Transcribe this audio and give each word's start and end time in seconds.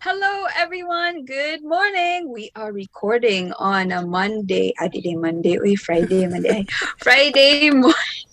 Hello, 0.00 0.46
everyone. 0.54 1.24
Good 1.24 1.64
morning. 1.64 2.30
We 2.30 2.52
are 2.54 2.72
recording 2.72 3.52
on 3.54 3.90
a 3.90 4.06
Monday. 4.06 4.72
I 4.78 4.86
did 4.86 5.04
a 5.06 5.16
Monday. 5.16 5.56
Uy, 5.58 5.76
Friday, 5.76 6.24
Monday. 6.28 6.66
Friday 7.02 7.70
morning. 7.70 7.94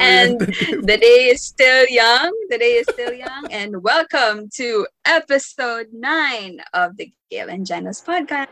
and 0.00 0.38
the 0.38 0.98
day 1.00 1.30
is 1.34 1.42
still 1.42 1.84
young. 1.88 2.32
The 2.48 2.58
day 2.58 2.74
is 2.78 2.86
still 2.92 3.12
young. 3.12 3.46
And 3.50 3.82
welcome 3.82 4.48
to 4.54 4.86
episode 5.04 5.88
nine 5.92 6.60
of 6.72 6.96
the 6.96 7.12
Gail 7.28 7.48
and 7.48 7.66
Janice 7.66 8.00
podcast. 8.00 8.46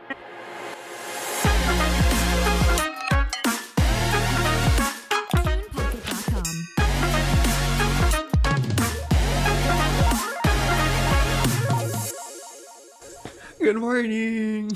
Good 13.65 13.81
morning! 13.81 14.69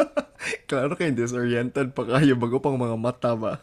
Klaro 0.68 0.98
kayo, 0.98 1.14
disoriented 1.14 1.94
pa 1.94 2.02
kayo 2.02 2.34
bago 2.34 2.58
pang 2.58 2.74
mga 2.74 2.98
mata 2.98 3.38
ba? 3.38 3.62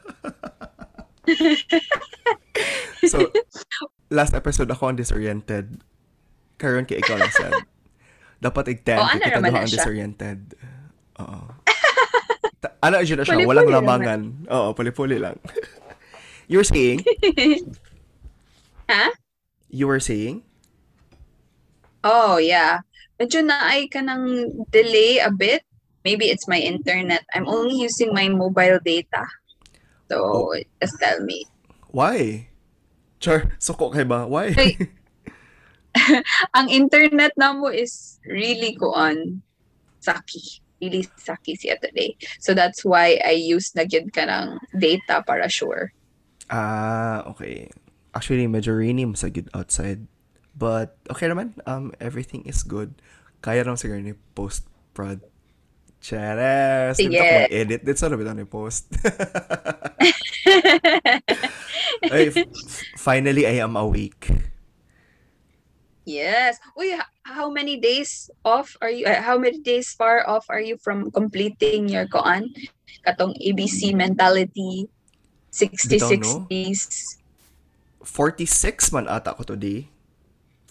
so, 3.12 3.28
last 4.08 4.32
episode 4.32 4.72
ako 4.72 4.88
ang 4.88 4.96
disoriented. 4.96 5.76
Karon 6.56 6.88
kay 6.88 7.04
ikaw 7.04 7.20
lang 7.20 7.36
sad. 7.36 7.68
Dapat 8.40 8.80
ig-10 8.80 8.96
Oh, 8.96 9.12
kay 9.12 9.20
ano 9.20 9.26
kita 9.28 9.40
naman 9.44 9.52
na 9.52 9.60
ang 9.60 9.74
disoriented. 9.76 10.40
Oo. 11.20 11.40
Ta- 12.64 12.80
Ano 12.80 13.04
siya 13.04 13.20
na 13.20 13.28
siya, 13.28 13.44
Puli-puli 13.44 13.50
walang 13.52 13.68
naman. 13.68 13.76
lamangan. 13.76 14.22
Oo, 14.48 14.68
puli-puli 14.72 15.20
lang. 15.20 15.36
you 16.48 16.56
were 16.56 16.66
saying? 16.66 17.04
Ha? 18.88 19.08
You 19.68 19.88
were 19.88 20.00
saying? 20.00 20.44
Oh, 22.04 22.36
yeah. 22.36 22.84
Medyo 23.22 23.46
naay 23.46 23.86
ka 23.86 24.02
ng 24.02 24.50
delay 24.74 25.22
a 25.22 25.30
bit. 25.30 25.62
Maybe 26.02 26.34
it's 26.34 26.50
my 26.50 26.58
internet. 26.58 27.22
I'm 27.38 27.46
only 27.46 27.78
using 27.78 28.10
my 28.18 28.26
mobile 28.26 28.82
data. 28.82 29.30
So, 30.10 30.18
Oh. 30.18 30.58
just 30.82 30.98
tell 30.98 31.22
me. 31.22 31.46
Why? 31.94 32.50
Char, 33.22 33.54
suko 33.62 33.94
kay 33.94 34.10
ba? 34.10 34.26
Why? 34.26 34.50
Ay. 34.58 34.74
Ang 36.58 36.74
internet 36.74 37.38
na 37.38 37.54
mo 37.54 37.70
is 37.70 38.18
really 38.26 38.74
ko 38.74 38.90
on 38.98 39.46
saki. 40.02 40.64
Really 40.82 41.06
saki 41.22 41.54
siya 41.54 41.78
today. 41.78 42.18
So, 42.42 42.58
that's 42.58 42.82
why 42.82 43.22
I 43.22 43.38
use 43.38 43.70
na 43.78 43.86
gyud 43.86 44.10
ka 44.10 44.26
ng 44.26 44.58
data 44.82 45.22
para 45.22 45.46
sure. 45.46 45.94
Ah, 46.50 47.22
okay. 47.30 47.70
Actually, 48.18 48.50
medyo 48.50 48.74
rainy 48.74 49.06
sa 49.14 49.30
good 49.30 49.54
outside. 49.54 50.10
But, 50.58 50.98
okay 51.08 51.30
naman. 51.30 51.56
Um, 51.70 51.94
everything 52.02 52.44
is 52.50 52.66
good. 52.66 52.98
Kaya 53.42 53.66
naman 53.66 53.82
siguro 53.82 53.98
ni 53.98 54.14
post-prod. 54.38 55.18
Cheres! 56.02 56.98
Sige. 56.98 57.18
ako 57.18 57.34
mag-edit. 57.46 57.82
Dito 57.86 57.98
sa 57.98 58.10
nabitan 58.10 58.38
ni 58.38 58.46
post. 58.46 58.90
Ay, 62.10 62.34
f- 62.34 62.50
finally, 62.98 63.46
I 63.46 63.62
am 63.62 63.78
awake. 63.78 64.34
Yes. 66.06 66.58
Uy, 66.74 66.98
how 67.22 67.54
many 67.54 67.78
days 67.78 68.34
off 68.42 68.74
are 68.82 68.90
you, 68.90 69.06
uh, 69.06 69.22
how 69.22 69.38
many 69.38 69.62
days 69.62 69.94
far 69.94 70.26
off 70.26 70.50
are 70.50 70.62
you 70.62 70.78
from 70.82 71.14
completing 71.14 71.86
your 71.86 72.10
koan? 72.10 72.50
Katong 73.06 73.38
ABC 73.38 73.94
mentality, 73.94 74.90
66 75.54 76.02
Bitaw, 76.02 76.18
no? 76.18 76.50
days. 76.50 76.90
46 78.02 78.98
man 78.98 79.06
ata 79.06 79.38
ko 79.38 79.46
today. 79.46 79.86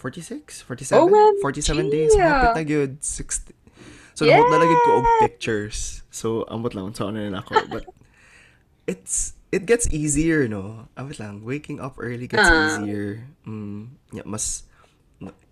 46? 0.01 0.65
47? 0.65 0.97
Oh, 0.97 1.05
man, 1.07 1.37
47 1.45 1.89
days. 1.93 2.11
yeah. 2.17 2.51
Hapit 2.51 2.57
na 2.57 2.63
good. 2.65 2.93
60. 3.05 3.53
So, 4.17 4.25
namot 4.25 4.49
na 4.49 4.57
lagid 4.59 4.79
ko 4.81 4.91
og 4.99 5.07
pictures. 5.21 6.01
So, 6.09 6.43
ambot 6.49 6.73
lang. 6.73 6.89
So, 6.97 7.07
ano 7.07 7.21
na 7.21 7.39
ako. 7.39 7.53
But, 7.73 7.85
it's, 8.89 9.37
it 9.53 9.69
gets 9.69 9.85
easier, 9.93 10.49
no? 10.49 10.89
Ambot 10.97 11.21
lang. 11.21 11.45
Waking 11.45 11.79
up 11.79 12.01
early 12.01 12.25
gets 12.25 12.43
Ah. 12.43 12.81
easier. 12.81 13.29
Mm, 13.45 13.95
yeah, 14.11 14.25
mas, 14.25 14.65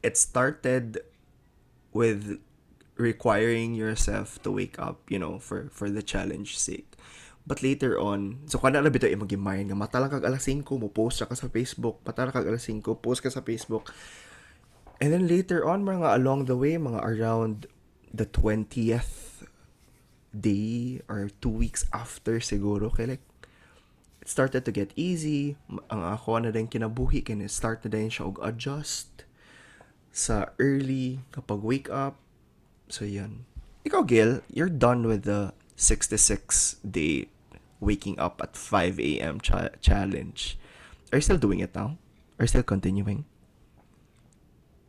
it 0.04 0.18
started 0.18 1.00
with 1.94 2.42
requiring 3.00 3.74
yourself 3.74 4.42
to 4.44 4.52
wake 4.52 4.76
up, 4.78 5.08
you 5.08 5.18
know, 5.18 5.40
for 5.40 5.72
for 5.72 5.88
the 5.88 6.04
challenge 6.04 6.60
sake. 6.60 7.00
But 7.48 7.64
later 7.64 7.96
on, 7.98 8.46
so 8.46 8.60
kada 8.60 8.84
na 8.84 8.92
bito 8.92 9.08
imong 9.08 9.32
gimayan 9.32 9.72
nga 9.72 9.78
mata 9.80 9.98
lang 9.98 10.12
kag 10.12 10.22
alas 10.28 10.46
5 10.46 10.68
mo 10.78 10.92
post 10.92 11.24
ka 11.24 11.34
sa 11.34 11.48
Facebook, 11.50 12.04
mata 12.04 12.28
lang 12.28 12.36
kag 12.36 12.46
alas 12.46 12.68
5 12.68 12.84
post 13.00 13.24
ka 13.24 13.32
sa 13.32 13.42
Facebook. 13.42 13.90
And 15.00 15.16
then 15.16 15.32
later 15.32 15.64
on 15.64 15.88
mga 15.88 16.20
along 16.20 16.46
the 16.46 16.60
way, 16.60 16.76
mga 16.76 17.00
around 17.00 17.68
the 18.12 18.28
20th 18.28 19.48
day 20.36 21.02
or 21.08 21.32
two 21.42 21.50
weeks 21.50 21.88
after 21.90 22.38
siguro 22.38 22.94
kay 22.94 23.18
like 23.18 23.26
it 24.20 24.28
started 24.28 24.68
to 24.68 24.72
get 24.76 24.92
easy. 25.00 25.56
Ang 25.88 26.04
ako 26.04 26.44
na 26.44 26.52
din 26.52 26.68
kinabuhi 26.68 27.24
kay 27.24 27.40
start 27.48 27.88
na 27.88 27.96
din 27.96 28.12
siya 28.12 28.28
adjust 28.44 29.24
sa 30.12 30.52
early 30.60 31.24
kapag 31.32 31.64
wake 31.64 31.88
up. 31.88 32.20
So 32.92 33.08
yun. 33.08 33.48
Ikaw 33.88 34.04
Gil, 34.04 34.44
you're 34.52 34.72
done 34.72 35.08
with 35.08 35.24
the 35.24 35.56
66 35.80 36.84
day 36.84 37.32
waking 37.80 38.20
up 38.20 38.44
at 38.44 38.60
5 38.60 39.00
a.m. 39.00 39.40
cha- 39.40 39.72
challenge. 39.80 40.60
Are 41.16 41.18
you 41.18 41.24
still 41.24 41.40
doing 41.40 41.64
it 41.64 41.72
now? 41.72 41.96
Are 42.36 42.44
you 42.44 42.52
still 42.52 42.68
continuing? 42.68 43.24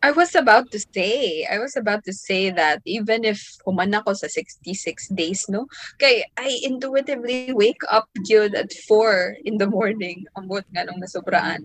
I 0.02 0.10
was 0.12 0.34
about 0.34 0.70
to 0.72 0.80
say, 0.80 1.44
I 1.44 1.58
was 1.60 1.76
about 1.76 2.04
to 2.04 2.12
say 2.12 2.50
that 2.50 2.80
even 2.88 3.24
if 3.24 3.44
human 3.66 3.92
ako 3.92 4.16
sa 4.16 4.32
66 4.32 5.12
days, 5.12 5.44
no? 5.52 5.68
Kay 6.00 6.24
I 6.40 6.56
intuitively 6.64 7.52
wake 7.52 7.84
up 7.92 8.08
yun 8.24 8.56
at 8.56 8.72
4 8.88 9.44
in 9.44 9.60
the 9.60 9.68
morning. 9.68 10.24
Ambot 10.40 10.64
nga 10.72 10.88
nung 10.88 11.04
nasobraan. 11.04 11.60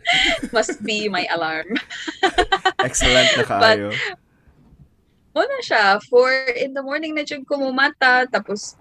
Must 0.56 0.80
be 0.80 1.12
my 1.12 1.28
alarm. 1.28 1.76
Excellent 2.88 3.36
na 3.36 3.44
kaayo. 3.44 3.92
Una 5.34 5.58
siya, 5.66 5.98
4 6.08 6.62
in 6.62 6.72
the 6.72 6.80
morning 6.80 7.12
na 7.12 7.26
dyan 7.26 7.44
kumumata. 7.44 8.24
Tapos, 8.30 8.78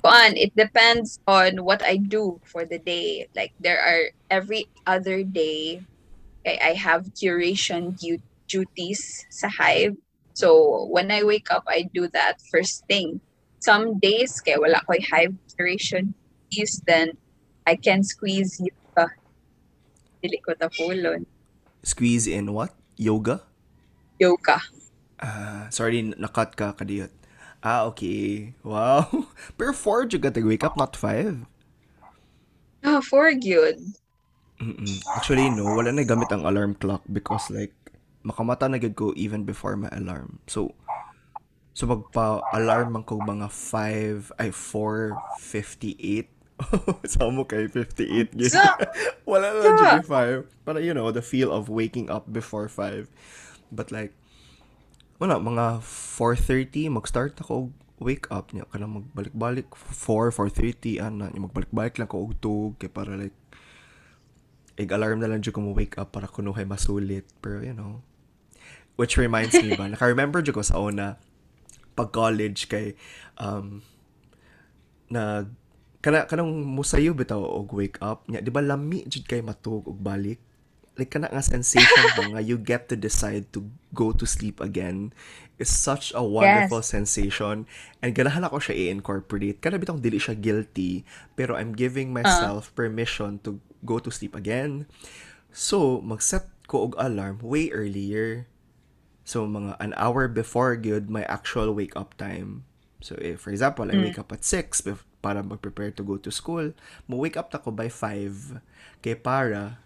kuan, 0.00 0.38
it 0.38 0.54
depends 0.54 1.18
on 1.26 1.60
what 1.66 1.82
I 1.82 1.98
do 1.98 2.38
for 2.46 2.64
the 2.64 2.78
day. 2.78 3.26
Like, 3.34 3.52
there 3.58 3.82
are 3.82 4.14
every 4.30 4.70
other 4.86 5.26
day, 5.26 5.82
I, 6.46 6.78
have 6.78 7.10
curation 7.18 7.98
du- 7.98 8.22
duties 8.48 9.26
sa 9.30 9.48
Hive. 9.48 9.96
So, 10.34 10.86
when 10.92 11.10
I 11.10 11.22
wake 11.24 11.48
up, 11.50 11.64
I 11.68 11.88
do 11.94 12.08
that 12.12 12.40
first 12.52 12.84
thing. 12.86 13.20
Some 13.60 13.98
days, 13.98 14.38
kaya 14.40 14.60
wala 14.60 14.84
ko'y 14.84 15.02
Hive 15.10 15.34
curation 15.56 16.12
duties, 16.46 16.82
then 16.86 17.16
I 17.66 17.74
can 17.74 18.06
squeeze 18.06 18.60
yoga. 18.62 19.10
Dili 20.22 20.38
ko 20.44 20.54
tapulon. 20.54 21.26
Squeeze 21.82 22.26
in 22.26 22.54
what? 22.54 22.72
Yoga? 22.96 23.42
Yoga. 24.22 24.62
Ah, 25.20 25.66
sorry, 25.70 26.02
nakat 26.14 26.54
ka 26.54 26.72
kadiyot. 26.72 27.10
Ah, 27.64 27.88
okay. 27.90 28.54
Wow. 28.62 29.08
Pero 29.58 29.74
4 29.74 30.06
jud 30.06 30.22
ka 30.22 30.30
wake 30.38 30.62
up, 30.62 30.78
not 30.78 30.94
5. 30.94 31.42
Ah, 32.86 33.02
for 33.02 33.32
good. 33.34 33.82
Mm-mm. 34.62 34.96
Actually, 35.18 35.50
no. 35.50 35.74
Wala 35.74 35.90
na 35.90 36.06
gamit 36.06 36.30
ang 36.30 36.46
alarm 36.46 36.78
clock 36.78 37.02
because 37.10 37.50
like, 37.50 37.74
makamata 38.26 38.66
na 38.66 38.82
gid 38.82 38.98
ko 38.98 39.14
even 39.14 39.46
before 39.46 39.78
my 39.78 39.86
alarm. 39.94 40.42
So, 40.50 40.74
so 41.70 41.86
magpa-alarm 41.86 42.90
man 42.90 43.06
ko 43.06 43.22
mga 43.22 43.46
5, 43.46 44.34
ay 44.42 44.50
4.58. 44.50 46.34
Sa 47.12 47.30
mo 47.30 47.46
kay 47.46 47.70
58 47.70 48.34
gid. 48.34 48.50
Sa- 48.50 48.82
Wala 49.30 49.54
na 49.54 49.78
jud 49.78 50.10
5. 50.10 50.66
Para, 50.66 50.82
you 50.82 50.90
know, 50.90 51.14
the 51.14 51.22
feel 51.22 51.54
of 51.54 51.70
waking 51.70 52.10
up 52.10 52.26
before 52.26 52.66
5. 52.66 53.06
But 53.70 53.94
like, 53.94 54.10
wala, 55.22 55.38
mga 55.38 55.86
4.30, 55.86 56.90
mag-start 56.90 57.38
ako 57.38 57.70
wake 58.02 58.26
up 58.28 58.50
niya. 58.50 58.66
Kanang 58.68 59.06
magbalik-balik, 59.06 59.70
4, 59.72 60.34
4.30, 60.34 60.98
ana, 61.00 61.30
niya 61.30 61.46
magbalik-balik 61.46 61.96
lang 61.96 62.10
ko 62.10 62.26
og 62.26 62.34
tug, 62.42 62.76
kay 62.76 62.90
para 62.90 63.14
like, 63.14 63.36
ig-alarm 64.76 65.22
na 65.24 65.30
lang 65.30 65.40
dyan 65.40 65.54
ko 65.56 65.60
mo 65.64 65.72
wake 65.72 65.96
up 65.96 66.12
para 66.12 66.28
kunuhay 66.28 66.68
masulit. 66.68 67.24
Pero, 67.40 67.64
you 67.64 67.72
know, 67.72 68.04
which 68.96 69.16
reminds 69.20 69.54
me 69.54 69.76
ba, 69.76 69.88
naka-remember 69.88 70.40
dyan 70.40 70.56
ko 70.56 70.64
sa 70.64 70.80
una, 70.80 71.20
pag 71.96 72.12
college 72.12 72.68
kay, 72.68 72.96
um, 73.40 73.80
na, 75.08 75.46
kana, 76.00 76.24
kanang 76.28 76.64
musayo 76.64 77.12
bitaw 77.12 77.40
og 77.40 77.72
wake 77.72 78.00
up 78.04 78.24
niya. 78.28 78.44
Di 78.44 78.52
ba 78.52 78.60
lami 78.60 79.04
jud 79.08 79.24
kay 79.24 79.40
matug 79.40 79.84
og 79.88 80.00
balik? 80.00 80.40
like 80.96 81.12
kana 81.12 81.28
nga 81.28 81.44
sensation 81.44 82.04
ba 82.16 82.24
nga 82.36 82.40
you 82.42 82.56
get 82.56 82.88
to 82.88 82.96
decide 82.96 83.44
to 83.52 83.68
go 83.92 84.10
to 84.16 84.24
sleep 84.24 84.58
again 84.64 85.12
is 85.60 85.68
such 85.68 86.12
a 86.16 86.20
wonderful 86.20 86.80
sensation. 86.84 87.64
And 88.00 88.12
ganahan 88.12 88.44
ako 88.44 88.60
siya 88.60 88.76
i-incorporate. 88.76 89.60
Kana 89.64 89.80
bitong 89.80 90.04
dili 90.04 90.20
siya 90.20 90.36
guilty 90.36 91.04
pero 91.36 91.56
I'm 91.56 91.76
giving 91.76 92.12
myself 92.12 92.72
permission 92.76 93.40
to 93.44 93.60
go 93.84 94.00
to 94.00 94.08
sleep 94.12 94.36
again. 94.36 94.88
So 95.52 96.00
mag-set 96.00 96.48
ko 96.68 96.90
og 96.90 96.92
alarm 96.96 97.44
way 97.44 97.68
earlier 97.72 98.48
So 99.26 99.42
mga 99.44 99.74
an 99.82 99.90
hour 99.98 100.30
before 100.30 100.78
good 100.78 101.10
my 101.10 101.26
actual 101.26 101.74
wake 101.74 101.98
up 101.98 102.14
time. 102.14 102.62
So 103.02 103.18
if 103.18 103.42
for 103.42 103.50
example, 103.50 103.90
I 103.90 103.98
wake 103.98 104.22
up 104.22 104.30
at 104.30 104.46
6 104.46 104.86
bef- 104.86 105.02
para 105.20 105.42
mag-prepare 105.42 105.90
to 105.98 106.06
go 106.06 106.14
to 106.22 106.30
school, 106.30 106.70
mo 107.10 107.18
wake 107.18 107.34
up 107.34 107.50
ta 107.50 107.58
ko 107.58 107.74
by 107.74 107.90
5 107.90 108.62
kay 109.02 109.18
para 109.18 109.82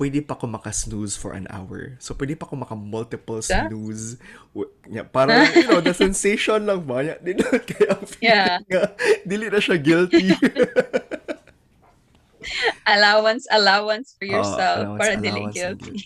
pwede 0.00 0.24
pa 0.24 0.34
ko 0.34 0.48
maka-snooze 0.50 1.14
for 1.14 1.30
an 1.36 1.46
hour. 1.52 1.94
So, 2.02 2.10
pwede 2.18 2.34
pa 2.34 2.48
ko 2.48 2.58
maka-multiple 2.58 3.38
Yeah. 3.46 3.70
snooze. 3.70 4.18
Yeah, 4.90 5.06
para, 5.06 5.46
you 5.54 5.68
know, 5.68 5.78
the 5.84 5.94
sensation 5.94 6.66
lang 6.66 6.82
ba? 6.88 7.04
Yeah, 7.06 7.18
di 7.22 7.38
na, 7.38 7.46
kaya 7.70 7.94
Yeah. 8.18 8.56
nga, 8.66 8.98
dili 9.22 9.46
na 9.52 9.62
siya 9.62 9.78
guilty. 9.78 10.34
allowance, 12.86 13.46
allowance 13.52 14.14
for 14.18 14.26
yourself 14.26 14.82
allowance, 14.82 14.98
para 14.98 15.14
dili 15.14 15.38
allowance 15.38 15.54
guilty. 15.54 16.02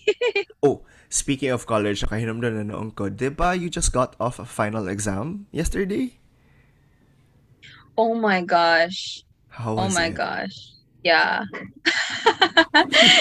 oh, 0.61 0.85
speaking 1.09 1.51
of 1.51 1.67
college, 1.67 2.03
nakahinamdan 2.03 2.63
na 2.63 2.65
noong 2.75 2.95
ko, 2.95 3.09
di 3.09 3.29
ba 3.29 3.55
you 3.55 3.69
just 3.71 3.93
got 3.93 4.15
off 4.21 4.39
a 4.39 4.47
final 4.47 4.89
exam 4.89 5.47
yesterday? 5.53 6.19
Oh 7.97 8.15
my 8.15 8.43
gosh. 8.43 9.23
How 9.49 9.75
Oh 9.77 9.89
was 9.89 9.95
my 9.95 10.09
it? 10.09 10.15
gosh. 10.15 10.55
Yeah. 11.03 11.45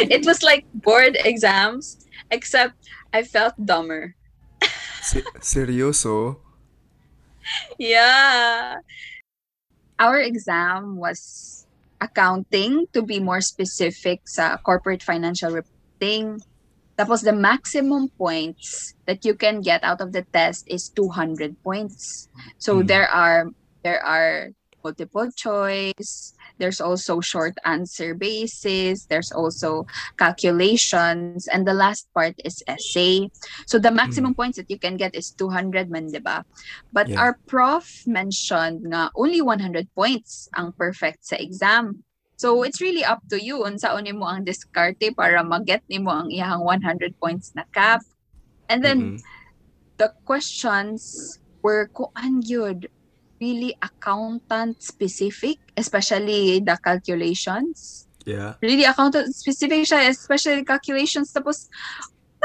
it 0.10 0.26
was 0.26 0.42
like 0.44 0.66
board 0.74 1.18
exams, 1.24 2.06
except 2.32 2.76
I 3.14 3.24
felt 3.24 3.54
dumber. 3.64 4.16
Si- 5.02 5.22
seryoso? 5.40 6.38
Yeah. 7.78 8.76
Our 10.00 10.20
exam 10.20 10.98
was 10.98 11.66
accounting 12.02 12.88
to 12.94 13.02
be 13.02 13.20
more 13.20 13.42
specific 13.42 14.28
sa 14.28 14.58
corporate 14.58 15.04
financial 15.04 15.52
reporting. 15.52 16.40
Tapos 16.98 17.24
the 17.24 17.34
maximum 17.36 18.10
points 18.18 18.96
that 19.06 19.26
you 19.26 19.36
can 19.36 19.60
get 19.62 19.84
out 19.84 20.00
of 20.02 20.12
the 20.14 20.24
test 20.32 20.64
is 20.68 20.90
200 20.96 21.56
points. 21.64 22.28
So 22.58 22.80
Mm. 22.82 22.88
there 22.88 23.10
are 23.12 23.52
there 23.84 24.02
are 24.04 24.52
multiple 24.86 25.28
choice, 25.34 26.34
there's 26.62 26.80
also 26.80 27.18
short 27.20 27.58
answer 27.66 28.14
basis, 28.14 29.06
there's 29.10 29.32
also 29.34 29.86
calculations, 30.18 31.48
and 31.50 31.66
the 31.66 31.74
last 31.74 32.06
part 32.14 32.38
is 32.46 32.62
essay. 32.70 33.30
So 33.66 33.80
the 33.82 33.90
maximum 33.90 34.36
points 34.38 34.58
that 34.62 34.70
you 34.70 34.78
can 34.78 34.96
get 34.96 35.16
is 35.18 35.34
200 35.34 35.90
man, 35.90 36.14
di 36.14 36.22
ba? 36.22 36.46
But 36.94 37.10
Yeah. 37.10 37.18
our 37.18 37.34
prof 37.50 37.86
mentioned 38.06 38.86
nga 38.94 39.10
only 39.18 39.42
100 39.42 39.90
points 39.98 40.48
ang 40.54 40.72
perfect 40.78 41.26
sa 41.26 41.36
exam. 41.42 42.05
So 42.36 42.64
it's 42.64 42.84
really 42.84 43.04
up 43.04 43.24
to 43.32 43.40
you 43.40 43.64
unsa 43.64 43.96
ni 44.04 44.12
mo 44.12 44.28
ang 44.28 44.44
diskarte 44.44 45.16
para 45.16 45.40
mag-get 45.44 45.84
nimo 45.88 46.12
ang 46.12 46.28
iyang 46.28 46.64
100 46.64 47.16
points 47.20 47.56
na 47.56 47.64
cap. 47.72 48.04
And 48.68 48.84
then 48.84 49.00
Mm-mm. 49.00 49.20
the 49.98 50.12
questions 50.28 51.40
were 51.64 51.88
kuan 51.94 52.44
yun 52.44 52.84
really 53.40 53.76
accountant 53.82 54.82
specific, 54.82 55.60
especially 55.76 56.60
the 56.60 56.78
calculations. 56.84 58.08
Yeah. 58.26 58.56
Really 58.62 58.86
accountant 58.86 59.36
specific 59.36 59.86
siya, 59.86 60.10
especially 60.10 60.64
calculations. 60.66 61.32
Tapos, 61.32 61.70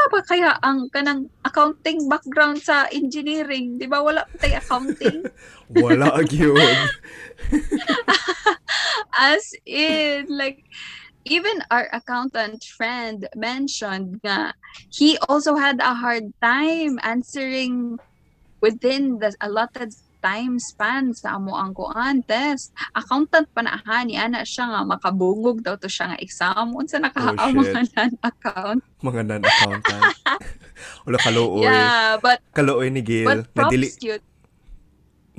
wala 0.01 0.17
ba 0.17 0.21
kaya 0.25 0.51
ang 0.65 0.89
kanang 0.89 1.29
accounting 1.45 2.09
background 2.09 2.57
sa 2.57 2.89
engineering? 2.89 3.77
Di 3.77 3.85
ba 3.85 4.01
wala 4.01 4.25
pa 4.25 4.35
tayo 4.41 4.57
accounting? 4.57 5.29
Wala 5.77 6.25
yun. 6.25 6.57
As 9.21 9.53
in, 9.69 10.25
like, 10.33 10.65
even 11.29 11.61
our 11.69 11.93
accountant 11.93 12.65
friend 12.65 13.29
mentioned 13.37 14.25
nga 14.25 14.57
he 14.89 15.21
also 15.29 15.55
had 15.55 15.77
a 15.85 15.93
hard 15.93 16.33
time 16.41 16.97
answering 17.05 18.01
within 18.65 19.21
the 19.21 19.37
allotted 19.45 19.93
time 20.21 20.57
span 20.57 21.13
sa 21.13 21.37
amo 21.37 21.57
ang 21.57 21.73
kuan 21.73 22.21
test. 22.23 22.71
Accountant 22.93 23.49
pa 23.51 23.61
na 23.61 23.81
ni 24.05 24.15
ana 24.15 24.45
siya 24.45 24.69
nga 24.69 24.81
makabungog 24.87 25.61
daw 25.61 25.75
to 25.75 25.89
siya 25.89 26.13
nga 26.15 26.19
exam 26.21 26.73
unsa 26.73 27.01
nakahaam 27.01 27.37
Oh, 27.37 27.65
shit. 27.65 27.73
mga 27.75 27.83
non-account. 27.97 28.81
Mga 29.01 29.21
non-accountant. 29.27 30.03
Wala 31.05 31.19
kalooy. 31.19 31.65
Yeah, 31.65 32.17
but 32.21 32.39
Kalooy 32.53 32.89
ni 32.89 33.01
Gil. 33.01 33.27
but 33.27 33.49
Nga 33.53 33.65
dili, 33.69 33.89
props 33.89 34.01
cute. 34.01 34.25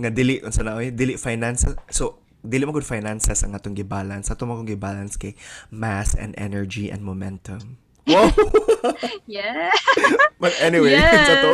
nga 0.01 0.09
dili, 0.09 0.35
unsa 0.41 0.61
na 0.61 0.75
oy, 0.75 0.89
dili 0.89 1.13
finance. 1.15 1.65
So, 1.89 2.19
dili 2.41 2.65
mo 2.65 2.73
good 2.73 2.85
finances 2.85 3.45
ang 3.45 3.53
atong 3.53 3.77
gibalance. 3.77 4.33
Ato 4.33 4.49
mo 4.49 4.57
kong 4.57 4.65
gibalance 4.65 5.13
kay 5.13 5.37
mass 5.69 6.17
and 6.17 6.33
energy 6.37 6.89
and 6.89 7.05
momentum. 7.05 7.77
Wow! 8.09 8.33
Yeah. 9.29 9.69
But 10.41 10.57
anyway, 10.57 10.97
Yes. 10.97 11.21
sa 11.21 11.35
to. 11.37 11.51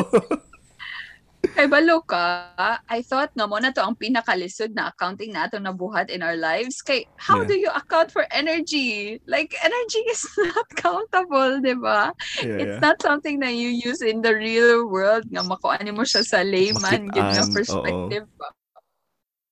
Kay 1.58 1.66
balo 1.66 2.06
ka, 2.06 2.54
I 2.86 3.02
thought 3.02 3.34
nga 3.34 3.50
mo 3.50 3.58
na 3.58 3.74
to 3.74 3.82
ang 3.82 3.98
pinakalisod 3.98 4.78
na 4.78 4.94
accounting 4.94 5.34
na 5.34 5.50
ato 5.50 5.58
nabuhat 5.58 6.14
in 6.14 6.22
our 6.22 6.38
lives. 6.38 6.86
Kay, 6.86 7.10
how 7.18 7.42
Yeah. 7.42 7.50
do 7.50 7.58
you 7.58 7.72
account 7.74 8.14
for 8.14 8.30
energy? 8.30 9.18
Like, 9.26 9.58
energy 9.66 10.06
is 10.06 10.22
not 10.54 10.70
countable, 10.78 11.58
di 11.66 11.74
ba? 11.74 12.14
Yeah, 12.46 12.62
It's 12.62 12.78
yeah. 12.78 12.86
not 12.86 13.02
something 13.02 13.42
that 13.42 13.58
you 13.58 13.74
use 13.74 14.06
in 14.06 14.22
the 14.22 14.38
real 14.38 14.86
world 14.86 15.26
nga 15.34 15.42
makuha 15.42 15.82
mo 15.90 16.06
siya 16.06 16.22
sa 16.22 16.46
layman, 16.46 17.10
give 17.10 17.26
na 17.26 17.42
Makit-an, 17.42 17.58
perspective 17.58 18.30
ba. 18.38 18.54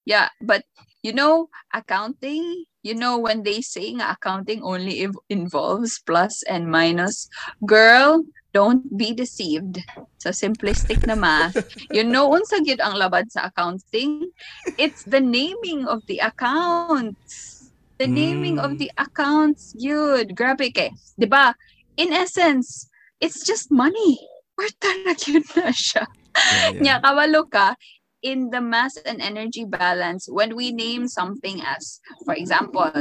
Yeah, 0.05 0.29
but 0.45 0.61
you 1.01 1.09
know, 1.09 1.49
accounting, 1.73 2.69
you 2.85 2.93
know 2.93 3.17
when 3.17 3.41
they 3.41 3.65
say 3.65 3.89
nga 3.97 4.13
accounting 4.13 4.61
only 4.61 5.09
involves 5.33 5.97
plus 6.05 6.45
and 6.45 6.69
minus, 6.69 7.25
girl, 7.65 8.21
don't 8.55 8.87
be 8.95 9.11
deceived 9.11 9.83
sa 10.15 10.31
simplistic 10.31 11.03
na 11.03 11.19
math. 11.19 11.59
You 11.91 12.07
know 12.07 12.31
unsa 12.31 12.63
gyud 12.63 12.79
ang 12.79 12.95
labad 12.95 13.27
sa 13.27 13.51
accounting? 13.51 14.31
It's 14.79 15.03
the 15.03 15.19
naming 15.19 15.83
of 15.83 16.07
the 16.07 16.23
accounts. 16.23 17.67
The 17.99 18.07
naming 18.07 18.59
of 18.59 18.75
Mm. 18.75 18.79
the 18.79 18.91
accounts, 18.95 19.75
yun. 19.75 20.31
Grabe 20.31 20.71
kay. 20.71 20.91
'Di 21.19 21.27
ba? 21.27 21.51
In 21.99 22.11
essence, 22.11 22.87
it's 23.19 23.43
just 23.43 23.71
money. 23.71 24.19
Kwarta 24.55 24.91
na 25.03 25.11
yun 25.15 25.43
na 25.59 25.71
siya. 25.71 26.03
Yeah, 26.35 26.71
yeah. 26.71 26.81
Nya 26.83 26.95
kabalo 27.03 27.47
ka 27.47 27.75
in 28.19 28.51
the 28.51 28.59
mass 28.59 28.99
and 29.07 29.23
energy 29.23 29.63
balance 29.63 30.27
when 30.27 30.55
we 30.57 30.75
name 30.75 31.07
something 31.07 31.61
as 31.63 32.01
for 32.25 32.33
example 32.33 32.91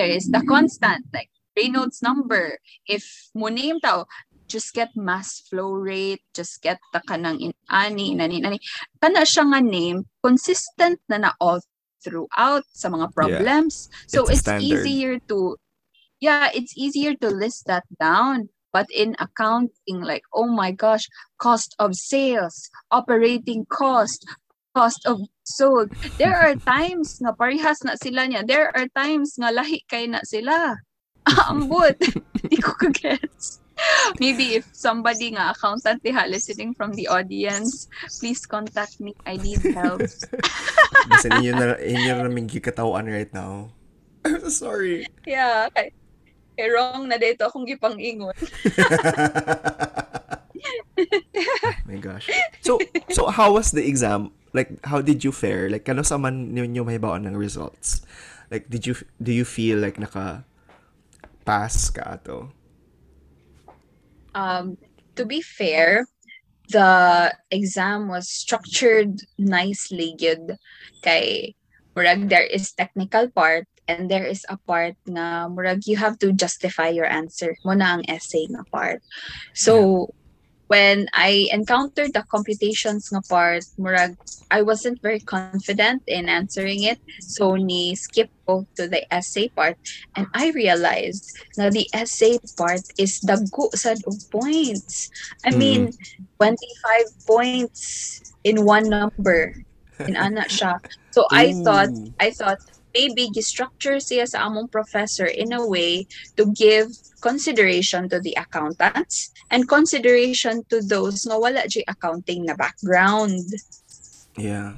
there 0.00 0.08
is 0.08 0.32
the 0.32 0.40
constant 0.48 1.04
like 1.12 1.28
Reynolds 1.52 2.00
number 2.00 2.56
if 2.88 3.04
mo 3.36 3.52
name 3.52 3.78
tao 3.84 4.08
just 4.48 4.74
get 4.74 4.90
mass 4.96 5.40
flow 5.48 5.72
rate 5.72 6.22
just 6.34 6.62
get 6.62 6.78
the 6.92 7.00
kanang 7.08 7.40
in 7.40 7.52
ani 7.70 8.14
nani 8.14 8.40
nani 8.40 8.58
kana 9.00 9.26
siya 9.26 9.46
nga 9.48 9.60
name 9.60 10.04
consistent 10.22 11.00
na 11.08 11.18
na 11.18 11.30
all 11.40 11.60
throughout 12.02 12.66
sa 12.74 12.90
mga 12.90 13.14
problems 13.14 13.86
so 14.10 14.26
It's 14.26 14.42
it's, 14.42 14.62
easier 14.62 15.22
to 15.30 15.56
yeah 16.18 16.50
it's 16.50 16.74
easier 16.74 17.14
to 17.22 17.30
list 17.30 17.70
that 17.70 17.86
down 18.00 18.50
but 18.72 18.88
in 18.90 19.14
accounting 19.20 20.00
like 20.00 20.24
oh 20.32 20.48
my 20.48 20.72
gosh 20.72 21.04
cost 21.36 21.76
of 21.78 21.94
sales, 21.94 22.70
operating 22.90 23.66
cost, 23.66 24.26
cost 24.74 25.04
of 25.06 25.20
sold. 25.44 25.92
There 26.18 26.34
are 26.34 26.56
times 26.74 27.20
nga 27.20 27.36
parehas 27.36 27.84
na 27.84 27.94
sila 28.00 28.26
niya. 28.26 28.46
There 28.48 28.72
are 28.72 28.88
times 28.96 29.36
nga 29.36 29.52
lahi 29.52 29.84
kay 29.86 30.08
na 30.08 30.24
sila. 30.24 30.80
Ambot. 31.50 31.94
Hindi 32.42 32.58
ko 32.58 32.72
kagets. 32.74 33.61
Maybe 34.20 34.60
if 34.60 34.68
somebody 34.72 35.32
nga 35.32 35.56
accountant 35.56 36.02
diha 36.02 36.28
listening 36.28 36.74
from 36.74 36.92
the 36.94 37.08
audience, 37.08 37.88
please 38.20 38.44
contact 38.44 39.00
me. 39.00 39.14
I 39.26 39.36
need 39.38 39.62
help. 39.72 40.02
Basta 41.10 41.28
inyo 41.40 41.52
na, 41.56 41.66
inyo 41.80 42.12
na 42.18 42.22
namin 42.28 42.46
gikatawan 42.46 43.08
right 43.08 43.32
now. 43.32 43.72
I'm 44.24 44.40
so 44.46 44.50
sorry. 44.50 45.06
yeah. 45.26 45.68
Kay, 45.74 45.90
kay 46.54 46.68
wrong 46.70 47.08
na 47.08 47.18
dito 47.18 47.48
akong 47.48 47.66
gipang-ingon. 47.66 48.36
my 51.88 51.98
gosh. 51.98 52.28
So, 52.60 52.78
so 53.10 53.32
how 53.32 53.54
was 53.54 53.72
the 53.72 53.82
exam? 53.82 54.30
Like, 54.52 54.84
how 54.84 55.00
did 55.00 55.24
you 55.24 55.32
fare? 55.32 55.72
Like, 55.72 55.88
kano 55.88 56.02
sa 56.02 56.18
man 56.18 56.54
ninyo 56.54 56.84
mahibaon 56.84 57.26
ng 57.26 57.34
results? 57.34 58.04
Like, 58.52 58.68
did 58.68 58.86
you, 58.86 58.94
do 59.16 59.32
you 59.32 59.48
feel 59.48 59.80
like 59.80 59.98
naka 59.98 60.44
pass 61.48 61.90
ka 61.90 62.20
ato? 62.20 62.52
Um, 64.34 64.76
to 65.16 65.24
be 65.24 65.40
fair, 65.40 66.06
the 66.68 67.32
exam 67.50 68.08
was 68.08 68.28
structured 68.28 69.20
nicely 69.38 70.14
good. 70.18 70.56
Kay 71.02 71.54
murag 71.92 72.28
there 72.32 72.46
is 72.46 72.72
technical 72.72 73.28
part 73.28 73.68
and 73.84 74.08
there 74.08 74.24
is 74.24 74.46
a 74.48 74.56
part 74.64 74.96
nga 75.04 75.44
murag 75.52 75.84
you 75.84 76.00
have 76.00 76.16
to 76.16 76.32
justify 76.32 76.88
your 76.88 77.04
answer 77.04 77.52
mo 77.66 77.76
na 77.76 77.98
ang 77.98 78.04
essay 78.08 78.48
nga 78.48 78.64
part. 78.72 79.04
So 79.52 80.08
when 80.72 81.12
I 81.12 81.52
encountered 81.52 82.16
the 82.16 82.24
computations 82.32 83.12
nga 83.12 83.20
part, 83.28 83.68
murag, 83.76 84.16
I 84.50 84.64
wasn't 84.64 85.04
very 85.04 85.20
confident 85.20 86.02
in 86.08 86.28
answering 86.32 86.84
it. 86.84 87.00
So, 87.20 87.56
ni 87.60 87.94
skip 87.94 88.32
ko 88.48 88.64
to 88.80 88.88
the 88.88 89.04
essay 89.12 89.52
part. 89.52 89.76
And 90.16 90.28
I 90.32 90.50
realized 90.56 91.28
na 91.60 91.68
the 91.68 91.88
essay 91.92 92.40
part 92.56 92.84
is 92.96 93.20
dago 93.20 93.68
sa 93.76 93.96
points. 94.32 95.08
I 95.44 95.52
Mm. 95.52 95.58
mean, 95.60 95.82
25 96.40 97.06
points 97.28 98.20
in 98.44 98.64
one 98.64 98.88
number. 98.88 99.54
In 100.08 100.16
ana 100.16 100.48
siya. 100.48 100.80
So, 101.12 101.28
I 101.30 101.52
thought. 101.62 101.92
I 102.18 102.30
thought, 102.32 102.58
maybe 102.94 103.28
gi-structure 103.32 103.98
siya 103.98 104.28
sa 104.28 104.46
among 104.46 104.68
professor 104.68 105.26
in 105.26 105.52
a 105.52 105.64
way 105.64 106.06
to 106.36 106.46
give 106.52 106.88
consideration 107.20 108.08
to 108.08 108.20
the 108.20 108.36
accountants 108.36 109.32
and 109.50 109.68
consideration 109.68 110.64
to 110.68 110.80
those 110.84 111.24
nga 111.24 111.38
wala 111.38 111.64
jay 111.68 111.84
accounting 111.88 112.44
na 112.44 112.54
background. 112.54 113.40
Yeah. 114.36 114.76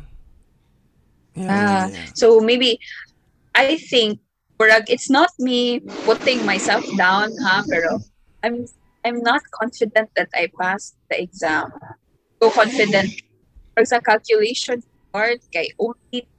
Yeah, 1.35 1.51
Ah, 1.51 1.87
yeah, 1.87 1.87
yeah. 1.91 2.07
So 2.15 2.39
maybe 2.39 2.79
I 3.55 3.77
think 3.79 4.23
murag, 4.59 4.87
it's 4.87 5.11
not 5.11 5.31
me 5.39 5.83
putting 6.07 6.47
myself 6.47 6.87
down 6.95 7.35
ha 7.43 7.67
pero 7.67 7.99
I'm 8.43 8.67
I'm 9.03 9.21
not 9.21 9.43
confident 9.51 10.15
that 10.15 10.31
I 10.33 10.49
passed 10.55 10.95
the 11.11 11.19
exam. 11.19 11.75
So 12.39 12.51
confident 12.55 13.11
for 13.75 13.83
sa 13.85 13.99
calculation 13.99 14.81
part 15.11 15.43
kay 15.51 15.75
only 15.77 16.31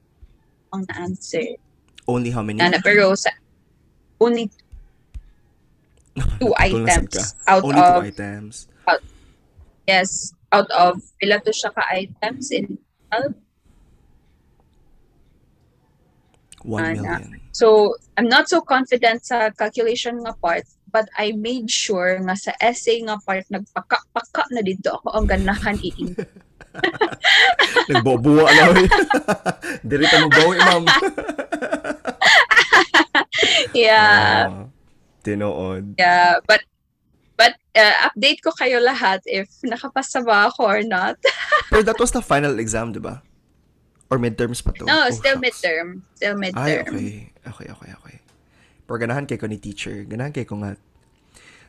ang 0.74 0.88
na-answer. 0.90 1.60
Only 2.08 2.30
how 2.30 2.42
many? 2.46 2.58
Nana, 2.62 2.78
pero 2.84 3.14
sa 3.18 3.30
only 4.22 4.50
two 6.40 6.54
items 6.62 7.36
out 7.50 7.64
Only 7.66 7.82
of 7.82 7.90
two 8.04 8.08
items. 8.14 8.68
yes 9.86 10.32
out 10.54 10.70
of 10.72 11.02
pila 11.22 11.38
to 11.44 11.52
siya 11.52 11.70
ka 11.74 11.84
items 11.92 12.50
in 12.50 12.78
One 16.66 16.82
Ana. 16.98 17.20
million. 17.22 17.42
so 17.52 17.94
I'm 18.18 18.26
not 18.26 18.50
so 18.50 18.62
confident 18.62 19.22
sa 19.26 19.54
calculation 19.54 20.18
nga 20.26 20.34
part 20.42 20.66
but 20.90 21.06
I 21.14 21.36
made 21.38 21.70
sure 21.70 22.18
nga 22.26 22.34
sa 22.34 22.58
essay 22.58 23.06
nga 23.06 23.22
part 23.22 23.46
nagpaka-paka 23.54 24.50
na 24.50 24.66
dito 24.66 24.90
ako 24.98 25.14
ang 25.14 25.28
ganahan 25.30 25.78
i 25.78 25.92
Nagbobuwa 27.90 28.48
na. 28.48 28.64
Diri 29.88 30.06
ta 30.06 30.18
mo 30.20 30.30
bawi, 30.30 30.58
ma'am. 30.58 30.84
yeah 33.76 34.48
Ah, 34.48 34.66
tinood. 35.22 35.96
yeah 36.00 36.40
but 36.48 36.62
but 37.36 37.54
uh, 37.76 38.10
update 38.10 38.40
ko 38.42 38.52
kayo 38.56 38.80
lahat 38.80 39.20
if 39.28 39.50
nakapasa 39.66 40.24
ba 40.24 40.48
ako 40.50 40.62
or 40.66 40.82
not 40.84 41.20
Pero 41.68 41.82
that 41.84 41.98
was 42.00 42.14
the 42.14 42.22
final 42.22 42.56
exam, 42.62 42.94
di 42.94 43.02
ba? 43.02 43.20
Or 44.08 44.22
midterms 44.22 44.62
pa 44.62 44.72
to? 44.72 44.86
no 44.86 45.08
Oh, 45.08 45.10
still 45.12 45.36
shucks. 45.36 45.44
midterm 45.44 46.06
still 46.16 46.38
Ay, 46.38 46.48
midterm 46.54 46.94
okay. 46.94 47.12
Okay, 47.46 47.68
okay, 47.74 47.92
okay. 47.92 48.18
Pero 48.86 48.96
ganahan 48.98 49.26
kay 49.26 49.36
ko 49.36 49.50
ni 49.50 49.58
teacher. 49.58 50.06
Ganahan 50.06 50.30
kay 50.30 50.46
ko 50.46 50.62
nga 50.62 50.78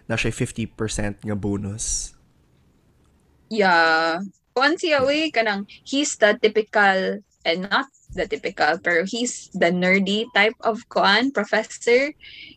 na 0.05 0.15
siya 0.15 0.31
50% 0.31 1.25
nga 1.25 1.35
bonus. 1.35 2.13
Yeah. 3.49 4.21
Kuan 4.57 4.81
siya 4.81 5.05
uy, 5.05 5.29
kanang 5.29 5.69
he's 5.85 6.17
the 6.17 6.33
typical 6.41 7.21
and 7.45 7.69
not 7.69 7.85
the 8.17 8.25
typical 8.25 8.81
pero 8.81 9.05
he's 9.05 9.53
the 9.53 9.69
nerdy 9.69 10.25
type 10.33 10.57
of 10.65 10.81
kuan 10.89 11.29
professor 11.29 12.09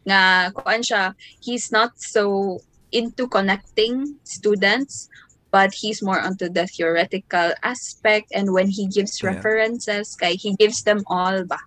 nga 0.07 0.47
kuan 0.55 0.79
siya 0.79 1.11
he's 1.43 1.75
not 1.75 1.91
so 1.99 2.55
into 2.95 3.27
connecting 3.27 4.15
students 4.23 5.11
but 5.51 5.75
he's 5.75 5.99
more 5.99 6.23
onto 6.23 6.47
the 6.47 6.63
theoretical 6.71 7.51
aspect 7.67 8.31
and 8.31 8.55
when 8.55 8.71
he 8.71 8.87
gives 8.87 9.19
Yeah. 9.19 9.35
references 9.35 10.15
kay 10.15 10.39
he 10.39 10.55
gives 10.55 10.87
them 10.87 11.03
all 11.11 11.43
ba 11.43 11.59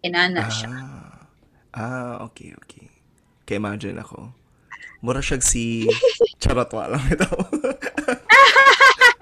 inana 0.00 0.48
siya 0.48 0.72
Ah. 0.72 1.12
Ah, 1.76 2.24
okay, 2.24 2.56
okay. 2.64 2.88
Kaya 3.44 3.60
imagine 3.60 4.00
ako. 4.00 4.32
Mura 5.04 5.20
siya 5.20 5.44
si... 5.44 5.84
Charot, 6.40 6.72
wala 6.72 6.96
ito. 7.12 7.28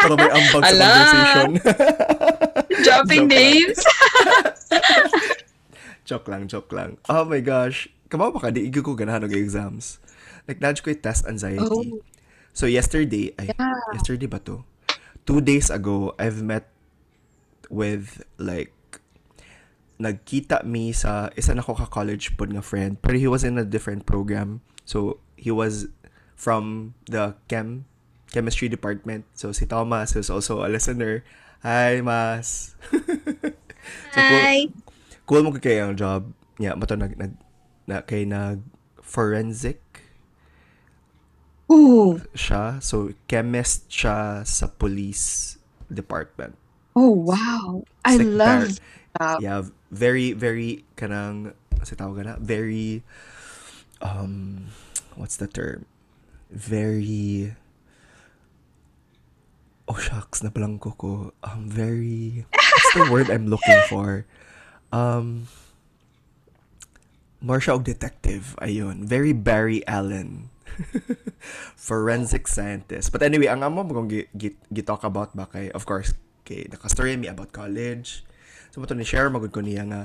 Pero 0.05 0.15
may 0.15 0.31
ambag 0.31 0.63
sa 0.63 0.69
Ala. 0.69 0.85
conversation. 0.85 1.51
dropping 2.85 3.25
Joke 3.25 3.33
lang. 3.33 3.33
names 3.33 3.79
joke 6.05 6.29
lang, 6.29 6.43
joke 6.45 6.71
lang. 6.73 7.01
Oh 7.09 7.25
my 7.25 7.41
gosh. 7.41 7.89
Kamaw 8.13 8.29
ba 8.31 8.39
ka? 8.39 8.49
Di 8.53 8.69
igyo 8.69 8.85
ko 8.85 8.93
ganahan 8.93 9.25
og 9.25 9.33
exams. 9.33 9.99
Like, 10.45 10.61
nadyo 10.61 10.85
ko 10.85 10.89
yung 10.93 11.01
test 11.01 11.25
anxiety. 11.25 11.65
Oh. 11.65 12.05
So, 12.53 12.69
yesterday, 12.69 13.33
ay, 13.41 13.49
Yeah. 13.51 13.73
yesterday 13.97 14.29
ba 14.29 14.39
to? 14.45 14.63
Two 15.25 15.41
days 15.41 15.73
ago, 15.73 16.13
I've 16.21 16.45
met 16.45 16.69
with, 17.73 18.21
like, 18.37 18.77
nagkita 19.97 20.69
me 20.69 20.93
sa 20.93 21.33
isa 21.35 21.57
na 21.57 21.65
ko 21.65 21.73
ka-college 21.73 22.37
pod 22.37 22.53
nga 22.53 22.61
friend. 22.61 23.01
Pero 23.01 23.17
he 23.17 23.27
was 23.27 23.41
in 23.41 23.57
a 23.57 23.65
different 23.65 24.05
program. 24.05 24.61
So, 24.85 25.25
he 25.41 25.49
was 25.49 25.89
from 26.37 26.93
the 27.09 27.41
chem 27.49 27.89
chemistry 28.35 28.67
department. 28.67 29.23
So, 29.39 29.55
si 29.55 29.63
Thomas 29.71 30.19
is 30.19 30.27
also 30.27 30.67
a 30.67 30.69
listener. 30.69 31.23
Hi, 31.63 32.03
Mas. 32.03 32.75
so, 34.11 34.19
cool, 34.19 34.43
Hi. 34.43 34.67
cool 35.23 35.43
mo 35.47 35.55
kaya 35.55 35.87
ang 35.87 35.95
job. 35.95 36.35
Yeah, 36.59 36.75
mato 36.75 36.99
nag, 36.99 37.15
nag, 37.15 37.39
na, 37.87 38.03
kay 38.03 38.27
nag 38.27 38.59
forensic 38.99 39.79
Ooh. 41.71 42.19
siya. 42.35 42.83
So, 42.83 43.15
chemist 43.31 43.87
siya 43.87 44.43
sa 44.43 44.67
police 44.67 45.57
department. 45.87 46.59
Oh 46.95 47.11
wow. 47.11 47.83
I 48.05 48.19
like 48.19 48.27
love 48.27 48.71
that. 49.19 49.39
Yeah, 49.39 49.63
very, 49.91 50.35
very, 50.35 50.85
kanang, 50.99 51.55
kasi 51.79 51.95
tawag 51.95 52.27
na, 52.27 52.35
very, 52.39 53.03
um, 54.03 54.67
what's 55.15 55.39
the 55.39 55.47
term? 55.47 55.87
Very, 56.51 57.55
oh 59.89 59.99
shucks, 59.99 60.41
nabalangko 60.41 60.97
ko. 60.97 61.33
Um, 61.45 61.69
very, 61.69 62.45
what's 62.49 62.93
the 62.95 63.09
word 63.13 63.29
I'm 63.31 63.49
looking 63.49 63.81
for? 63.93 64.25
Um, 64.93 65.49
more 67.45 67.61
siya 67.61 67.77
og 67.77 67.85
detective. 67.85 68.57
Ayun. 68.65 69.05
Very 69.05 69.37
Barry 69.37 69.85
Allen. 69.85 70.49
Forensic 71.77 72.49
scientist. 72.49 73.13
But 73.13 73.23
anyway, 73.23 73.53
ang 73.53 73.63
amo 73.63 73.85
mo 73.85 74.03
gi- 74.09 74.29
gi-talk 74.73 75.05
about 75.05 75.37
ba 75.37 75.47
kay, 75.47 75.69
of 75.71 75.85
course, 75.85 76.17
kay 76.43 76.67
naka-story 76.73 77.15
me 77.21 77.29
about 77.29 77.53
college. 77.53 78.25
So, 78.73 78.83
mo 78.83 78.89
ni 78.91 79.07
share 79.07 79.31
magud 79.31 79.55
ko 79.55 79.63
niya 79.63 79.87
nga, 79.87 80.03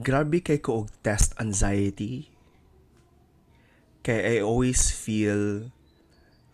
grabe 0.00 0.42
kay 0.42 0.58
ko 0.58 0.84
og 0.84 0.90
test 1.04 1.36
anxiety. 1.38 2.32
Kay 4.02 4.40
I 4.40 4.44
always 4.44 4.90
feel 4.90 5.70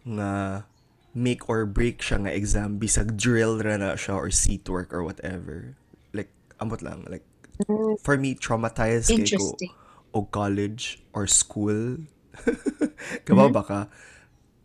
nga 0.04 0.62
make 1.14 1.48
or 1.50 1.66
break 1.66 1.98
siya 1.98 2.22
nga 2.26 2.32
exam 2.32 2.78
bisag 2.78 3.18
drill 3.18 3.58
ra 3.58 3.76
na 3.76 3.98
siya 3.98 4.14
or 4.14 4.30
seat 4.30 4.68
work 4.70 4.94
or 4.94 5.02
whatever. 5.02 5.74
Like, 6.14 6.30
amot 6.62 6.82
lang. 6.82 7.06
Like, 7.10 7.26
for 8.00 8.16
me, 8.16 8.34
traumatized 8.38 9.10
kay 9.10 9.26
ko 9.36 9.58
o 10.14 10.26
college 10.26 11.02
or 11.12 11.26
school. 11.26 11.98
Kabaw 13.26 13.50
ba 13.50 13.62
ka? 13.62 13.80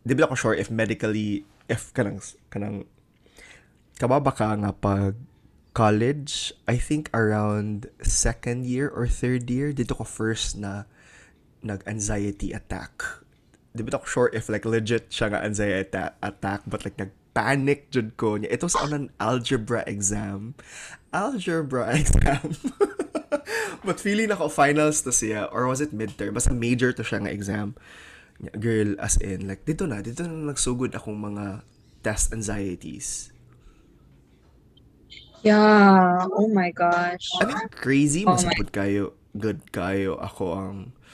Di 0.06 0.14
ba 0.14 0.30
ako 0.30 0.36
sure 0.38 0.56
if 0.58 0.70
medically, 0.70 1.46
if 1.66 1.90
kanang, 1.98 2.22
kanang, 2.54 2.86
kabaw 3.98 4.22
ba 4.22 4.34
ka 4.34 4.54
nga 4.54 4.70
pag 4.70 5.18
college, 5.74 6.54
I 6.70 6.78
think 6.78 7.10
around 7.12 7.90
second 8.06 8.66
year 8.70 8.88
or 8.88 9.10
third 9.10 9.50
year, 9.50 9.74
dito 9.74 9.98
ko 9.98 10.06
first 10.06 10.56
na 10.56 10.86
nag-anxiety 11.66 12.54
attack. 12.54 13.25
Di 13.75 13.84
ba 13.84 14.00
ako 14.00 14.08
sure 14.08 14.29
if 14.32 14.48
like 14.48 14.63
legit 14.63 15.12
siya 15.12 15.36
nga 15.36 15.44
anxiety 15.44 15.84
atta- 15.91 16.15
attack, 16.24 16.63
but 16.63 16.88
like 16.88 16.96
nag-panic 16.96 17.91
jud 17.91 18.15
ko 18.15 18.39
niya. 18.39 18.55
Ito 18.55 18.72
sa 18.72 18.88
on 18.88 18.96
an 18.96 19.08
algebra 19.20 19.84
exam. 19.84 20.55
Algebra 21.12 21.91
exam. 22.00 22.55
But 23.86 24.01
feeling 24.01 24.34
ako 24.34 24.50
finals 24.50 25.05
to 25.05 25.13
siya 25.13 25.46
or 25.53 25.70
was 25.70 25.77
it 25.77 25.94
midterm? 25.94 26.34
Basta 26.34 26.50
major 26.55 26.89
to 26.89 27.05
siya 27.05 27.22
nga 27.22 27.32
exam. 27.32 27.77
Girl, 28.58 28.98
as 29.00 29.15
in, 29.22 29.48
like, 29.48 29.63
dito 29.63 29.88
na, 29.88 30.01
dito 30.01 30.25
na 30.25 30.51
nagsugod 30.51 30.98
akong 30.98 31.15
mga 31.15 31.63
test 32.01 32.34
anxieties. 32.34 33.32
Yeah. 35.46 36.25
Oh 36.34 36.50
my 36.50 36.74
gosh. 36.74 37.29
I 37.38 37.46
mean, 37.46 37.70
crazy, 37.70 38.25
Oh 38.25 38.34
masabot 38.34 38.74
kayo, 38.74 39.13
good 39.38 39.62
kayo, 39.70 40.17
ako 40.17 40.44
ang 40.58 40.77
um, 40.89 41.04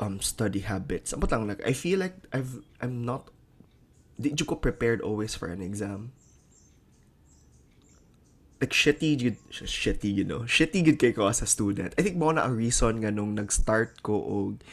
Um, 0.00 0.24
study 0.24 0.64
habits. 0.64 1.12
Lang, 1.12 1.44
like, 1.44 1.60
I 1.60 1.76
feel 1.76 2.00
like 2.00 2.16
I've, 2.32 2.64
I'm 2.80 3.04
not, 3.04 3.28
did 4.16 4.40
you 4.40 4.48
ko 4.48 4.56
prepared 4.56 5.04
always 5.04 5.36
for 5.36 5.52
an 5.52 5.60
exam. 5.60 6.16
Like, 8.64 8.72
shitty, 8.72 9.36
sh- 9.52 9.68
shitty, 9.68 10.08
you 10.08 10.24
know, 10.24 10.48
shitty 10.48 10.80
kay 10.96 11.12
ko 11.12 11.28
as 11.28 11.44
a 11.44 11.46
student. 11.46 11.92
I 12.00 12.02
think 12.02 12.16
mo 12.16 12.32
na 12.32 12.48
ang 12.48 12.56
reason 12.56 13.04
nga 13.04 13.12
nung 13.12 13.36
nag-start 13.36 14.00
ko 14.00 14.16
og 14.16 14.64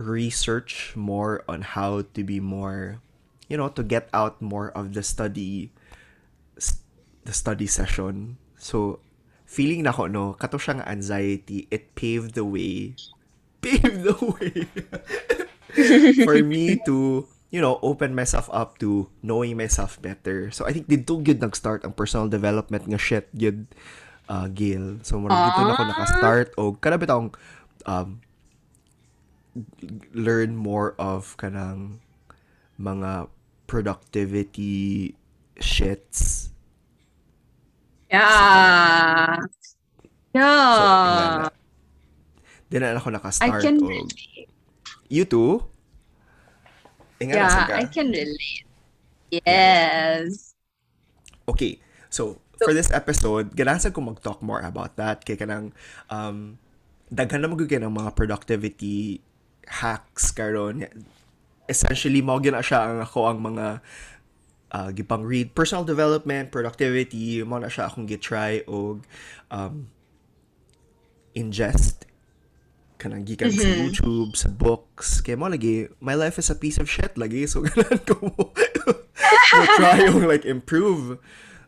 research 0.00 0.96
more 0.96 1.44
on 1.44 1.60
how 1.76 2.08
to 2.16 2.24
be 2.24 2.40
more 2.40 3.04
you 3.52 3.60
know, 3.60 3.68
to 3.68 3.84
get 3.84 4.08
out 4.16 4.40
more 4.40 4.72
of 4.72 4.96
the 4.96 5.04
study 5.04 5.68
the 7.28 7.36
study 7.36 7.68
session. 7.68 8.40
So 8.56 9.04
feeling 9.44 9.84
na 9.84 9.92
ko 9.92 10.08
no, 10.08 10.32
kato 10.40 10.56
siya 10.56 10.80
nga 10.80 10.88
anxiety, 10.88 11.68
it 11.68 11.92
paved 11.92 12.32
the 12.32 12.48
way 12.48 12.96
paved 13.62 14.02
the 14.02 14.18
way 14.18 14.66
for 16.26 16.42
me 16.42 16.82
to 16.84 17.26
you 17.52 17.60
know, 17.60 17.78
open 17.84 18.16
myself 18.16 18.48
up 18.50 18.80
to 18.80 19.12
knowing 19.20 19.60
myself 19.60 20.00
better. 20.00 20.50
So 20.50 20.64
I 20.64 20.72
think 20.72 20.88
dito 20.88 21.20
good 21.20 21.38
nag-start 21.44 21.84
ang 21.84 21.92
personal 21.92 22.26
development 22.26 22.88
nga 22.88 22.96
shit 22.96 23.28
good 23.36 23.68
uh, 24.32 24.48
Gil. 24.48 25.04
So 25.04 25.20
murag 25.20 25.52
dito 25.52 25.60
na 25.68 25.76
ako 25.76 25.82
naka-start 25.84 26.48
o 26.56 26.72
kada 26.80 26.96
bitong 26.96 27.36
um, 27.84 28.24
learn 30.16 30.56
more 30.56 30.96
of 30.96 31.36
kanang 31.36 32.00
mga 32.80 33.28
productivity 33.68 35.12
shits. 35.60 36.48
Yeah. 38.08 39.36
So, 40.32 40.32
Yeah. 40.32 41.52
Di 42.72 42.80
na 42.80 42.96
ako 42.96 43.12
I 43.12 43.14
naka-start 43.20 43.60
can 43.60 43.76
og 43.84 43.92
relate. 43.92 44.48
You 45.12 45.28
too? 45.28 45.60
Ingana 47.20 47.36
Yeah, 47.36 47.52
sad 47.52 47.68
ka. 47.68 47.74
I 47.76 47.84
can 47.84 48.08
relate. 48.08 48.64
Yes. 49.28 50.56
Okay, 51.44 51.84
so 52.08 52.40
for 52.56 52.72
this 52.72 52.88
episode, 52.88 53.52
ganasan 53.52 53.92
ko 53.92 54.00
mag-talk 54.00 54.40
more 54.40 54.64
about 54.64 54.96
that. 54.96 55.20
Kaya 55.20 55.36
kanang, 55.36 55.76
um, 56.08 56.56
daghan 57.12 57.44
na 57.44 57.52
magiging 57.52 57.84
ng 57.84 57.92
mga 57.92 58.16
productivity 58.16 59.20
hacks 59.68 60.32
karon 60.32 60.88
Essentially, 61.70 62.20
mo 62.20 62.36
gina 62.42 62.58
siya 62.58 62.90
ang 62.90 62.98
ako 63.00 63.18
ang 63.30 63.38
mga 63.38 63.66
uh, 64.74 64.90
gipang 64.92 65.22
read 65.22 65.54
personal 65.54 65.86
development, 65.86 66.50
productivity, 66.50 67.40
mo 67.46 67.56
na 67.56 67.70
siya 67.70 67.86
akong 67.86 68.04
gitry 68.04 68.66
og 68.66 69.06
um, 69.48 69.88
ingest 71.32 72.04
kanang 73.02 73.26
gikan 73.26 73.50
sa 73.50 73.66
YouTube, 73.66 74.38
sa 74.38 74.46
books. 74.46 75.18
Kaya 75.18 75.34
mo 75.34 75.50
lagi, 75.50 75.90
my 75.98 76.14
life 76.14 76.38
is 76.38 76.46
a 76.46 76.54
piece 76.54 76.78
of 76.78 76.86
shit 76.86 77.18
lagi. 77.18 77.50
So, 77.50 77.62
ganun 77.66 77.98
ko 78.06 78.14
mo, 78.30 78.54
try 79.74 79.98
yung 80.06 80.22
like 80.30 80.46
improve. 80.46 81.18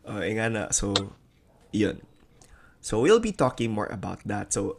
Uh, 0.06 0.22
nga 0.22 0.46
na. 0.46 0.62
So, 0.70 0.94
yun. 1.74 1.98
So, 2.78 3.02
we'll 3.02 3.18
be 3.18 3.34
talking 3.34 3.74
more 3.74 3.90
about 3.90 4.22
that. 4.30 4.54
So, 4.54 4.78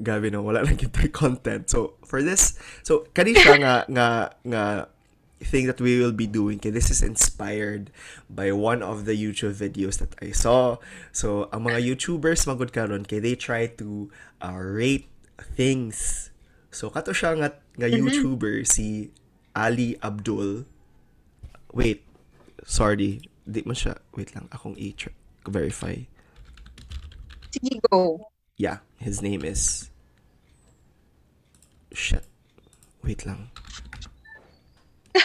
gabi 0.00 0.32
no, 0.32 0.40
wala 0.40 0.62
lang 0.66 0.80
kita 0.80 1.12
content. 1.12 1.68
So, 1.68 2.00
for 2.08 2.24
this, 2.24 2.56
so, 2.80 3.04
kani 3.12 3.36
siya 3.36 3.60
nga, 3.60 3.74
nga, 3.92 4.08
nga, 4.48 4.64
thing 5.44 5.66
that 5.66 5.80
we 5.80 6.00
will 6.00 6.14
be 6.16 6.26
doing 6.26 6.56
kay 6.56 6.72
this 6.72 6.88
is 6.88 7.04
inspired 7.04 7.92
by 8.32 8.48
one 8.48 8.80
of 8.80 9.04
the 9.04 9.12
YouTube 9.12 9.52
videos 9.52 10.00
that 10.00 10.16
I 10.24 10.32
saw. 10.32 10.80
So, 11.12 11.52
ang 11.52 11.68
mga 11.68 11.84
YouTubers 11.84 12.48
magud 12.48 12.72
karon 12.72 13.04
kay 13.04 13.20
they 13.20 13.36
try 13.36 13.68
to 13.76 14.08
uh, 14.40 14.56
rate 14.56 15.12
things. 15.38 16.30
So, 16.70 16.90
kato 16.90 17.14
siya 17.14 17.38
nga, 17.38 17.48
nga 17.78 17.86
mm-hmm. 17.86 17.98
YouTuber 18.02 18.66
si 18.66 19.10
Ali 19.54 19.94
Abdul. 20.02 20.66
Wait, 21.70 22.02
sorry. 22.66 23.22
Di 23.46 23.62
mo 23.62 23.76
siya, 23.76 24.00
wait 24.16 24.34
lang, 24.34 24.50
akong 24.50 24.74
i-verify. 24.78 25.94
Sige, 27.54 27.78
go. 27.90 28.30
Yeah, 28.56 28.82
his 28.98 29.22
name 29.22 29.44
is. 29.44 29.90
Shit. 31.94 32.26
Wait 33.04 33.26
lang. 33.26 33.50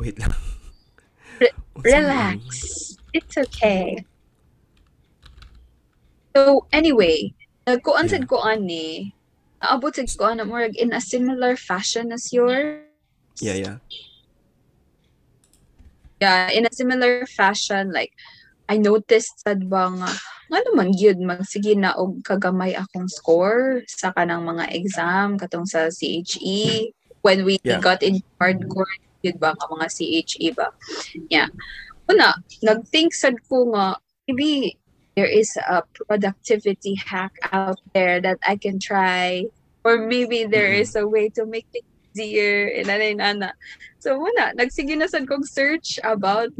Wait 0.00 0.18
lang. 0.18 0.34
Re- 1.38 1.54
Relax. 1.78 2.96
It's 3.12 3.36
okay. 3.38 4.02
So, 6.34 6.66
anyway, 6.72 7.30
nagkuan 7.64 8.06
Yeah. 8.06 8.12
sad 8.20 8.24
ko 8.28 8.40
ani. 8.44 9.12
Naabot 9.60 9.92
sad 9.96 10.08
ko 10.16 10.28
ana 10.28 10.44
murag 10.44 10.76
in 10.76 10.92
a 10.92 11.00
similar 11.00 11.56
fashion 11.56 12.12
as 12.12 12.32
yours. 12.32 12.84
Yeah, 13.40 13.58
yeah. 13.58 13.76
Yeah, 16.22 16.48
in 16.52 16.64
a 16.64 16.72
similar 16.72 17.26
fashion 17.26 17.90
like 17.90 18.12
I 18.70 18.80
noticed 18.80 19.44
sad 19.44 19.68
ba 19.68 19.90
nga 19.92 20.08
nga 20.48 20.58
naman 20.70 20.94
gyud 20.94 21.18
magsige 21.20 21.74
na 21.76 21.96
og 21.96 22.20
kagamay 22.22 22.76
akong 22.76 23.08
score 23.08 23.82
sa 23.90 24.12
kanang 24.12 24.44
mga 24.44 24.70
exam 24.72 25.40
katong 25.40 25.66
sa 25.66 25.88
CHE 25.90 26.92
when 27.24 27.44
we 27.44 27.58
Yeah. 27.64 27.80
got 27.80 28.04
in 28.04 28.20
hardcore 28.38 28.88
gyud 29.24 29.40
ba 29.40 29.56
ka 29.56 29.64
mga 29.72 29.88
CHE 29.88 30.52
ba. 30.52 30.68
Yeah. 31.32 31.48
Una, 32.08 32.36
nag-think 32.60 33.16
sad 33.16 33.40
ko 33.48 33.72
nga 33.72 33.96
maybe 34.28 34.76
there 35.16 35.26
is 35.30 35.54
a 35.56 35.82
productivity 35.94 36.94
hack 36.94 37.32
out 37.52 37.80
there 37.94 38.20
that 38.20 38.38
I 38.46 38.56
can 38.56 38.78
try 38.78 39.46
or 39.84 39.98
maybe 40.06 40.44
there 40.44 40.70
Mm-mm. 40.74 40.80
is 40.82 40.96
a 40.96 41.06
way 41.06 41.28
to 41.38 41.46
make 41.46 41.66
it 41.74 41.84
easier 42.14 42.70
and 42.74 42.88
and 42.90 43.20
ana. 43.22 43.50
So 43.98 44.18
muna, 44.18 44.54
nagsige 44.54 44.94
na 44.98 45.06
sad 45.06 45.26
kong 45.28 45.44
search 45.44 45.98
about 46.02 46.50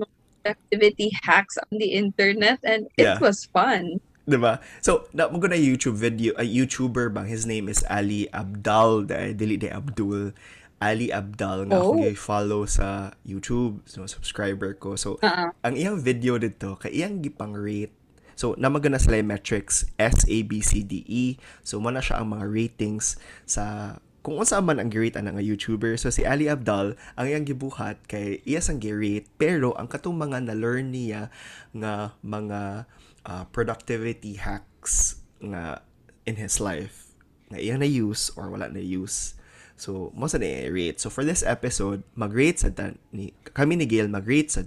productivity 0.45 1.11
hacks 1.23 1.57
on 1.59 1.79
the 1.79 1.97
internet 1.97 2.61
and 2.63 2.87
it 3.01 3.09
Yeah. 3.09 3.19
was 3.19 3.47
fun. 3.49 3.99
Diba? 4.25 4.57
So, 4.81 5.05
na 5.13 5.29
mo 5.29 5.37
na 5.37 5.53
YouTube 5.57 6.01
video, 6.01 6.33
a 6.41 6.45
YouTuber 6.49 7.13
bang 7.13 7.29
his 7.29 7.45
name 7.45 7.69
is 7.69 7.85
Ali 7.93 8.25
Abdal, 8.33 9.05
dili 9.37 9.61
de 9.61 9.69
Abdul. 9.69 10.33
Ali 10.81 11.13
Abdal 11.13 11.69
nga 11.69 11.77
Oh. 11.81 11.93
ako 11.97 12.13
follow 12.17 12.63
sa 12.65 13.13
YouTube, 13.25 13.85
so 13.85 14.05
subscriber 14.09 14.73
ko. 14.77 14.97
So, 14.97 15.17
Uh-uh. 15.21 15.53
ang 15.65 15.75
iyang 15.77 16.01
video 16.01 16.37
dito, 16.41 16.77
kay 16.77 16.93
iyang 17.05 17.21
gipang 17.21 17.53
rate. 17.57 17.93
So, 18.35 18.59
namagana 18.59 18.99
sila 18.99 19.19
yung 19.19 19.31
metrics 19.31 19.87
S, 19.99 20.27
A, 20.27 20.39
B, 20.43 20.61
C, 20.61 20.83
D, 20.83 21.07
E. 21.07 21.39
So, 21.63 21.79
mo 21.79 21.91
na 21.91 22.03
siya 22.03 22.23
ang 22.23 22.35
mga 22.35 22.47
ratings 22.51 23.19
sa 23.47 23.97
kung 24.25 24.41
unsa 24.41 24.57
man 24.65 24.81
ang 24.81 24.89
girate 24.89 25.21
ana 25.21 25.37
nga 25.37 25.45
YouTuber. 25.45 26.01
So, 26.01 26.09
si 26.09 26.25
Ali 26.25 26.49
Abdal, 26.49 26.97
ang 27.21 27.27
iyang 27.29 27.45
gibuhat 27.45 28.09
kay 28.09 28.41
iya 28.49 28.65
sang 28.65 28.81
girate, 28.81 29.29
pero 29.37 29.77
ang 29.77 29.85
katong 29.85 30.17
mga 30.17 30.49
na-learn 30.49 30.97
niya 30.97 31.29
nga 31.77 32.17
mga 32.25 32.89
uh, 33.29 33.45
productivity 33.53 34.41
hacks 34.41 35.21
nga 35.45 35.85
in 36.25 36.41
his 36.41 36.57
life 36.57 37.13
nga 37.53 37.61
iyang 37.61 37.85
na-use 37.85 38.33
or 38.33 38.49
wala 38.49 38.73
na-use. 38.73 39.37
So, 39.77 40.15
mo 40.17 40.25
sa 40.25 40.41
na-rate. 40.41 41.03
So, 41.03 41.13
for 41.13 41.27
this 41.27 41.45
episode, 41.45 42.01
mag-rate 42.17 42.65
sa 42.65 42.73
ni, 43.13 43.37
kami 43.53 43.77
ni 43.77 43.85
Gail, 43.85 44.09
mag-rate 44.09 44.51
sa 44.57 44.63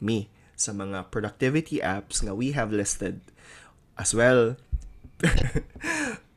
me 0.00 0.32
sa 0.54 0.70
mga 0.72 1.10
productivity 1.10 1.82
apps 1.82 2.22
nga 2.22 2.34
we 2.34 2.54
have 2.54 2.70
listed 2.70 3.20
as 3.98 4.14
well. 4.14 4.54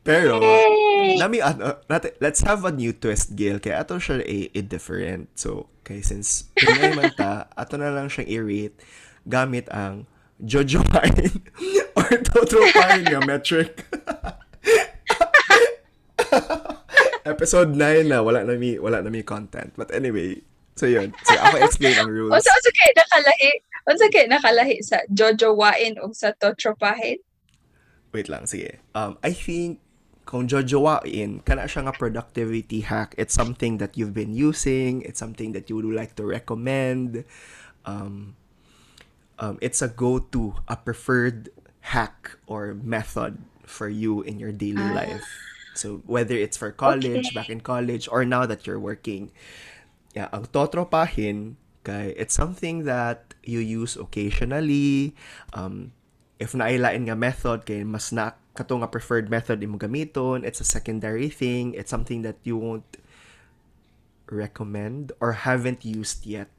Pero, 0.08 0.40
nami 1.20 1.44
ano, 1.44 1.76
natin, 1.84 2.16
let's 2.16 2.40
have 2.40 2.64
a 2.64 2.72
new 2.72 2.96
twist, 2.96 3.36
Gail. 3.36 3.60
Kaya 3.60 3.84
ato 3.84 4.00
siya 4.00 4.24
i- 4.24 4.48
i-different. 4.56 5.28
So, 5.36 5.68
okay, 5.84 6.00
since 6.00 6.48
Pinay 6.56 6.96
man 6.96 7.12
ta, 7.12 7.44
ato 7.52 7.76
na 7.76 7.92
lang 7.92 8.08
siyang 8.08 8.24
i-rate 8.24 8.76
gamit 9.28 9.68
ang 9.68 10.08
Jojo 10.40 10.80
Wine 10.96 11.44
or 11.98 12.08
Total 12.24 12.64
Wine 12.72 13.04
nga 13.04 13.20
metric. 13.20 13.84
Episode 17.28 17.76
9 17.76 18.08
na, 18.08 18.24
wala 18.24 18.48
na 18.48 18.56
mi, 18.56 18.80
wala 18.80 19.04
na 19.04 19.12
mi 19.12 19.20
content. 19.20 19.76
But 19.76 19.92
anyway, 19.92 20.40
so 20.72 20.88
yun. 20.88 21.12
So, 21.28 21.36
ako 21.36 21.60
explain 21.60 22.00
ang 22.00 22.08
rules. 22.08 22.32
Unsa 22.32 22.48
unsa 22.48 22.70
kay 22.72 22.90
nakalahi? 22.96 23.50
Unsa 23.88 24.12
kay 24.12 24.28
nakalahi 24.28 24.84
sa 24.84 25.00
Jojo 25.08 25.56
Wain 25.56 25.96
o 26.04 26.12
sa 26.12 26.36
Totropahin? 26.36 27.24
Wait 28.12 28.28
lang, 28.28 28.44
sige. 28.44 28.84
Um, 28.92 29.16
I 29.24 29.32
think 29.32 29.80
kung 30.28 30.44
jojowain, 30.44 31.40
kana 31.44 31.64
siya 31.64 31.88
nga 31.88 31.96
productivity 31.96 32.84
hack. 32.84 33.16
It's 33.16 33.32
something 33.32 33.80
that 33.80 33.96
you've 33.96 34.12
been 34.12 34.36
using. 34.36 35.00
It's 35.08 35.16
something 35.16 35.56
that 35.56 35.72
you 35.72 35.80
would 35.80 35.88
like 35.88 36.20
to 36.20 36.24
recommend. 36.28 37.24
Um, 37.88 38.36
um, 39.40 39.56
it's 39.64 39.80
a 39.80 39.88
go-to, 39.88 40.60
a 40.68 40.76
preferred 40.76 41.48
hack 41.80 42.36
or 42.44 42.76
method 42.76 43.40
for 43.64 43.88
you 43.88 44.20
in 44.20 44.36
your 44.36 44.52
daily 44.52 44.84
Ah. 44.84 44.92
life. 44.92 45.24
So 45.72 46.04
whether 46.04 46.36
it's 46.36 46.60
for 46.60 46.72
college, 46.76 47.32
Okay. 47.32 47.36
back 47.36 47.48
in 47.48 47.64
college, 47.64 48.04
or 48.12 48.28
now 48.28 48.44
that 48.44 48.68
you're 48.68 48.80
working. 48.80 49.32
Yeah, 50.12 50.28
ang 50.32 50.52
totropahin, 50.52 51.56
kay 51.88 52.12
it's 52.20 52.36
something 52.36 52.84
that 52.84 53.32
you 53.40 53.64
use 53.64 53.96
occasionally. 53.96 55.16
Um, 55.56 55.96
if 56.36 56.52
nailain 56.52 57.08
nga 57.08 57.16
method 57.16 57.64
kay 57.64 57.80
mas 57.82 58.12
na 58.12 58.36
kato 58.52 58.76
nga 58.76 58.92
preferred 58.92 59.32
method 59.32 59.64
imong 59.64 59.80
gamiton, 59.80 60.44
it's 60.44 60.60
a 60.60 60.68
secondary 60.68 61.32
thing. 61.32 61.72
It's 61.72 61.88
something 61.88 62.20
that 62.28 62.36
you 62.44 62.60
won't 62.60 63.00
recommend 64.28 65.16
or 65.24 65.48
haven't 65.48 65.88
used 65.88 66.28
yet. 66.28 66.52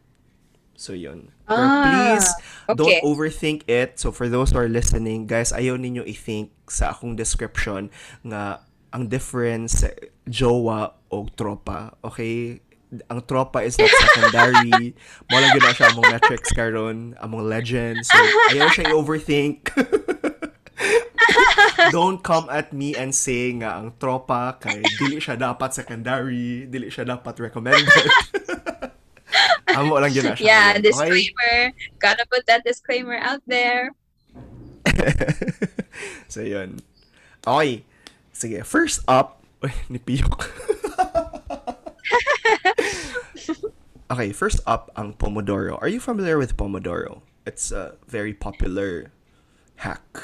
So 0.79 0.95
yun. 0.95 1.35
Pero 1.43 1.59
Ah, 1.59 1.83
please 1.83 2.27
don't 2.71 2.87
okay. 2.87 3.03
overthink 3.03 3.67
it. 3.67 3.99
So 3.99 4.15
for 4.15 4.31
those 4.31 4.55
who 4.55 4.63
are 4.63 4.71
listening, 4.71 5.27
guys, 5.27 5.51
ayaw 5.51 5.75
ninyo 5.75 6.07
i-think 6.07 6.55
sa 6.71 6.95
akong 6.95 7.19
description 7.19 7.91
nga 8.23 8.63
ang 8.95 9.11
difference 9.11 9.83
sa 9.83 9.91
jowa 10.23 10.95
o 11.11 11.27
tropa. 11.35 11.99
Okay? 11.99 12.63
Ang 12.89 13.21
tropa 13.29 13.61
is 13.61 13.77
not 13.77 13.89
secondary. 13.89 14.97
Mo 15.29 15.35
lang 15.37 15.53
gina 15.53 15.71
siya 15.77 15.93
among 15.93 16.09
metrics 16.09 16.49
karon, 16.57 17.13
among 17.21 17.45
legends. 17.45 18.09
So, 18.09 18.17
ayaw 18.49 18.73
siya 18.73 18.89
i-overthink. 18.89 19.69
Don't 21.93 22.21
come 22.25 22.49
at 22.49 22.73
me 22.73 22.97
and 22.97 23.13
say 23.13 23.53
nga 23.53 23.77
ang 23.77 23.93
tropa 24.01 24.57
kay 24.57 24.81
dili 24.97 25.21
siya 25.21 25.37
dapat 25.37 25.69
secondary, 25.77 26.65
dili 26.65 26.89
siya 26.89 27.05
dapat 27.05 27.37
recommended. 27.37 28.09
Amo 29.77 30.01
lang 30.01 30.09
gina 30.09 30.33
siya. 30.33 30.43
Yeah, 30.43 30.67
Okay? 30.75 30.89
disclaimer. 30.89 31.57
Gotta 32.01 32.25
put 32.25 32.49
that 32.49 32.65
disclaimer 32.65 33.21
out 33.21 33.45
there. 33.45 33.93
so, 36.33 36.41
yun. 36.41 36.81
Okay. 37.45 37.85
Sige, 38.33 38.65
first 38.65 39.05
up, 39.05 39.45
uy, 39.61 39.69
nipiyok. 39.93 40.47
okay, 44.11 44.31
first 44.31 44.59
up, 44.65 44.91
ang 44.95 45.13
Pomodoro. 45.13 45.77
Are 45.81 45.87
you 45.87 45.99
familiar 45.99 46.37
with 46.37 46.57
Pomodoro? 46.57 47.21
It's 47.45 47.71
a 47.71 47.95
very 48.07 48.33
popular 48.33 49.11
hack. 49.75 50.19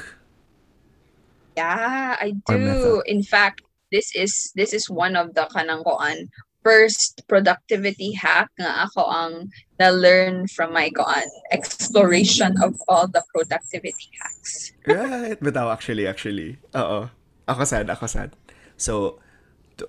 Yeah, 1.56 2.16
I 2.20 2.36
do. 2.46 3.02
In 3.06 3.22
fact, 3.22 3.62
this 3.90 4.14
is 4.14 4.52
this 4.54 4.74
is 4.76 4.90
one 4.90 5.16
of 5.16 5.32
the 5.34 5.48
kanang 5.48 5.82
koan 5.84 6.28
first 6.66 7.22
productivity 7.30 8.10
hack 8.10 8.50
nga 8.58 8.90
ako 8.90 9.06
ang 9.06 9.32
na-learn 9.78 10.50
from 10.50 10.74
my 10.74 10.90
koan 10.90 11.22
exploration 11.54 12.58
of 12.58 12.74
all 12.90 13.06
the 13.06 13.22
productivity 13.30 14.10
hacks. 14.18 14.74
Right. 14.82 15.38
Bitaw, 15.38 15.70
actually, 15.70 16.10
actually. 16.10 16.58
Oo. 16.74 17.06
Ako 17.46 17.62
sad, 17.62 17.86
ako 17.86 18.10
sad. 18.10 18.34
So, 18.74 19.22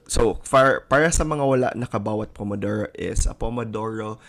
so 0.08 0.40
for, 0.44 0.86
para 0.90 1.12
sa 1.12 1.24
mga 1.24 1.44
wala 1.48 1.70
nakabawat 1.76 2.34
Pomodoro 2.34 2.88
is 2.96 3.26
a 3.26 3.34
Pomodoro, 3.34 4.20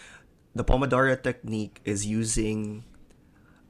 the 0.55 0.65
Pomodoro 0.65 1.15
technique 1.21 1.81
is 1.85 2.07
using 2.07 2.85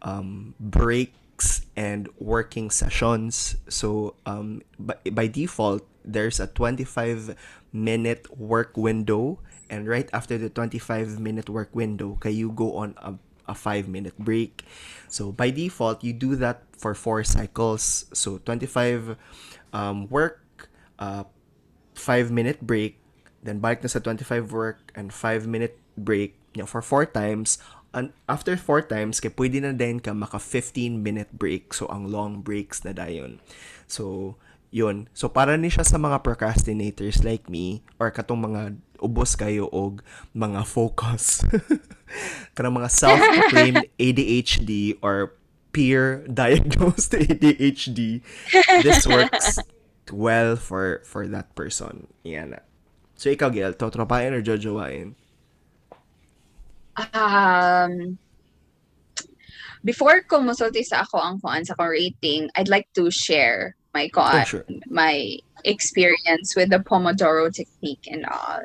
um, 0.02 0.54
breaks 0.60 1.66
and 1.76 2.08
working 2.18 2.70
sessions. 2.70 3.56
So, 3.68 4.14
um, 4.26 4.62
by, 4.78 4.96
by 5.12 5.26
default, 5.26 5.86
there's 6.04 6.40
a 6.40 6.46
25 6.46 7.36
minute 7.72 8.26
work 8.38 8.76
window 8.76 9.38
and 9.70 9.86
right 9.86 10.08
after 10.12 10.38
the 10.38 10.48
25 10.48 11.20
minute 11.20 11.48
work 11.48 11.74
window, 11.74 12.16
kay 12.20 12.30
you 12.30 12.50
go 12.50 12.76
on 12.76 12.94
a, 12.98 13.14
a 13.46 13.54
5 13.54 13.88
minute 13.88 14.16
break. 14.18 14.64
So, 15.08 15.32
by 15.32 15.50
default, 15.50 16.02
you 16.02 16.12
do 16.12 16.36
that 16.36 16.64
for 16.76 16.94
4 16.94 17.24
cycles. 17.24 18.06
So, 18.12 18.38
25 18.38 19.16
um, 19.72 20.08
work, 20.08 20.40
uh, 20.98 21.24
5 21.98 22.30
minute 22.30 22.62
break, 22.62 22.96
then 23.42 23.58
balik 23.58 23.82
na 23.82 23.90
sa 23.90 24.00
25 24.00 24.54
work 24.54 24.94
and 24.94 25.10
5 25.10 25.50
minute 25.50 25.76
break 25.98 26.38
you 26.54 26.62
know, 26.62 26.70
for 26.70 26.80
4 26.80 27.10
times. 27.10 27.58
And 27.92 28.14
after 28.30 28.54
4 28.54 28.86
times, 28.86 29.18
kay 29.18 29.32
pwede 29.32 29.64
na 29.64 29.74
din 29.74 29.98
ka 29.98 30.14
maka 30.14 30.38
15 30.38 31.02
minute 31.02 31.34
break. 31.34 31.74
So, 31.74 31.90
ang 31.90 32.08
long 32.08 32.44
breaks 32.44 32.84
na 32.84 32.92
dayon. 32.94 33.42
So, 33.88 34.36
yun. 34.68 35.08
So, 35.16 35.32
para 35.32 35.56
ni 35.56 35.72
siya 35.72 35.82
sa 35.82 35.96
mga 35.96 36.20
procrastinators 36.20 37.24
like 37.24 37.48
me 37.48 37.80
or 37.96 38.12
katong 38.12 38.44
mga 38.44 38.62
ubos 39.00 39.34
kayo 39.34 39.72
og 39.72 40.04
mga 40.36 40.68
focus. 40.68 41.42
kanang 42.56 42.76
mga 42.76 42.90
self-proclaimed 42.90 43.84
ADHD 44.04 44.98
or 45.00 45.38
peer 45.72 46.26
diagnosed 46.28 47.12
ADHD. 47.22 48.20
This 48.82 49.06
works 49.06 49.62
well 50.12 50.56
for 50.56 51.02
for 51.04 51.26
that 51.28 51.54
person. 51.54 52.08
Yan. 52.22 52.58
So, 53.18 53.30
ikaw, 53.30 53.50
Gail, 53.50 53.74
totropain 53.74 54.30
or 54.30 54.42
jojowain? 54.42 55.18
Um, 57.14 58.18
before 59.82 60.22
ko 60.22 60.38
musulti 60.38 60.86
sa 60.86 61.02
ako 61.02 61.18
ang 61.18 61.42
kuan 61.42 61.66
sa 61.66 61.74
kong 61.74 61.90
rating, 61.90 62.46
I'd 62.54 62.70
like 62.70 62.86
to 62.94 63.10
share 63.10 63.74
my 63.90 64.06
kuan, 64.10 64.42
Oh, 64.42 64.44
sure. 64.46 64.66
my 64.86 65.38
experience 65.66 66.54
with 66.54 66.70
the 66.70 66.78
Pomodoro 66.78 67.50
technique 67.50 68.06
and 68.06 68.22
all. 68.26 68.62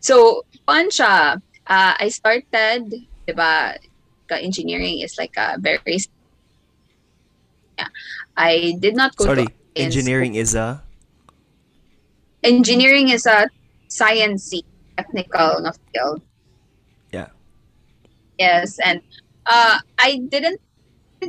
So, 0.00 0.46
kuan 0.66 0.90
siya. 0.90 1.42
Uh, 1.70 1.94
I 1.98 2.10
started, 2.10 2.90
di 2.90 3.34
ba, 3.34 3.74
engineering 4.30 5.02
is 5.02 5.18
like 5.18 5.34
a 5.34 5.58
very 5.58 5.98
yeah. 7.78 7.90
I 8.36 8.78
did 8.78 8.94
not 8.94 9.16
go 9.16 9.26
Sorry, 9.26 9.46
to 9.46 9.52
engineering 9.76 10.34
is 10.34 10.54
a... 10.54 10.82
engineering 12.42 13.10
is 13.10 13.26
a 13.26 13.48
science 13.88 14.52
technical 14.96 15.70
field. 15.92 16.22
Yeah. 17.12 17.28
Yes, 18.38 18.78
and 18.84 19.02
uh, 19.46 19.78
I 19.98 20.22
didn't 20.28 20.60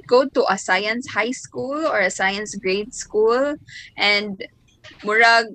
go 0.08 0.24
to 0.24 0.46
a 0.48 0.58
science 0.58 1.08
high 1.12 1.32
school 1.32 1.86
or 1.86 2.00
a 2.00 2.10
science 2.10 2.56
grade 2.56 2.94
school, 2.96 3.56
and 3.98 4.40
murag 5.04 5.52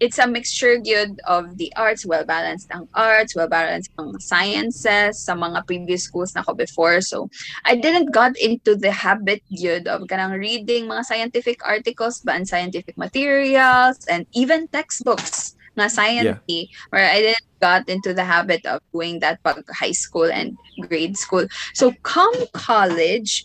it's 0.00 0.18
a 0.18 0.26
mixture 0.26 0.78
gyud 0.78 1.18
of 1.26 1.58
the 1.58 1.72
arts, 1.76 2.06
well 2.06 2.24
balanced 2.24 2.70
ang 2.70 2.88
arts, 2.94 3.34
well 3.34 3.48
balanced 3.48 3.90
ang 3.98 4.18
sciences 4.20 5.24
sa 5.24 5.34
mga 5.34 5.66
previous 5.66 6.04
schools 6.04 6.34
na 6.34 6.42
ko 6.42 6.54
before. 6.54 7.00
So 7.00 7.28
I 7.64 7.74
didn't 7.76 8.12
got 8.12 8.38
into 8.38 8.76
the 8.76 8.90
habit 8.90 9.42
gyud 9.50 9.86
of 9.86 10.06
kanang 10.06 10.38
reading 10.38 10.86
mga 10.86 11.04
scientific 11.04 11.58
articles 11.66 12.20
ba 12.22 12.38
and 12.38 12.46
scientific 12.46 12.96
materials 12.96 13.98
and 14.08 14.26
even 14.34 14.68
textbooks 14.70 15.54
na 15.78 15.86
science 15.86 16.34
eh, 16.50 16.66
where 16.90 17.06
I 17.06 17.22
didn't 17.22 17.48
got 17.62 17.88
into 17.88 18.14
the 18.14 18.24
habit 18.26 18.66
of 18.66 18.82
doing 18.92 19.20
that 19.20 19.42
pag 19.42 19.62
high 19.70 19.94
school 19.94 20.26
and 20.26 20.58
grade 20.90 21.16
school. 21.16 21.46
So 21.74 21.94
come 22.02 22.34
college, 22.52 23.44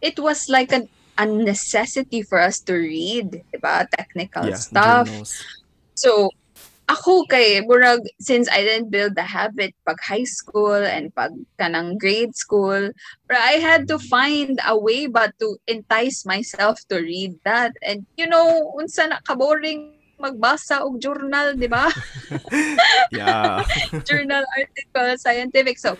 it 0.00 0.18
was 0.18 0.48
like 0.48 0.72
a, 0.72 0.88
a 1.20 1.26
necessity 1.26 2.22
for 2.22 2.40
us 2.40 2.60
to 2.64 2.74
read, 2.74 3.44
diba? 3.52 3.84
Technical 3.92 4.48
Yeah, 4.48 4.56
stuff. 4.56 5.08
journals. 5.08 5.59
So, 6.00 6.32
ako 6.88 7.28
kay 7.28 7.60
murag 7.68 8.00
since 8.18 8.48
I 8.48 8.64
didn't 8.64 8.88
build 8.88 9.14
the 9.14 9.22
habit 9.22 9.76
pag 9.84 10.00
high 10.00 10.24
school 10.24 10.80
and 10.80 11.12
pag 11.12 11.30
kanang 11.60 12.00
grade 12.00 12.32
school, 12.34 12.88
but 13.28 13.36
I 13.36 13.60
had 13.60 13.86
to 13.92 14.00
find 14.00 14.56
a 14.64 14.74
way 14.74 15.06
ba 15.06 15.28
to 15.44 15.60
entice 15.68 16.24
myself 16.24 16.80
to 16.88 17.04
read 17.04 17.36
that. 17.44 17.76
And 17.84 18.08
you 18.16 18.26
know, 18.26 18.72
unsa 18.80 19.12
na 19.12 19.20
kaboring 19.22 20.00
magbasa 20.16 20.80
og 20.80 20.98
journal, 21.00 21.52
di 21.54 21.68
ba? 21.68 21.92
Yeah. 23.12 23.64
journal 24.08 24.44
article, 24.56 25.10
scientific. 25.20 25.78
So, 25.78 25.96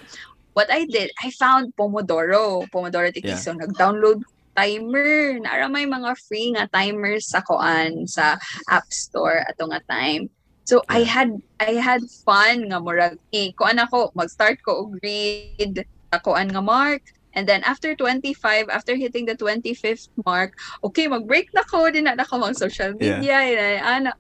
what 0.53 0.69
I 0.73 0.85
did, 0.89 1.11
I 1.25 1.31
found 1.37 1.73
Pomodoro. 1.77 2.69
Pomodoro 2.69 3.13
technique. 3.13 3.37
Yeah. 3.37 3.43
So, 3.43 3.57
nag-download 3.57 4.23
timer. 4.61 5.41
Naara 5.41 5.73
may 5.73 5.89
mga 5.89 6.13
free 6.21 6.53
nga 6.53 6.69
timers 6.69 7.33
sa 7.33 7.41
koan 7.41 8.05
sa 8.05 8.37
App 8.69 8.85
Store 8.93 9.41
ato 9.49 9.65
nga 9.73 9.81
time. 9.89 10.29
So 10.69 10.85
I 10.87 11.03
had 11.03 11.33
I 11.59 11.81
had 11.81 12.05
fun 12.23 12.69
nga 12.69 12.79
murag 12.79 13.17
eh, 13.33 13.57
kuan 13.57 13.81
ako 13.81 14.13
mag-start 14.13 14.61
ko 14.61 14.85
og 14.85 15.01
sa 16.13 16.19
kuan 16.21 16.53
nga 16.53 16.63
mark 16.63 17.03
and 17.35 17.47
then 17.47 17.63
after 17.65 17.95
25 17.95 18.71
after 18.71 18.95
hitting 18.95 19.27
the 19.27 19.35
25th 19.39 20.11
mark 20.27 20.55
okay 20.83 21.07
mag-break 21.07 21.51
na 21.55 21.63
ko 21.67 21.91
din 21.91 22.07
na 22.07 22.19
ako 22.19 22.43
mag 22.43 22.59
social 22.59 22.95
media 22.99 23.39
yeah. 23.47 23.83
ana 23.83 24.11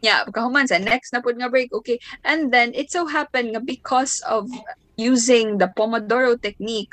yeah 0.00 0.24
kahuman 0.28 0.68
sa 0.68 0.80
next 0.80 1.12
na 1.12 1.20
pud 1.20 1.36
nga 1.36 1.52
break 1.52 1.72
okay 1.76 2.00
and 2.24 2.48
then 2.52 2.72
it 2.72 2.88
so 2.88 3.04
happened 3.04 3.52
nga 3.52 3.60
because 3.60 4.24
of 4.24 4.48
using 4.96 5.58
the 5.58 5.68
Pomodoro 5.76 6.40
technique 6.40 6.92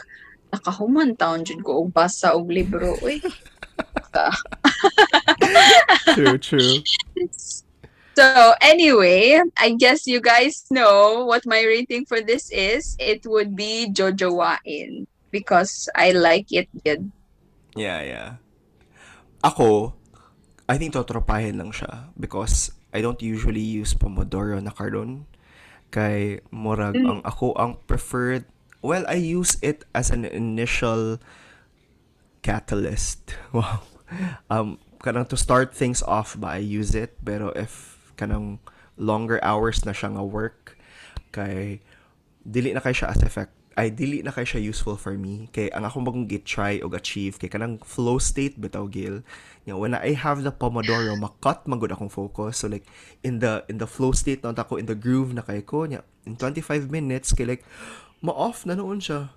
nakahuman 0.51 1.15
taon 1.15 1.47
jud 1.47 1.63
ko 1.63 1.83
og 1.83 1.95
basa 1.95 2.35
og 2.35 2.51
libro 2.51 2.99
uy 3.01 3.23
true, 6.13 6.37
true. 6.37 6.83
So 8.13 8.53
anyway, 8.61 9.39
I 9.57 9.73
guess 9.79 10.05
you 10.05 10.21
guys 10.21 10.67
know 10.69 11.25
what 11.25 11.47
my 11.47 11.63
rating 11.63 12.05
for 12.05 12.21
this 12.21 12.51
is. 12.51 12.95
It 12.99 13.25
would 13.25 13.55
be 13.55 13.87
Jojowain 13.89 15.07
because 15.31 15.87
I 15.95 16.11
like 16.11 16.51
it 16.51 16.67
good. 16.83 17.09
Yeah, 17.73 18.03
yeah. 18.03 18.29
Ako, 19.41 19.95
I 20.67 20.77
think 20.77 20.93
totropahin 20.93 21.57
lang 21.57 21.71
siya 21.71 22.11
because 22.19 22.75
I 22.93 22.99
don't 22.99 23.21
usually 23.23 23.63
use 23.63 23.95
Pomodoro 23.95 24.59
na 24.59 24.75
karon 24.75 25.25
kay 25.91 26.43
murag 26.51 26.99
Mm. 26.99 27.07
ang 27.07 27.19
ako 27.23 27.55
ang 27.55 27.79
preferred 27.87 28.43
well 28.81 29.05
I 29.07 29.17
use 29.21 29.57
it 29.61 29.85
as 29.93 30.09
an 30.09 30.25
initial 30.25 31.21
catalyst. 32.41 33.33
Wow. 33.53 33.85
Um 34.51 34.77
kanang 34.99 35.31
to 35.31 35.39
start 35.39 35.71
things 35.71 36.03
off 36.03 36.35
ba 36.35 36.59
I 36.59 36.61
use 36.61 36.93
it. 36.93 37.15
Pero 37.23 37.55
if 37.55 37.97
kanang 38.19 38.59
longer 38.99 39.39
hours 39.41 39.87
na 39.87 39.95
siya 39.95 40.13
nga 40.19 40.25
work 40.25 40.75
kay 41.31 41.79
dili 42.43 42.75
na 42.75 42.83
kay 42.83 42.91
siya 42.91 43.15
as 43.15 43.23
effect 43.23 43.55
ay 43.79 43.87
dili 43.87 44.19
na 44.19 44.35
kay 44.35 44.43
siya 44.43 44.59
useful 44.59 44.99
for 44.99 45.15
me. 45.15 45.47
Kay 45.55 45.71
ang 45.71 45.87
ako 45.87 46.03
magong 46.03 46.27
git 46.27 46.43
try 46.43 46.83
og 46.83 46.91
achieve 46.91 47.39
kay 47.39 47.47
kanang 47.47 47.79
flow 47.87 48.19
state 48.19 48.59
bitaw 48.59 48.91
gil 48.91 49.23
know, 49.71 49.79
when 49.79 49.95
I 49.95 50.11
have 50.11 50.43
the 50.43 50.51
pomodoro 50.51 51.15
makat 51.15 51.63
magud 51.65 51.95
akong 51.95 52.11
focus. 52.11 52.61
So 52.61 52.67
like 52.67 52.85
in 53.23 53.39
the 53.39 53.63
in 53.71 53.79
the 53.79 53.87
flow 53.87 54.11
state 54.11 54.43
na 54.43 54.51
ako 54.51 54.75
in 54.75 54.91
the 54.91 54.97
groove 54.97 55.31
na 55.31 55.41
kay 55.41 55.63
ko 55.63 55.87
nya 55.87 56.03
in 56.27 56.35
25 56.35 56.91
minutes 56.91 57.31
kay 57.31 57.47
like 57.47 57.63
ma-off 58.21 58.63
na 58.69 58.77
noon 58.77 59.01
siya 59.01 59.33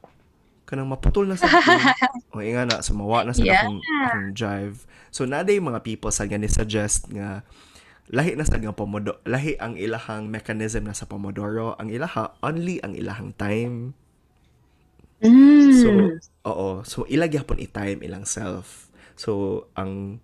kanang 0.65 0.89
maputol 0.89 1.29
na 1.29 1.37
sa 1.37 1.49
o 2.33 2.41
nga 2.41 2.65
na 2.65 2.81
sumawa 2.81 3.25
na 3.25 3.37
sa 3.37 3.45
Yeah. 3.45 3.65
akong, 3.65 3.81
akong 3.85 4.31
drive 4.33 4.77
so 5.13 5.29
naday 5.29 5.61
mga 5.61 5.85
people 5.85 6.09
sa 6.09 6.25
nga 6.25 6.41
ni 6.41 6.49
suggest 6.49 7.09
nga 7.13 7.45
lahi 8.09 8.37
na 8.37 8.45
sa 8.45 8.57
nga 8.61 8.73
pomodoro 8.73 9.21
lahi 9.25 9.57
ang 9.61 9.77
ilahang 9.77 10.29
mechanism 10.29 10.89
na 10.89 10.97
sa 10.97 11.09
pomodoro 11.09 11.77
ang 11.77 11.89
ilaha 11.93 12.37
only 12.45 12.81
ang 12.81 12.97
ilahang 12.97 13.33
time 13.37 13.93
Mm. 15.25 15.73
So, 15.81 15.89
oo. 16.45 16.69
So, 16.85 17.09
ilag 17.09 17.33
yapon 17.33 17.57
i-time 17.57 18.05
ilang 18.05 18.29
self. 18.29 18.93
So, 19.17 19.65
ang 19.73 20.21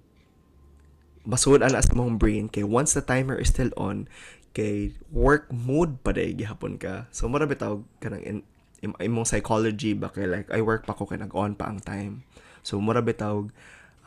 masuod 1.24 1.64
ana 1.64 1.80
sa 1.80 1.96
mong 1.96 2.20
brain 2.20 2.52
kay 2.52 2.64
once 2.64 2.92
the 2.92 3.00
timer 3.00 3.40
is 3.40 3.48
still 3.48 3.72
on, 3.80 4.08
kay 4.50 4.90
work 5.14 5.46
mode 5.54 6.02
pa 6.02 6.10
day 6.10 6.34
gihapon 6.34 6.76
ka. 6.76 7.06
So, 7.14 7.30
mara 7.30 7.46
bitaw 7.46 7.82
kanang 8.02 8.24
in, 8.26 8.38
im, 8.82 8.92
imong 8.98 9.28
psychology 9.28 9.94
ba 9.94 10.10
kay 10.10 10.26
like 10.26 10.50
I 10.50 10.60
work 10.64 10.88
pa 10.88 10.96
ko 10.96 11.06
kay 11.06 11.20
nag-on 11.20 11.54
pa 11.54 11.70
ang 11.70 11.80
time. 11.80 12.26
So, 12.66 12.82
mura 12.82 13.00
bitaw 13.00 13.48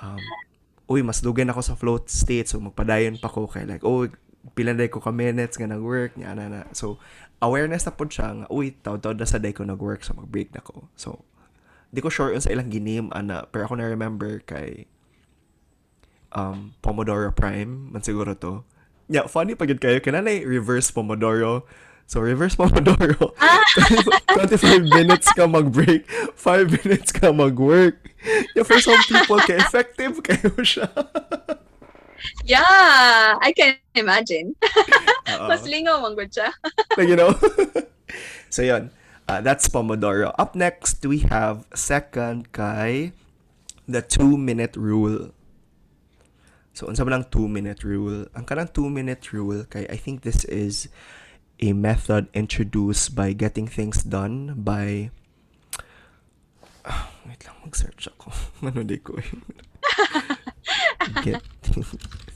um, 0.04 0.24
uy, 0.92 1.02
mas 1.02 1.24
dugay 1.24 1.48
ako 1.48 1.62
sa 1.64 1.80
float 1.80 2.12
state 2.12 2.52
so 2.52 2.60
magpadayon 2.60 3.18
pa 3.18 3.32
ko 3.32 3.48
kay 3.48 3.64
like 3.64 3.82
oh 3.88 4.10
pila 4.54 4.76
day 4.76 4.92
ko 4.92 5.00
ka 5.00 5.16
minutes 5.16 5.56
nga 5.56 5.72
nag-work 5.72 6.20
nya 6.20 6.36
na 6.36 6.52
na. 6.52 6.62
So, 6.76 7.00
awareness 7.40 7.88
na 7.88 7.96
pod 7.96 8.12
siya 8.12 8.44
nga 8.44 8.48
uy 8.52 8.76
taw-taw 8.76 9.16
na 9.16 9.24
sa 9.24 9.40
day 9.40 9.56
ko 9.56 9.64
nag-work 9.64 10.04
so 10.04 10.12
mag-break 10.12 10.52
na 10.52 10.60
ko. 10.60 10.92
So, 11.00 11.24
di 11.94 12.04
ko 12.04 12.12
sure 12.12 12.36
sa 12.42 12.52
ilang 12.52 12.74
ginim 12.74 13.14
ana 13.14 13.46
pero 13.48 13.70
ako 13.70 13.78
na 13.80 13.88
remember 13.88 14.42
kay 14.44 14.90
um 16.34 16.74
Pomodoro 16.82 17.32
Prime 17.32 17.94
man 17.94 18.04
siguro 18.04 18.36
to. 18.36 18.68
Yeah, 19.12 19.28
funny 19.28 19.56
pag 19.56 19.70
yun 19.70 19.80
kayo 19.80 20.00
kananay 20.00 20.48
reverse 20.48 20.92
Pomodoro. 20.92 21.68
So 22.08 22.20
reverse 22.20 22.56
Pomodoro. 22.56 23.36
25 24.38 24.86
minutes 24.86 25.32
ka 25.34 25.48
mag-break, 25.48 26.06
5 26.36 26.84
minutes 26.84 27.12
ka 27.12 27.32
mag-work. 27.34 27.98
Yeah, 28.56 28.64
for 28.64 28.80
some 28.80 29.02
people 29.08 29.40
kay 29.44 29.58
effective 29.60 30.22
kayo 30.24 30.52
siya. 30.62 30.90
Yeah, 32.48 33.36
I 33.44 33.52
can 33.52 33.76
imagine. 34.00 34.56
Mas 35.28 35.68
lingaw 35.68 36.00
man 36.00 36.16
gud 36.16 36.32
siya. 36.32 36.56
like, 36.96 37.12
you 37.12 37.20
know? 37.20 37.36
so, 38.48 38.64
yun. 38.64 38.96
Uh, 39.28 39.44
that's 39.44 39.68
Pomodoro. 39.68 40.32
Up 40.40 40.56
next, 40.56 41.04
we 41.04 41.28
have 41.28 41.68
second 41.76 42.56
kay 42.56 43.12
the 43.88 44.00
two-minute 44.00 44.80
rule. 44.80 45.36
So, 46.74 46.90
unsa 46.90 47.06
man 47.06 47.22
ang 47.22 47.30
two-minute 47.30 47.86
rule? 47.86 48.26
Ang 48.34 48.46
kanang 48.50 48.74
two-minute 48.74 49.22
rule 49.30 49.62
kay 49.70 49.86
I 49.94 49.98
think 49.98 50.26
this 50.26 50.42
is 50.50 50.90
a 51.62 51.70
method 51.72 52.34
introduced 52.34 53.14
by 53.14 53.32
getting 53.32 53.70
things 53.70 54.02
done 54.02 54.58
by 54.58 55.14
Ah, 56.84 57.14
wait 57.24 57.40
lang, 57.48 57.56
mag-search 57.64 58.12
ako. 58.12 58.28
ano 58.68 58.84
di 58.84 59.00
ko 59.00 59.16
eh. 59.16 59.30
Getting 61.24 61.84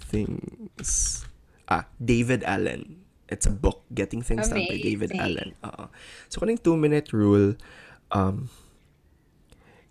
things. 0.08 1.24
Ah, 1.68 1.84
David 2.00 2.48
Allen. 2.48 3.04
It's 3.28 3.44
a 3.44 3.52
book, 3.52 3.84
Getting 3.92 4.24
Things 4.24 4.48
Done 4.48 4.64
by 4.64 4.80
David 4.80 5.12
Amazing. 5.12 5.20
Allen. 5.20 5.50
Oo. 5.68 5.86
So, 6.32 6.40
kaning 6.40 6.64
two-minute 6.64 7.12
rule, 7.12 7.60
um, 8.16 8.48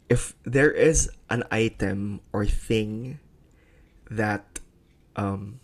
if 0.08 0.32
there 0.48 0.72
is 0.72 1.12
an 1.28 1.44
item 1.52 2.24
or 2.32 2.48
thing 2.48 3.20
that 4.10 4.60
um, 5.16 5.60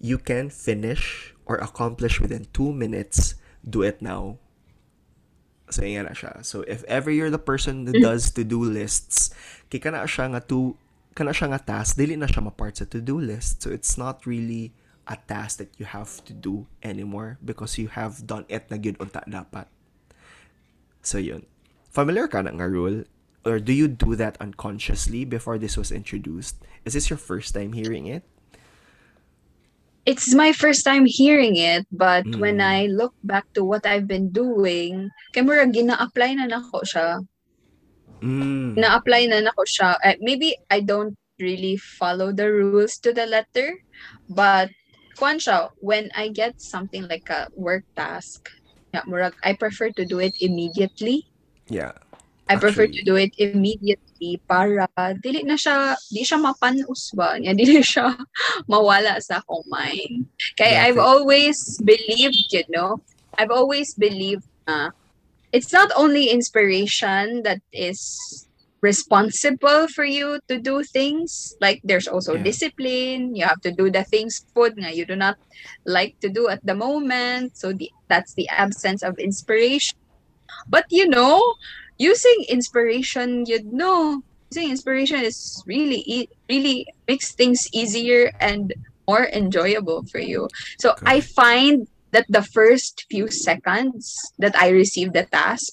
you 0.00 0.18
can 0.18 0.50
finish 0.50 1.34
or 1.46 1.56
accomplish 1.56 2.20
within 2.20 2.46
two 2.52 2.72
minutes, 2.72 3.34
do 3.64 3.82
it 3.82 4.00
now. 4.00 4.38
So, 5.70 5.82
na 5.82 6.12
siya. 6.12 6.44
So, 6.44 6.60
if 6.68 6.84
ever 6.84 7.10
you're 7.10 7.32
the 7.32 7.40
person 7.40 7.88
that 7.88 7.96
does 7.96 8.30
to-do 8.36 8.60
lists, 8.62 9.32
kay 9.72 9.80
kana 9.80 10.04
siya 10.04 10.36
nga 10.36 10.40
to, 10.52 10.76
kana 11.16 11.32
siya 11.32 11.56
nga 11.56 11.60
task, 11.60 11.96
dili 11.96 12.20
na 12.20 12.28
siya 12.28 12.44
ma-part 12.44 12.76
sa 12.76 12.84
to-do 12.84 13.16
list. 13.16 13.64
So, 13.64 13.72
it's 13.72 13.96
not 13.96 14.28
really 14.28 14.76
a 15.08 15.16
task 15.16 15.58
that 15.60 15.72
you 15.80 15.88
have 15.88 16.20
to 16.24 16.32
do 16.32 16.68
anymore 16.84 17.40
because 17.44 17.76
you 17.76 17.88
have 17.92 18.24
done 18.28 18.44
it 18.48 18.68
na 18.68 18.76
gyud 18.76 19.00
unta 19.00 19.24
dapat. 19.24 19.68
So, 21.00 21.16
yun. 21.16 21.48
Familiar 21.88 22.28
ka 22.28 22.44
na 22.44 22.52
nga 22.52 22.68
rule? 22.68 23.08
Or 23.44 23.60
do 23.60 23.72
you 23.72 23.88
do 23.88 24.16
that 24.16 24.40
unconsciously 24.40 25.24
before 25.24 25.58
this 25.58 25.76
was 25.76 25.92
introduced? 25.92 26.56
Is 26.84 26.94
this 26.94 27.10
your 27.10 27.20
first 27.20 27.54
time 27.54 27.72
hearing 27.72 28.06
it? 28.06 28.24
It's 30.04 30.34
my 30.34 30.52
first 30.52 30.84
time 30.84 31.04
hearing 31.08 31.56
it, 31.56 31.88
but 31.88 32.28
when 32.36 32.60
Mm. 32.60 32.64
I 32.64 32.78
look 32.92 33.16
back 33.24 33.48
to 33.56 33.64
what 33.64 33.88
I've 33.88 34.04
been 34.04 34.28
doing, 34.28 35.08
kay 35.32 35.40
mura 35.40 35.64
gina-apply 35.64 36.36
na 36.36 36.44
nako 36.44 36.84
siya. 36.84 37.24
Mm. 38.20 38.76
Na-apply 38.76 39.32
na 39.32 39.40
nako 39.40 39.64
siya. 39.64 39.96
Eh, 40.04 40.16
maybe 40.20 40.56
I 40.68 40.84
don't 40.84 41.16
really 41.40 41.80
follow 41.80 42.36
the 42.36 42.52
rules 42.52 43.00
to 43.00 43.16
the 43.16 43.24
letter, 43.24 43.80
but 44.28 44.68
siya, 45.16 45.72
when 45.80 46.12
I 46.12 46.28
get 46.28 46.60
something 46.60 47.08
like 47.08 47.32
a 47.32 47.48
work 47.56 47.88
task, 47.96 48.52
yeah, 48.92 49.08
murag, 49.08 49.32
I 49.40 49.56
prefer 49.56 49.88
to 49.96 50.04
do 50.04 50.20
it 50.20 50.36
immediately. 50.40 51.32
Yeah. 51.72 51.96
I 52.48 52.56
prefer 52.60 52.86
to 52.86 53.02
do 53.04 53.16
it 53.16 53.32
immediately 53.40 54.36
para 54.44 54.84
dili 55.16 55.42
na 55.48 55.56
siya 55.56 55.96
di 56.12 56.20
siya 56.20 56.36
mapanus 56.36 57.08
ba 57.16 57.40
niya 57.40 57.56
dili 57.60 57.80
siya 57.80 58.12
mawala 58.68 59.16
sa 59.24 59.40
akong 59.40 59.64
mind. 59.68 60.28
Kay 60.60 60.76
Yeah, 60.76 60.84
I've 60.88 61.00
for- 61.00 61.08
always 61.08 61.56
believed 61.80 62.52
you 62.52 62.64
know 62.68 63.00
I've 63.40 63.50
always 63.52 63.96
believed 63.96 64.44
na 64.68 64.92
it's 65.56 65.72
not 65.72 65.88
only 65.96 66.28
inspiration 66.28 67.42
that 67.48 67.64
is 67.72 68.00
responsible 68.84 69.88
for 69.88 70.04
you 70.04 70.36
to 70.46 70.60
do 70.60 70.84
things 70.84 71.56
like 71.64 71.80
there's 71.88 72.04
also 72.04 72.36
Yeah. 72.36 72.44
discipline. 72.44 73.32
You 73.32 73.48
have 73.48 73.64
to 73.64 73.72
do 73.72 73.88
the 73.88 74.04
things 74.04 74.44
food 74.52 74.76
nga 74.76 74.92
you 74.92 75.08
do 75.08 75.16
not 75.16 75.40
like 75.88 76.20
to 76.20 76.28
do 76.28 76.52
at 76.52 76.60
the 76.60 76.76
moment. 76.76 77.56
So 77.56 77.72
the, 77.72 77.88
that's 78.12 78.36
the 78.36 78.44
absence 78.52 79.00
of 79.00 79.16
inspiration. 79.16 79.96
But 80.68 80.84
you 80.92 81.08
know 81.08 81.40
using 81.98 82.44
inspiration 82.48 83.44
you 83.46 83.60
know 83.70 84.22
using 84.50 84.70
inspiration 84.70 85.20
is 85.22 85.62
really 85.66 86.02
e- 86.06 86.28
really 86.48 86.86
makes 87.08 87.34
things 87.34 87.68
easier 87.72 88.32
and 88.40 88.74
more 89.08 89.26
enjoyable 89.32 90.04
for 90.10 90.18
you 90.20 90.48
so 90.78 90.94
i 91.06 91.20
Correct. 91.20 91.28
find 91.34 91.86
that 92.12 92.26
the 92.28 92.42
first 92.42 93.04
few 93.10 93.28
seconds 93.30 94.14
that 94.38 94.54
i 94.56 94.68
receive 94.68 95.12
the 95.12 95.24
task 95.32 95.72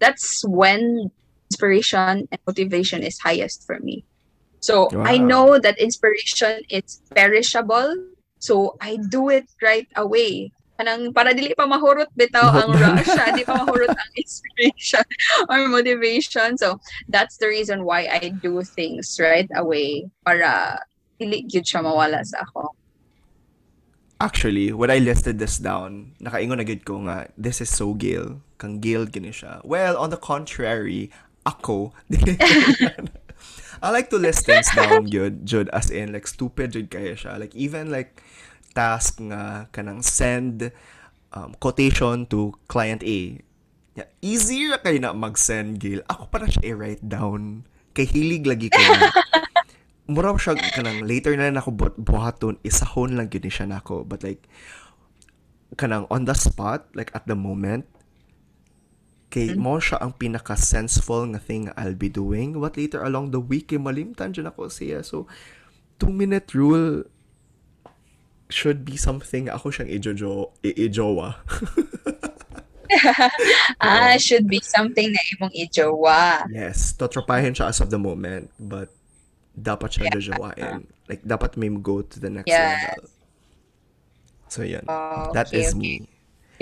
that's 0.00 0.42
when 0.46 1.10
inspiration 1.50 2.16
and 2.24 2.32
motivation 2.40 3.02
is 3.02 3.18
highest 3.18 3.62
for 3.64 3.78
me 3.80 4.04
so 4.60 4.94
i 5.04 5.16
Wow. 5.16 5.18
know 5.18 5.58
that 5.58 5.78
inspiration 5.78 6.62
is 6.70 7.00
perishable 7.14 7.94
so 8.38 8.76
i 8.80 8.98
do 9.10 9.28
it 9.28 9.44
right 9.62 9.88
away 9.96 10.52
kanang 10.76 11.12
para 11.12 11.32
dili 11.32 11.56
pa 11.56 11.64
mahurot 11.64 12.08
bitaw 12.12 12.52
ang 12.52 12.72
ah, 12.76 13.32
di 13.32 13.42
pa 13.42 13.56
mahurot 13.64 13.90
ang 13.90 14.12
inspiration 14.22 15.04
or 15.48 15.64
motivation 15.68 16.56
so 16.60 16.76
that's 17.08 17.40
the 17.40 17.48
reason 17.48 17.82
why 17.82 18.04
I 18.06 18.30
do 18.30 18.60
things 18.62 19.16
right 19.16 19.48
away 19.56 20.06
para 20.22 20.80
dili 21.16 21.48
gyud 21.48 21.64
siya 21.64 21.80
mawala 21.80 22.20
sa 22.24 22.44
ako 22.44 22.76
Actually, 24.16 24.72
when 24.72 24.88
I 24.88 24.96
listed 24.96 25.36
this 25.36 25.60
down, 25.60 26.16
nakaingon 26.24 26.56
na 26.56 26.64
gid 26.64 26.88
ko 26.88 27.04
nga, 27.04 27.28
this 27.36 27.60
is 27.60 27.68
so 27.68 27.92
Gil. 27.92 28.40
Kang 28.56 28.80
Gil 28.80 29.04
gini 29.04 29.28
siya. 29.28 29.60
Well, 29.60 30.00
on 30.00 30.08
the 30.08 30.16
contrary, 30.16 31.12
ako, 31.44 31.92
I 33.84 33.92
like 33.92 34.08
to 34.10 34.16
list 34.16 34.48
things 34.48 34.72
down 34.72 35.04
jud, 35.12 35.44
jud 35.44 35.68
as 35.68 35.92
in 35.92 36.16
like 36.16 36.26
stupid 36.26 36.72
jud 36.72 36.88
kaya 36.88 37.12
siya. 37.12 37.36
Like 37.36 37.52
even 37.52 37.92
like 37.92 38.24
task 38.76 39.24
nga 39.24 39.72
kanang 39.72 40.04
send 40.04 40.68
um, 41.32 41.56
quotation 41.56 42.28
to 42.28 42.52
client 42.68 43.00
A. 43.00 43.40
Yeah, 43.96 44.12
easy 44.20 44.68
ra 44.68 44.76
kayo 44.84 45.00
na 45.00 45.16
mag-send 45.16 45.80
Gil. 45.80 46.04
Ako 46.04 46.28
pa 46.28 46.44
na 46.44 46.52
siya 46.52 46.76
i-write 46.76 47.00
down. 47.00 47.64
Kay 47.96 48.04
hilig 48.04 48.44
lagi 48.44 48.68
ko. 48.68 48.76
Mura 50.12 50.36
siya 50.36 50.54
kanang 50.76 51.08
later 51.08 51.32
na 51.34 51.48
lang 51.48 51.58
ako 51.58 51.70
bu- 51.72 51.98
buhaton 51.98 52.60
isahon 52.62 53.16
lang 53.16 53.26
ni 53.32 53.50
siya 53.50 53.66
nako 53.66 54.06
but 54.06 54.22
like 54.22 54.46
kanang 55.74 56.06
on 56.14 56.22
the 56.30 56.36
spot 56.36 56.86
like 56.94 57.10
at 57.10 57.26
the 57.26 57.34
moment 57.34 57.82
kay 59.34 59.58
mo 59.58 59.82
siya 59.82 59.98
ang 59.98 60.14
pinaka 60.14 60.54
senseful 60.54 61.26
nga 61.34 61.42
thing 61.42 61.74
I'll 61.74 61.98
be 61.98 62.06
doing 62.06 62.54
but 62.54 62.78
later 62.78 63.02
along 63.02 63.34
the 63.34 63.42
week 63.42 63.74
kay 63.74 63.82
malimtan 63.82 64.30
dyan 64.30 64.46
ako 64.46 64.70
siya 64.70 65.02
so 65.02 65.26
two 65.98 66.14
minute 66.14 66.54
rule 66.54 67.02
should 68.48 68.86
be 68.86 68.94
something 68.94 69.50
ako 69.50 69.74
siyang 69.74 69.90
ijojo 69.90 70.54
ijowa 70.62 71.34
ah, 73.82 74.14
should 74.18 74.46
be 74.46 74.62
something 74.62 75.10
na 75.10 75.20
imong 75.34 75.52
ijowa. 75.54 76.46
Yes, 76.54 76.94
totropahin 76.94 77.50
siya 77.50 77.66
as 77.74 77.82
of 77.82 77.90
the 77.90 77.98
moment, 77.98 78.50
but 78.62 78.94
dapat 79.58 79.90
siya 79.98 80.06
Yeah. 80.06 80.14
jojowain. 80.14 80.86
Like, 81.10 81.22
dapat 81.26 81.58
may 81.58 81.70
go 81.82 82.02
to 82.06 82.16
the 82.22 82.30
next 82.30 82.46
Yes. 82.50 82.86
level. 82.86 83.10
So, 84.46 84.62
yun. 84.62 84.86
Oh, 84.86 85.34
That 85.34 85.50
okay, 85.50 85.66
is 85.66 85.74
okay. 85.74 85.78
me. 85.78 85.92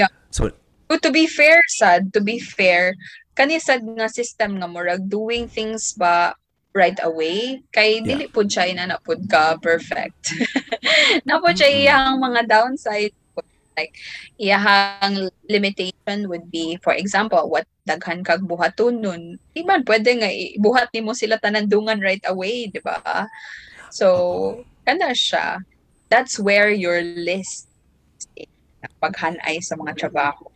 Yeah. 0.01 0.09
So, 0.33 0.51
But 0.89 1.01
to 1.05 1.11
be 1.13 1.27
fair, 1.27 1.61
sad, 1.69 2.13
to 2.13 2.21
be 2.21 2.41
fair, 2.41 2.93
kani 3.37 3.61
sad 3.61 3.85
nga 3.85 4.09
system 4.09 4.61
nga 4.61 4.69
murag 4.69 5.09
doing 5.09 5.49
things 5.49 5.93
ba 5.97 6.37
right 6.75 6.99
away 7.07 7.63
kay 7.71 8.03
Yeah. 8.03 8.19
dili 8.19 8.25
pud 8.29 8.51
siya 8.51 8.67
ina 8.69 8.91
na 8.91 8.99
pud 8.99 9.25
ka 9.31 9.57
perfect. 9.63 10.35
na 11.27 11.39
pud 11.39 11.55
siya 11.55 11.71
iyang 11.71 12.19
mga 12.19 12.51
downside 12.51 13.15
like 13.75 13.95
iyang 14.39 15.31
limitation 15.51 16.31
would 16.31 16.47
be 16.51 16.79
for 16.79 16.95
example 16.95 17.43
what 17.51 17.67
daghan 17.87 18.23
kag 18.23 18.43
buhaton 18.47 19.03
nun 19.03 19.35
di 19.51 19.67
man 19.67 19.83
pwede 19.83 20.15
nga 20.19 20.31
buhat 20.63 20.91
nimo 20.95 21.11
sila 21.11 21.39
tanandungan 21.43 21.99
right 21.99 22.23
away 22.31 22.71
di 22.71 22.79
ba 22.79 23.27
so 23.91 24.63
kana 24.87 25.11
siya 25.11 25.59
that's 26.07 26.39
where 26.39 26.71
your 26.71 27.03
list 27.03 27.67
is 28.39 28.47
paghanay 29.03 29.59
sa 29.59 29.75
mga 29.75 30.07
trabaho 30.07 30.47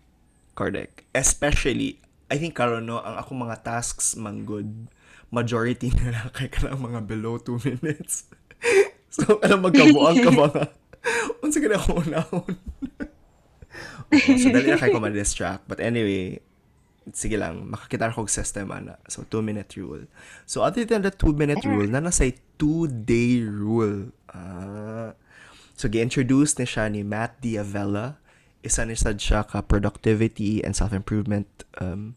correct. 0.55 1.07
Especially, 1.15 2.03
I 2.27 2.35
think 2.39 2.59
karon 2.59 2.87
no, 2.91 2.99
ang 2.99 3.15
akong 3.19 3.39
mga 3.47 3.63
tasks 3.63 4.19
manggod, 4.19 4.91
majority 5.29 5.93
na 5.93 6.33
kay 6.33 6.49
kanang 6.49 6.81
mga 6.81 7.05
below 7.05 7.37
2 7.37 7.61
minutes. 7.69 8.29
so, 9.15 9.41
alam 9.45 9.65
magkabuang 9.65 10.25
ka 10.25 10.31
mga, 10.33 10.63
unsa 11.45 11.59
ka 11.61 11.69
na 11.69 11.77
ako 11.77 11.91
unahon. 12.05 12.55
So, 14.09 14.49
dali 14.49 14.73
na 14.73 14.81
kay 14.81 14.89
ko 14.89 15.05
ma-distract. 15.05 15.69
But 15.69 15.85
anyway, 15.85 16.41
sige 17.13 17.37
lang, 17.37 17.69
makakita 17.69 18.09
ko 18.17 18.25
system 18.25 18.73
ana. 18.73 18.97
So, 19.05 19.29
2-minute 19.29 19.69
rule. 19.77 20.09
So, 20.49 20.65
other 20.65 20.89
than 20.89 21.05
the 21.05 21.13
2-minute 21.13 21.61
rule, 21.69 21.85
na 21.85 22.01
nasa 22.01 22.33
2-day 22.57 23.45
rule. 23.45 24.17
Ah. 24.33 25.13
So, 25.77 25.93
gi-introduce 25.93 26.57
ni 26.57 26.65
siya 26.65 26.89
ni 26.89 27.05
Matt 27.05 27.37
Diavella. 27.45 28.17
Isa 28.65 28.89
ni 28.89 28.97
sad 28.97 29.21
siya 29.21 29.45
ka 29.45 29.61
productivity 29.61 30.65
and 30.65 30.73
self-improvement 30.73 31.47
um, 31.79 32.17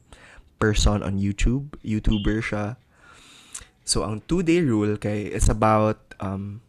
person 0.63 1.04
on 1.04 1.19
YouTube. 1.19 1.76
YouTuber 1.84 2.39
siya. 2.39 2.80
So, 3.91 4.08
ang 4.08 4.23
two-day 4.23 4.63
rule 4.63 4.95
kay 4.95 5.27
it's 5.27 5.51
about 5.51 5.99
um, 6.23 6.63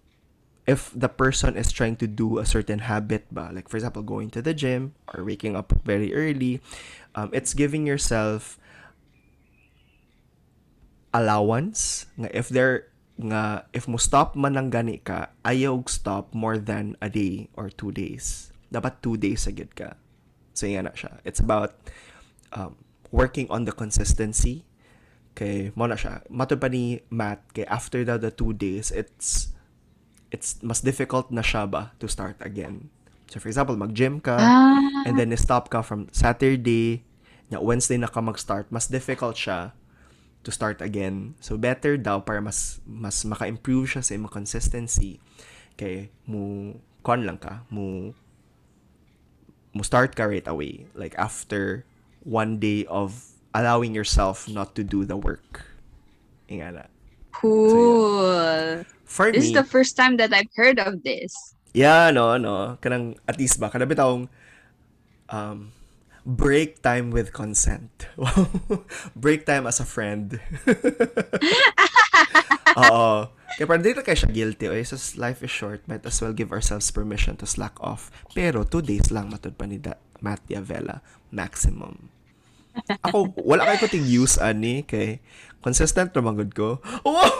if 0.66 0.90
the 0.90 1.06
person 1.06 1.54
is 1.54 1.70
trying 1.70 1.94
to 2.02 2.10
do 2.10 2.42
a 2.42 2.46
certain 2.46 2.90
habit 2.90 3.30
ba, 3.30 3.54
like 3.54 3.70
for 3.70 3.78
example, 3.78 4.02
going 4.02 4.26
to 4.34 4.42
the 4.42 4.50
gym 4.50 4.98
or 5.14 5.22
waking 5.22 5.54
up 5.54 5.70
very 5.86 6.10
early, 6.10 6.58
um, 7.14 7.30
it's 7.30 7.54
giving 7.54 7.86
yourself 7.86 8.58
allowance 11.14 12.10
nga 12.18 12.26
if 12.34 12.50
there 12.50 12.90
nga 13.22 13.70
if 13.70 13.86
mo 13.86 14.02
stop 14.02 14.34
man 14.34 14.58
gani 14.74 14.98
ka 14.98 15.30
ayaw 15.46 15.78
stop 15.86 16.34
more 16.34 16.58
than 16.58 16.98
a 16.98 17.06
day 17.06 17.46
or 17.54 17.70
two 17.70 17.94
days. 17.94 18.50
Dapat 18.74 18.98
two 18.98 19.14
days 19.14 19.46
agad 19.46 19.78
ka. 19.78 19.94
So 20.58 20.66
yan 20.66 20.90
na 20.90 20.94
siya. 20.98 21.22
It's 21.22 21.38
about 21.38 21.78
um, 22.50 22.82
working 23.14 23.46
on 23.46 23.62
the 23.62 23.70
consistency 23.70 24.66
kay 25.32 25.72
mo 25.72 25.88
na 25.88 25.96
siya 25.96 26.20
mato 26.28 26.56
pa 26.60 26.68
ni 26.68 27.00
Matt 27.08 27.40
kay 27.56 27.64
after 27.68 28.04
daw 28.04 28.20
the 28.20 28.28
two 28.28 28.52
days 28.52 28.92
it's 28.92 29.52
it's 30.32 30.60
mas 30.60 30.84
difficult 30.84 31.32
na 31.32 31.44
siya 31.44 31.68
ba 31.68 31.92
to 32.00 32.08
start 32.08 32.36
again. 32.40 32.88
So 33.32 33.40
for 33.40 33.48
example 33.48 33.76
mag-gym 33.76 34.20
ka 34.20 34.36
ah. 34.36 34.76
and 35.08 35.16
then 35.16 35.32
stop 35.40 35.72
ka 35.72 35.80
from 35.80 36.08
Saturday 36.12 37.04
nya 37.48 37.60
Wednesday 37.60 37.96
na 37.96 38.08
ka 38.08 38.20
mag-start 38.20 38.68
mas 38.68 38.88
difficult 38.88 39.36
siya 39.36 39.72
to 40.44 40.50
start 40.52 40.84
again. 40.84 41.36
So 41.40 41.56
better 41.56 41.96
daw 41.96 42.20
para 42.24 42.44
mas 42.44 42.80
mas 42.84 43.24
maka-improve 43.24 43.88
siya 43.88 44.02
sa 44.04 44.12
imong 44.16 44.32
consistency. 44.32 45.20
Kay 45.80 46.12
mo 46.28 46.76
kon 47.00 47.24
lang 47.24 47.40
ka 47.40 47.64
mo 47.72 48.12
mo 49.72 49.80
start 49.80 50.12
ka 50.12 50.28
right 50.28 50.44
away 50.44 50.84
like 50.92 51.16
after 51.16 51.88
one 52.22 52.60
day 52.60 52.84
of 52.92 53.31
allowing 53.54 53.94
yourself 53.94 54.48
not 54.48 54.74
to 54.74 54.82
do 54.82 55.04
the 55.04 55.16
work 55.16 55.64
Ingana. 56.50 56.88
cool 57.32 58.84
for 59.04 59.32
this 59.32 59.44
me 59.44 59.48
is 59.48 59.56
the 59.56 59.64
first 59.64 59.96
time 59.96 60.16
that 60.16 60.32
I've 60.32 60.52
heard 60.56 60.80
of 60.80 61.04
this 61.04 61.32
Yeah, 61.72 62.12
no, 62.12 62.36
no. 62.36 62.76
Kanang, 62.84 63.16
at 63.24 63.40
least 63.40 63.56
ba, 63.56 63.72
kada 63.72 63.88
bitawng, 63.88 64.28
um, 65.32 65.72
break 66.28 66.84
time 66.84 67.08
with 67.08 67.32
consent. 67.32 67.88
break 69.16 69.48
time 69.48 69.64
as 69.64 69.80
a 69.80 69.88
friend. 69.88 70.36
Oo. 72.76 73.32
Kaya 73.56 73.64
parang 73.64 73.84
dito 73.84 74.04
kayo 74.04 74.20
siya 74.20 74.28
guilty. 74.28 74.68
Oy, 74.68 74.84
so 74.84 75.00
life 75.16 75.40
is 75.40 75.48
short. 75.48 75.80
Might 75.88 76.04
as 76.04 76.20
well 76.20 76.36
give 76.36 76.52
ourselves 76.52 76.92
permission 76.92 77.40
to 77.40 77.48
slack 77.48 77.80
off. 77.80 78.12
Pero, 78.36 78.68
two 78.68 78.84
days 78.84 79.08
lang 79.08 79.32
matod 79.32 79.56
pa 79.56 79.64
ni 79.64 79.80
da- 79.80 80.00
Matt 80.20 80.44
Diavella. 80.44 81.00
Maximum. 81.32 82.11
Ako, 83.06 83.34
wala 83.40 83.68
kayo 83.68 83.78
kuting 83.86 84.06
use, 84.08 84.36
ani, 84.40 84.82
kay 84.84 85.20
consistent 85.62 86.10
naman 86.12 86.36
good 86.36 86.52
ko. 86.54 86.82
Wow! 87.06 87.38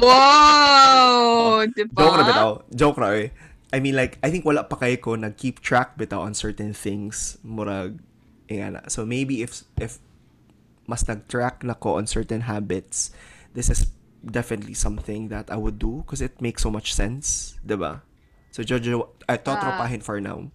wow 0.00 1.62
diba 1.68 1.92
Joke 1.92 2.16
na 2.16 2.24
bitaw. 2.24 2.50
Joke 2.72 2.98
na 2.98 3.08
eh. 3.18 3.28
I 3.72 3.78
mean 3.80 3.96
like, 3.96 4.20
I 4.20 4.28
think 4.28 4.44
wala 4.44 4.64
pa 4.64 4.76
kayo 4.76 4.96
ko 5.00 5.16
nag-keep 5.16 5.60
track 5.60 5.96
bitaw 5.96 6.24
on 6.24 6.34
certain 6.36 6.72
things. 6.72 7.36
Murag, 7.44 8.00
nga 8.48 8.78
na. 8.78 8.80
So 8.88 9.04
maybe 9.04 9.40
if, 9.40 9.64
if 9.80 10.00
mas 10.86 11.06
nag-track 11.06 11.64
na 11.64 11.74
ko 11.74 11.96
on 11.96 12.06
certain 12.06 12.44
habits, 12.48 13.12
this 13.54 13.68
is 13.70 13.88
definitely 14.22 14.74
something 14.74 15.28
that 15.28 15.50
I 15.50 15.56
would 15.56 15.78
do 15.78 16.02
because 16.06 16.22
it 16.22 16.38
makes 16.40 16.62
so 16.62 16.70
much 16.70 16.94
sense. 16.94 17.58
'di 17.66 17.74
ba? 17.74 18.06
So 18.54 18.62
Jojo, 18.62 19.16
I 19.26 19.40
totropahin 19.40 20.04
for 20.04 20.20
now. 20.20 20.52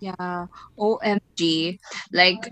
Yeah, 0.00 0.46
OMG. 0.78 1.78
Like, 2.12 2.48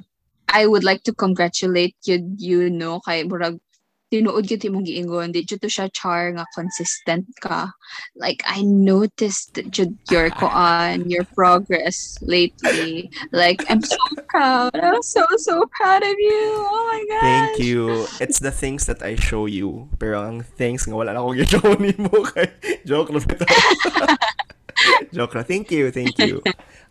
I 0.48 0.66
would 0.66 0.84
like 0.84 1.02
to 1.04 1.14
congratulate 1.14 1.96
you, 2.04 2.24
you 2.36 2.70
know, 2.70 3.00
kay 3.00 3.24
Murag, 3.24 3.60
tinuod 4.08 4.48
yun 4.48 4.60
imong 4.64 4.84
giingon. 4.88 5.32
Di 5.32 5.44
to 5.44 5.60
siya 5.60 5.92
char 5.92 6.32
nga 6.32 6.44
consistent 6.56 7.28
ka. 7.40 7.68
Like, 8.16 8.40
I 8.48 8.64
noticed 8.64 9.60
jud 9.68 9.92
your 10.08 10.32
koan, 10.40 11.08
your 11.08 11.24
progress 11.36 12.16
lately. 12.24 13.12
Like, 13.32 13.60
I'm 13.68 13.84
so 13.84 14.00
proud. 14.28 14.72
I'm 14.76 15.04
so, 15.04 15.24
so 15.36 15.64
proud 15.76 16.02
of 16.02 16.16
you. 16.16 16.48
Oh 16.68 16.84
my 16.88 17.02
gosh. 17.08 17.20
Thank 17.20 17.52
you. 17.60 18.06
It's 18.20 18.40
the 18.40 18.52
things 18.52 18.88
that 18.88 19.04
I 19.04 19.16
show 19.16 19.44
you. 19.44 19.88
Pero 20.00 20.24
ang 20.24 20.40
things 20.56 20.88
nga 20.88 20.96
wala 20.96 21.12
na 21.12 21.20
akong 21.20 21.36
gi-show 21.44 21.76
nimo 21.82 22.24
kay 22.32 22.48
joke 22.88 23.12
bitaw. 23.12 23.48
joke. 25.12 25.34
Thank 25.46 25.70
you, 25.70 25.90
thank 25.90 26.18
you. 26.18 26.42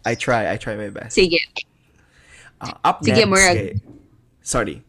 I 0.05 0.15
try, 0.15 0.51
I 0.51 0.57
try 0.57 0.75
my 0.75 0.89
best. 0.89 1.15
Sige. 1.15 1.39
Uh, 2.59 2.73
up 2.83 3.03
Sige, 3.03 3.25
next, 3.25 3.29
Murag. 3.29 3.81
sorry. 4.41 4.83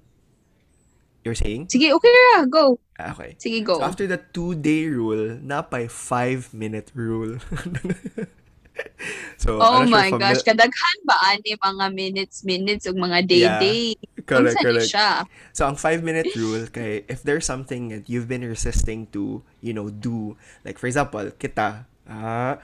You're 1.25 1.35
saying? 1.37 1.67
Sige, 1.69 1.93
okay 1.93 2.09
ra. 2.09 2.47
Go. 2.49 2.79
Ah, 2.99 3.13
Okay. 3.13 3.37
Sige, 3.37 3.61
go. 3.65 3.79
So 3.79 3.85
after 3.85 4.07
the 4.07 4.19
two-day 4.33 4.89
rule, 4.89 5.37
napay 5.39 5.91
five-minute 5.91 6.91
rule. 6.95 7.37
so, 9.37 9.59
Oh 9.61 9.85
my 9.85 10.09
sure 10.09 10.19
gosh, 10.19 10.41
kadaghan 10.47 10.97
ba 11.05 11.15
ani 11.29 11.55
mga 11.59 11.87
minutes 11.95 12.43
minutes 12.47 12.87
ug 12.87 12.97
mga 12.97 13.19
day 13.29 13.45
Yeah. 13.45 13.61
day. 13.61 13.83
Correct, 14.25 14.57
Unsa 14.57 14.63
correct. 14.63 14.89
siya? 14.95 15.09
So, 15.53 15.67
ang 15.67 15.77
five-minute 15.77 16.33
rule, 16.37 16.67
kay, 16.71 17.05
if 17.09 17.23
there's 17.23 17.45
something 17.45 17.89
that 17.91 18.09
you've 18.09 18.29
been 18.31 18.45
resisting 18.47 19.07
to, 19.13 19.43
you 19.61 19.73
know, 19.75 19.91
do, 19.91 20.37
like, 20.65 20.79
for 20.79 20.87
example, 20.87 21.27
kita, 21.37 21.85
ah, 22.09 22.59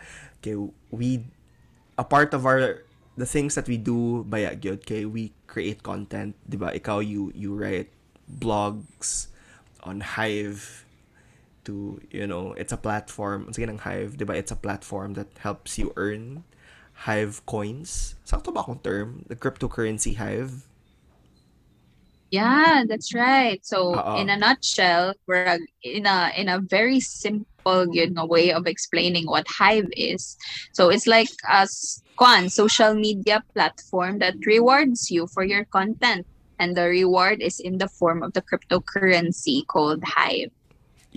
okay, 0.45 0.73
we, 0.91 1.25
a 1.97 2.05
part 2.05 2.35
of 2.35 2.45
our, 2.45 2.85
the 3.17 3.25
things 3.25 3.55
that 3.55 3.67
we 3.67 3.79
do, 3.79 4.25
baya 4.25 4.55
gyud, 4.55 4.85
kay, 4.85 5.05
we 5.05 5.33
create 5.47 5.83
content, 5.83 6.37
di 6.49 6.57
ba? 6.57 6.69
Ikaw, 6.77 7.01
you, 7.01 7.33
you 7.35 7.55
write 7.55 7.89
blogs 8.29 9.29
on 9.83 10.01
Hive 10.01 10.85
to, 11.65 12.01
you 12.11 12.27
know, 12.27 12.53
it's 12.53 12.73
a 12.73 12.77
platform, 12.77 13.49
sige 13.53 13.69
ng 13.69 13.79
Hive, 13.79 14.19
di 14.19 14.25
ba? 14.25 14.37
It's 14.37 14.53
a 14.53 14.57
platform 14.57 15.15
that 15.15 15.29
helps 15.41 15.79
you 15.79 15.93
earn 15.97 16.45
Hive 17.09 17.41
coins. 17.47 18.15
Sakto 18.29 18.53
ba 18.53 18.61
akong 18.61 18.85
term? 18.85 19.25
The 19.29 19.37
cryptocurrency 19.37 20.17
Hive? 20.17 20.69
Yeah, 22.35 22.83
that's 22.91 23.15
right. 23.15 23.63
So 23.63 23.95
Oo. 23.95 24.19
in 24.19 24.27
a 24.27 24.35
nutshell, 24.35 25.15
we're 25.31 25.63
in 25.87 26.03
a 26.03 26.35
in 26.35 26.51
a 26.51 26.59
very 26.59 26.99
simple 26.99 27.87
you 27.95 28.11
know, 28.11 28.27
way 28.27 28.53
of 28.53 28.67
explaining 28.67 29.25
what 29.31 29.47
Hive 29.49 29.89
is. 29.97 30.37
So 30.73 30.91
it's 30.91 31.07
like 31.07 31.31
a 31.49 31.69
kwan, 32.19 32.51
social 32.51 32.93
media 32.95 33.43
platform 33.55 34.19
that 34.19 34.35
rewards 34.45 35.11
you 35.11 35.31
for 35.31 35.45
your 35.45 35.65
content. 35.71 36.27
And 36.59 36.77
the 36.77 36.91
reward 36.91 37.41
is 37.41 37.59
in 37.59 37.79
the 37.79 37.89
form 37.89 38.23
of 38.23 38.35
the 38.35 38.43
cryptocurrency 38.43 39.67
called 39.67 40.03
Hive. 40.05 40.51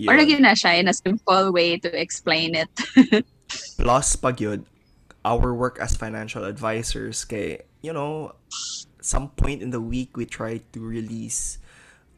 Or 0.06 0.14
na 0.14 0.54
siya 0.54 0.78
in 0.78 0.86
a 0.86 0.94
simple 0.94 1.52
way 1.52 1.78
to 1.82 1.90
explain 1.90 2.54
it. 2.54 2.70
Plus, 3.78 4.14
pag 4.14 4.40
yun, 4.40 4.66
our 5.26 5.50
work 5.50 5.82
as 5.82 5.98
financial 5.98 6.46
advisors 6.46 7.26
kay 7.26 7.66
you 7.82 7.92
know 7.92 8.34
some 9.08 9.32
point 9.40 9.64
in 9.64 9.72
the 9.72 9.80
week 9.80 10.20
we 10.20 10.28
try 10.28 10.60
to 10.76 10.78
release 10.84 11.56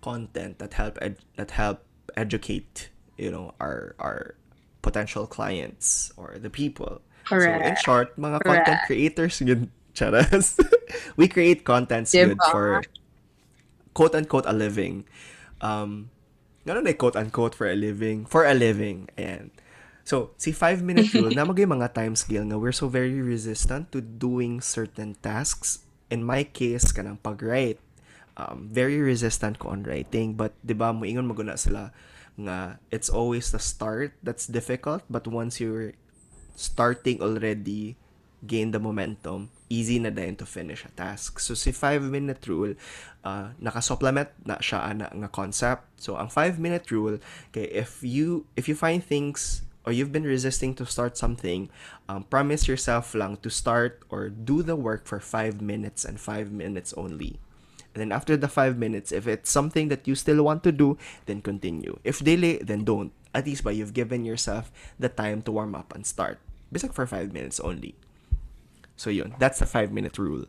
content 0.03 0.59
that 0.59 0.74
help 0.74 0.99
ed- 0.99 1.22
that 1.38 1.55
help 1.55 1.86
educate 2.18 2.91
you 3.14 3.30
know 3.30 3.55
our 3.62 3.95
our 4.03 4.34
potential 4.82 5.30
clients 5.30 6.11
or 6.18 6.34
the 6.43 6.51
people. 6.51 6.99
Correct. 7.30 7.62
so 7.62 7.68
in 7.70 7.76
short 7.86 8.09
mga 8.18 8.43
content 8.43 8.80
creators 8.91 9.38
yun 9.38 9.70
charas. 9.95 10.59
We 11.14 11.30
create 11.30 11.62
contents 11.62 12.11
good 12.11 12.34
for 12.51 12.82
quote 13.95 14.18
unquote 14.18 14.51
a 14.51 14.57
living. 14.57 15.07
Um 15.62 16.11
ano 16.66 16.82
na 16.82 16.91
quote 16.99 17.14
unquote 17.14 17.55
for 17.55 17.70
a 17.70 17.78
living 17.78 18.26
for 18.26 18.43
a 18.43 18.57
living 18.57 19.07
ayan. 19.14 19.55
So 20.03 20.34
si 20.34 20.51
5 20.51 20.82
minute 20.82 21.14
rule 21.14 21.30
na 21.38 21.47
magay 21.47 21.70
mga 21.70 21.95
time 21.95 22.18
scale 22.18 22.43
nga 22.51 22.59
we're 22.59 22.74
so 22.74 22.91
very 22.91 23.22
resistant 23.22 23.95
to 23.95 24.03
doing 24.03 24.59
certain 24.59 25.14
tasks 25.22 25.86
in 26.11 26.27
my 26.27 26.45
case 26.45 26.91
kanang 26.91 27.23
pag-write 27.23 27.79
um, 28.37 28.69
very 28.71 28.99
resistant 29.01 29.59
ko 29.59 29.71
on 29.75 29.85
writing. 29.85 30.35
But 30.35 30.55
di 30.65 30.75
ba 30.75 30.95
moingon 30.95 31.27
maguna 31.27 31.59
sila 31.59 31.91
nga 32.41 32.79
it's 32.91 33.11
always 33.11 33.53
the 33.53 33.61
start 33.61 34.17
that's 34.25 34.47
difficult 34.49 35.05
but 35.11 35.29
once 35.29 35.61
you're 35.61 35.93
starting 36.57 37.21
already 37.21 38.01
gain 38.47 38.73
the 38.73 38.81
momentum 38.81 39.53
easy 39.69 40.01
na 40.01 40.09
din 40.09 40.35
to 40.35 40.49
finish 40.49 40.83
a 40.89 40.93
task. 40.97 41.39
So 41.39 41.53
si 41.53 41.71
5 41.71 42.01
minute 42.03 42.41
rule 42.49 42.75
uh, 43.23 43.53
naka-supplement 43.61 44.33
na 44.43 44.57
siya 44.59 44.83
ana 44.83 45.07
nga 45.13 45.29
concept. 45.29 45.85
So 46.01 46.17
ang 46.17 46.33
5 46.33 46.57
minute 46.57 46.89
rule 46.89 47.21
kay 47.53 47.69
if 47.69 48.01
you 48.01 48.49
if 48.57 48.67
you 48.67 48.75
find 48.75 49.05
things 49.05 49.63
or 49.87 49.93
you've 49.93 50.12
been 50.12 50.24
resisting 50.24 50.74
to 50.74 50.85
start 50.85 51.16
something 51.16 51.68
um, 52.09 52.24
promise 52.24 52.68
yourself 52.68 53.14
lang 53.14 53.37
to 53.39 53.51
start 53.51 54.03
or 54.09 54.28
do 54.28 54.62
the 54.62 54.76
work 54.76 55.07
for 55.07 55.20
5 55.20 55.61
minutes 55.61 56.05
and 56.05 56.20
5 56.20 56.53
minutes 56.53 56.93
only 56.97 57.41
and 57.95 58.01
then 58.01 58.12
after 58.12 58.37
the 58.37 58.47
five 58.47 58.78
minutes, 58.78 59.11
if 59.11 59.26
it's 59.26 59.51
something 59.51 59.89
that 59.89 60.07
you 60.07 60.14
still 60.14 60.43
want 60.45 60.62
to 60.62 60.72
do, 60.72 60.97
then 61.26 61.43
continue. 61.43 61.99
If 62.05 62.22
delay, 62.22 62.59
then 62.62 62.85
don't. 62.85 63.12
At 63.35 63.47
least 63.47 63.64
by 63.64 63.72
you've 63.72 63.95
given 63.95 64.24
yourself 64.24 64.70
the 64.99 65.09
time 65.09 65.43
to 65.43 65.53
warm 65.53 65.74
up 65.74 65.95
and 65.95 66.07
start. 66.07 66.39
Bisag 66.72 66.95
for 66.95 67.07
five 67.07 67.33
minutes 67.33 67.59
only. 67.59 67.95
So 68.97 69.11
yun, 69.11 69.35
that's 69.39 69.59
the 69.59 69.66
five 69.66 69.91
minute 69.91 70.18
rule. 70.18 70.47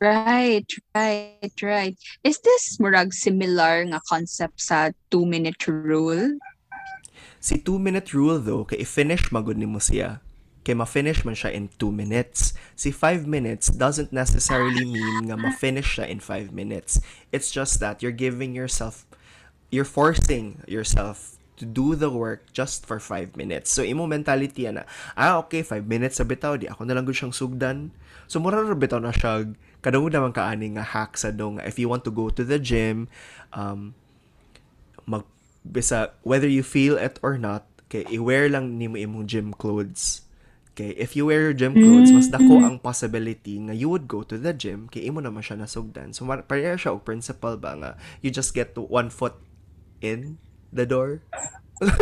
Right, 0.00 0.66
right, 0.94 1.54
right. 1.62 1.96
Is 2.24 2.40
this 2.40 2.76
murag 2.82 3.14
similar 3.14 3.86
nga 3.86 4.02
concept 4.10 4.60
sa 4.60 4.90
two-minute 5.14 5.62
rule? 5.68 6.36
Si 7.42 7.58
two 7.58 7.82
minute 7.82 8.14
rule 8.14 8.38
though, 8.38 8.62
kay 8.62 8.86
i-finish 8.86 9.34
magud 9.34 9.58
nimo 9.58 9.82
siya. 9.82 10.22
Kay 10.62 10.78
ma-finish 10.78 11.26
man 11.26 11.34
siya 11.34 11.50
in 11.50 11.74
two 11.74 11.90
minutes. 11.90 12.54
Si 12.78 12.94
five 12.94 13.26
minutes 13.26 13.66
doesn't 13.66 14.14
necessarily 14.14 14.86
mean 14.86 15.26
nga 15.26 15.34
ma-finish 15.34 15.98
siya 15.98 16.06
in 16.06 16.22
five 16.22 16.54
minutes. 16.54 17.02
It's 17.34 17.50
just 17.50 17.82
that 17.82 17.98
you're 17.98 18.14
giving 18.14 18.54
yourself, 18.54 19.02
you're 19.74 19.82
forcing 19.82 20.62
yourself 20.70 21.42
to 21.58 21.66
do 21.66 21.98
the 21.98 22.14
work 22.14 22.46
just 22.54 22.86
for 22.86 23.02
five 23.02 23.34
minutes. 23.34 23.74
So, 23.74 23.82
imo 23.82 24.06
mentality 24.06 24.70
na, 24.70 24.86
ah, 25.18 25.42
okay, 25.42 25.66
five 25.66 25.90
minutes 25.90 26.22
sa 26.22 26.24
bitaw, 26.24 26.62
di 26.62 26.70
ako 26.70 26.86
na 26.86 26.94
lang 26.94 27.10
siyang 27.10 27.34
sugdan. 27.34 27.90
So, 28.30 28.38
mura 28.38 28.62
ra 28.62 28.78
bitaw 28.78 29.02
na 29.02 29.10
siya, 29.10 29.50
kadamo 29.82 30.06
naman 30.06 30.30
kaani 30.30 30.78
nga 30.78 30.86
hack 30.86 31.18
sa 31.18 31.34
dong, 31.34 31.58
if 31.66 31.74
you 31.74 31.90
want 31.90 32.06
to 32.06 32.14
go 32.14 32.30
to 32.30 32.46
the 32.46 32.62
gym, 32.62 33.10
um, 33.50 33.98
mag 35.10 35.26
bisa 35.62 36.10
whether 36.26 36.50
you 36.50 36.62
feel 36.62 36.98
it 36.98 37.18
or 37.22 37.38
not 37.38 37.66
kay 37.86 38.02
i-wear 38.10 38.50
lang 38.50 38.78
nimo 38.80 38.98
imong 38.98 39.28
gym 39.30 39.54
clothes 39.54 40.26
kay 40.72 40.96
if 40.96 41.12
you 41.12 41.28
wear 41.28 41.52
your 41.52 41.56
gym 41.56 41.76
clothes 41.76 42.10
mas 42.10 42.32
dako 42.32 42.64
ang 42.64 42.80
possibility 42.80 43.60
nga 43.60 43.76
you 43.76 43.92
would 43.92 44.08
go 44.08 44.24
to 44.24 44.40
the 44.40 44.50
gym 44.56 44.88
kay 44.88 45.04
imo 45.06 45.20
naman 45.20 45.44
siya 45.44 45.60
nasugdan 45.60 46.10
so 46.16 46.24
pareha 46.24 46.74
siya 46.74 46.96
og 46.96 47.04
principle 47.04 47.60
ba 47.60 47.76
nga 47.76 47.90
you 48.24 48.32
just 48.32 48.56
get 48.56 48.72
to 48.72 48.82
one 48.88 49.12
foot 49.12 49.36
in 50.00 50.40
the 50.72 50.88
door 50.88 51.20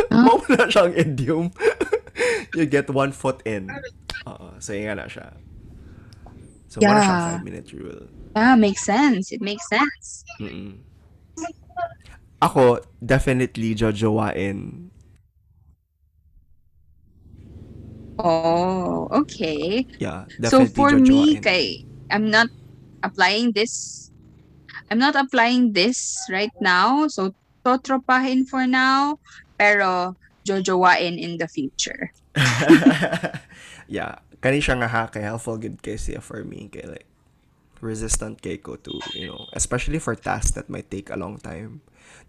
mo 0.09 0.39
na 0.47 0.71
siyang 0.71 0.95
idiom 0.95 1.45
you 2.57 2.63
get 2.63 2.87
one 2.89 3.11
foot 3.11 3.43
in 3.43 3.67
Oo, 4.23 4.55
so 4.61 4.71
nga 4.71 4.95
na 4.95 5.05
siya 5.11 5.35
so 6.71 6.79
yeah. 6.79 7.03
siyang 7.03 7.19
Yeah. 7.19 7.43
5 7.43 7.47
minute 7.47 7.67
rule 7.75 8.07
Yeah, 8.35 8.55
makes 8.55 8.83
sense. 8.83 9.31
It 9.31 9.41
makes 9.41 9.67
sense. 9.67 10.23
Mm-mm. 10.39 10.79
Ako, 12.41 12.81
definitely 12.97 13.77
jojowain. 13.77 14.89
Oh, 18.17 19.07
okay. 19.11 19.85
Yeah, 19.99 20.25
So 20.45 20.65
definitely 20.65 20.73
for 20.73 20.93
me, 20.97 21.37
kay 21.37 21.85
I'm 22.09 22.29
not 22.29 22.49
applying 23.03 23.53
this. 23.53 24.09
I'm 24.89 24.97
not 24.97 25.15
applying 25.15 25.73
this 25.73 26.17
right 26.29 26.53
now. 26.61 27.07
So 27.07 27.33
totropahin 27.65 28.49
for 28.49 28.65
now, 28.67 29.17
pero 29.57 30.17
jojowain 30.47 31.17
in 31.21 31.37
the 31.37 31.47
future. 31.47 32.09
yeah, 33.87 34.15
kani 34.41 34.63
siya 34.63 34.79
nga 34.81 34.89
ha, 34.89 35.01
kay 35.11 35.21
helpful 35.21 35.57
good 35.61 35.77
kay 35.83 35.97
siya 35.99 36.21
for 36.23 36.43
me, 36.43 36.69
kay 36.71 36.85
like, 36.87 37.05
resistant 37.81 38.41
kay 38.41 38.57
ko 38.57 38.77
to, 38.77 39.01
you 39.17 39.27
know, 39.27 39.49
especially 39.53 39.99
for 39.99 40.15
tasks 40.15 40.53
that 40.57 40.69
might 40.69 40.89
take 40.89 41.09
a 41.09 41.17
long 41.19 41.37
time. 41.37 41.81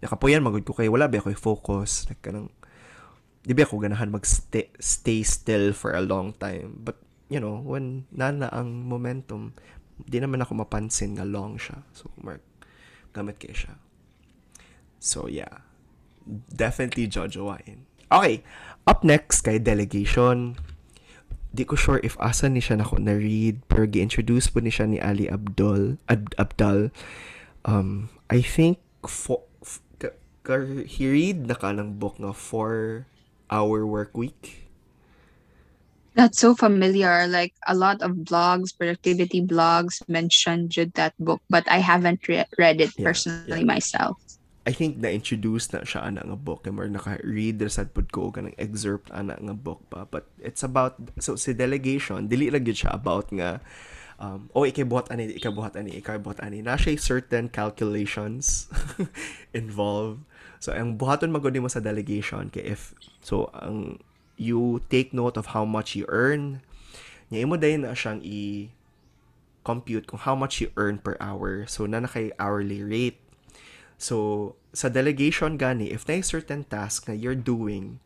Nakapuyan, 0.03 0.43
magod 0.43 0.67
ko 0.67 0.75
kay, 0.75 0.91
wala 0.91 1.07
ba 1.07 1.23
ako 1.23 1.31
focus, 1.39 2.03
like, 2.11 2.19
kanang, 2.19 2.51
di 3.47 3.55
ba 3.55 3.63
ako 3.63 3.79
ganahan 3.79 4.11
mag-stay 4.11 4.67
stay 4.83 5.23
still 5.23 5.71
for 5.71 5.95
a 5.95 6.03
long 6.03 6.35
time, 6.35 6.83
but, 6.83 6.99
you 7.31 7.39
know, 7.39 7.63
when 7.63 8.03
nana 8.11 8.51
ang 8.51 8.83
momentum, 8.83 9.55
di 9.95 10.19
naman 10.19 10.43
ako 10.43 10.59
mapansin 10.59 11.15
nga 11.15 11.23
long 11.23 11.55
siya. 11.55 11.87
So, 11.95 12.11
mark, 12.19 12.43
gamit 13.15 13.39
kay 13.39 13.55
siya. 13.55 13.79
So, 14.99 15.27
yeah. 15.31 15.63
Definitely 16.51 17.11
jojowain. 17.11 17.87
Okay. 18.07 18.43
Up 18.87 19.03
next, 19.03 19.43
kay 19.43 19.59
delegation. 19.59 20.55
Di 21.53 21.67
ko 21.67 21.75
sure 21.77 22.01
if 22.01 22.17
asa 22.17 22.49
ni 22.49 22.63
siya 22.63 22.79
nako 22.81 22.97
na-read, 22.97 23.61
pero 23.69 23.85
gi-introduce 23.85 24.49
po 24.49 24.63
ni 24.63 24.73
siya 24.73 24.87
ni 24.89 24.97
Ali 24.97 25.29
Abdul, 25.29 26.01
Ab- 26.09 26.33
Abdal. 26.39 26.89
Um, 27.67 28.09
I 28.31 28.41
think, 28.41 28.79
fo, 29.05 29.45
ka, 30.43 30.59
ka- 30.59 30.87
he 30.87 31.03
read 31.09 31.47
na 31.47 31.55
ka 31.55 31.71
ng 31.71 31.97
book 31.99 32.15
nga 32.19 32.33
4-hour 32.35 33.79
work 33.87 34.13
week. 34.17 34.69
That's 36.15 36.39
so 36.39 36.55
familiar. 36.55 37.27
Like 37.27 37.53
a 37.67 37.75
lot 37.75 38.01
of 38.01 38.11
blogs, 38.25 38.75
productivity 38.77 39.41
blogs 39.41 40.01
mentioned 40.09 40.73
that 40.95 41.13
book, 41.19 41.41
but 41.49 41.69
I 41.69 41.77
haven't 41.79 42.27
re- 42.27 42.45
read 42.57 42.81
it 42.81 42.93
Yeah, 42.97 43.03
personally 43.03 43.63
yeah. 43.63 43.63
myself. 43.63 44.17
I 44.63 44.71
think 44.71 44.95
na-introduce 44.95 45.75
na 45.75 45.83
siya 45.83 46.07
ana 46.07 46.23
nga 46.23 46.39
book 46.39 46.63
or 46.71 46.87
naka-read 46.87 47.59
ra 47.59 47.67
sad 47.67 47.91
pud 47.91 48.07
ko 48.15 48.31
kanang 48.31 48.55
excerpt 48.55 49.11
ana 49.11 49.35
nga 49.35 49.51
book 49.51 49.83
pa 49.91 50.07
but 50.07 50.23
it's 50.39 50.63
about 50.63 50.95
so 51.19 51.35
si 51.35 51.51
delegation 51.51 52.31
dili 52.31 52.47
ra 52.47 52.63
gyud 52.63 52.79
siya 52.79 52.95
about 52.95 53.27
nga 53.35 53.59
um 54.23 54.47
oh 54.55 54.63
ikabuhat 54.63 55.11
ani 55.11 55.35
ikabuhat 55.35 55.75
ani 55.75 55.99
ikabuhat 55.99 56.39
ani 56.39 56.63
na 56.63 56.79
siya 56.79 56.95
certain 56.95 57.51
calculations 57.51 58.71
involved 59.51 60.23
so 60.63 60.71
ang 60.71 60.95
buhaton 60.95 61.35
magud 61.35 61.51
mo 61.59 61.67
sa 61.67 61.83
delegation 61.83 62.47
kay 62.47 62.63
if 62.63 62.95
so 63.19 63.51
ang 63.51 63.99
you 64.37 64.81
take 64.89 65.13
note 65.13 65.37
of 65.37 65.53
how 65.53 65.65
much 65.65 65.95
you 65.95 66.05
earn. 66.09 66.61
Nya 67.29 67.45
imo 67.45 67.57
dayon 67.57 67.85
na 67.85 67.97
siyang 67.97 68.21
i 68.23 68.71
compute 69.63 70.05
kung 70.09 70.19
how 70.21 70.35
much 70.35 70.59
you 70.59 70.69
earn 70.75 70.99
per 70.99 71.15
hour. 71.19 71.65
So 71.69 71.85
na 71.85 72.03
na 72.03 72.09
kay 72.09 72.33
hourly 72.37 72.83
rate. 72.83 73.19
So, 74.03 74.59
sa 74.75 74.91
delegation 74.91 75.55
gani, 75.55 75.93
if 75.93 76.03
na 76.09 76.19
certain 76.19 76.67
task 76.67 77.07
na 77.07 77.15
you're 77.15 77.39
doing, 77.39 78.03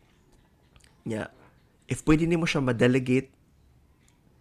yeah, 1.01 1.33
if 1.89 2.05
pwede 2.05 2.29
nimo 2.29 2.45
siya 2.45 2.61
ma-delegate 2.61 3.33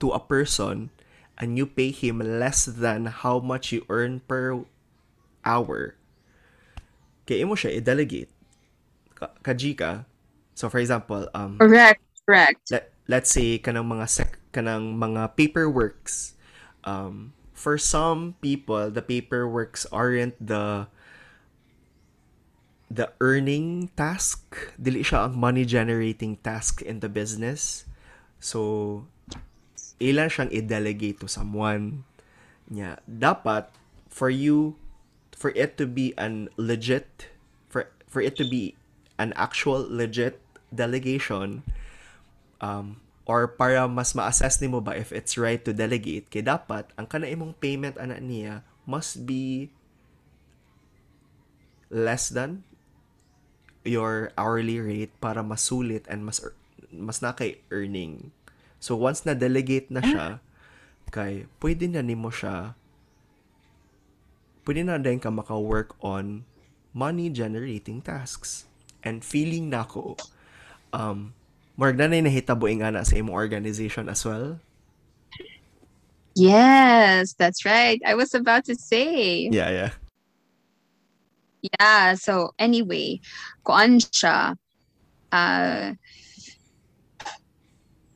to 0.03 0.13
a 0.13 0.21
person 0.21 0.93
and 1.41 1.57
you 1.57 1.65
pay 1.65 1.95
him 1.97 2.21
less 2.21 2.69
than 2.69 3.09
how 3.09 3.41
much 3.41 3.73
you 3.73 3.89
earn 3.89 4.21
per 4.29 4.69
hour, 5.49 5.97
kaya 7.27 7.43
imo 7.43 7.59
siya 7.59 7.75
i-delegate. 7.77 8.31
Ka, 9.19 9.35
kajika. 9.43 10.07
So, 10.57 10.71
for 10.73 10.81
example, 10.81 11.29
um, 11.35 11.59
Correct, 11.61 12.01
correct. 12.25 12.63
let, 12.73 12.95
let's 13.11 13.29
say 13.35 13.59
kanang 13.59 13.91
mga 13.91 14.07
sec, 14.09 14.41
kanang 14.57 14.97
mga 14.97 15.37
paperworks 15.37 16.33
um 16.87 17.35
for 17.53 17.77
some 17.77 18.39
people 18.41 18.89
the 18.89 19.03
paperworks 19.03 19.85
aren't 19.91 20.39
the 20.39 20.87
the 22.87 23.11
earning 23.19 23.91
task 23.99 24.73
dili 24.79 25.03
siya 25.03 25.27
ang 25.27 25.35
money 25.35 25.67
generating 25.67 26.39
task 26.41 26.81
in 26.87 27.03
the 27.03 27.11
business 27.11 27.85
so 28.39 29.03
ilan 29.99 30.31
siyang 30.31 30.51
i-delegate 30.55 31.19
to 31.19 31.27
someone 31.27 32.07
nya 32.71 33.03
dapat 33.05 33.67
for 34.07 34.31
you 34.31 34.79
for 35.37 35.53
it 35.53 35.77
to 35.77 35.85
be 35.85 36.17
an 36.17 36.49
legit 36.57 37.29
for 37.69 37.93
for 38.09 38.25
it 38.25 38.35
to 38.41 38.49
be 38.49 38.73
an 39.21 39.37
actual 39.37 39.85
legit 39.85 40.41
delegation 40.73 41.61
um, 42.65 42.99
or 43.29 43.45
para 43.45 43.85
mas 43.85 44.17
ma-assess 44.17 44.59
nimo 44.59 44.81
ba 44.81 44.97
if 44.97 45.13
it's 45.13 45.37
right 45.37 45.63
to 45.63 45.77
delegate 45.77 46.33
kay 46.33 46.41
dapat 46.41 46.89
ang 46.97 47.05
kana 47.05 47.29
imong 47.29 47.53
payment 47.61 48.01
ana 48.01 48.17
niya 48.17 48.65
must 48.89 49.29
be 49.29 49.69
less 51.91 52.33
than 52.33 52.65
your 53.87 54.35
hourly 54.35 54.83
rate 54.83 55.15
para 55.23 55.47
masulit 55.47 56.03
and 56.11 56.27
mas 56.27 56.43
mas 56.91 57.23
na 57.23 57.33
kay 57.33 57.63
earning. 57.71 58.35
So 58.83 58.99
once 58.99 59.23
na 59.25 59.35
delegate 59.35 59.89
na 59.89 60.03
siya 60.03 60.43
kay 61.15 61.47
pwede 61.63 61.87
na 61.87 62.03
nimo 62.03 62.35
siya 62.35 62.75
pwede 64.67 64.83
na 64.83 64.99
din 64.99 65.23
ka 65.23 65.31
maka-work 65.31 65.95
on 66.03 66.43
money 66.91 67.31
generating 67.31 68.03
tasks. 68.03 68.67
And 69.07 69.23
feeling 69.23 69.71
na 69.71 69.87
ko 69.87 70.19
um 70.91 71.33
Mark, 71.77 71.95
na 72.01 72.09
nahitabo 72.09 72.67
nga 72.81 72.89
na 72.89 73.05
sa 73.05 73.21
imong 73.21 73.37
organization 73.37 74.09
as 74.09 74.25
well? 74.25 74.57
Yes, 76.33 77.37
that's 77.37 77.69
right. 77.69 78.01
I 78.01 78.17
was 78.17 78.33
about 78.33 78.65
to 78.67 78.75
say. 78.75 79.49
Yeah, 79.53 79.71
yeah. 79.71 79.93
Yeah, 81.61 82.17
so 82.17 82.57
anyway, 82.57 83.21
kuan 83.65 84.01
siya, 84.01 84.57
uh, 85.33 85.93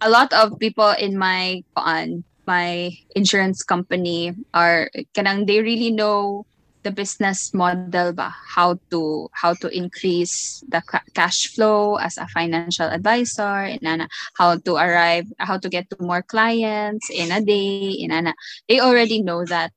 a 0.01 0.09
lot 0.09 0.33
of 0.33 0.57
people 0.57 0.93
in 0.97 1.21
my 1.21 1.65
kuan, 1.77 2.25
my 2.51 2.91
insurance 3.15 3.63
company 3.63 4.35
are 4.51 4.91
kanang 5.15 5.47
they 5.47 5.63
really 5.63 5.95
know 5.95 6.43
the 6.83 6.91
business 6.91 7.55
model 7.55 8.11
ba 8.11 8.33
how 8.57 8.75
to 8.91 9.29
how 9.37 9.55
to 9.55 9.69
increase 9.71 10.65
the 10.67 10.83
ca- 10.83 11.07
cash 11.15 11.47
flow 11.55 11.95
as 12.01 12.19
a 12.19 12.27
financial 12.35 12.89
advisor 12.91 13.69
inana 13.71 14.11
how 14.35 14.57
to 14.59 14.75
arrive 14.75 15.29
how 15.39 15.55
to 15.61 15.69
get 15.71 15.87
to 15.93 15.97
more 16.03 16.27
clients 16.27 17.07
in 17.13 17.31
a 17.31 17.39
day 17.39 17.95
in 18.03 18.11
inana 18.11 18.35
they 18.67 18.81
already 18.83 19.23
know 19.23 19.45
that. 19.47 19.71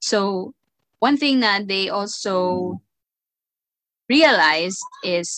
So 0.00 0.54
one 1.04 1.20
thing 1.20 1.40
that 1.44 1.68
they 1.68 1.92
also 1.92 2.80
realized 4.08 4.80
is 5.02 5.28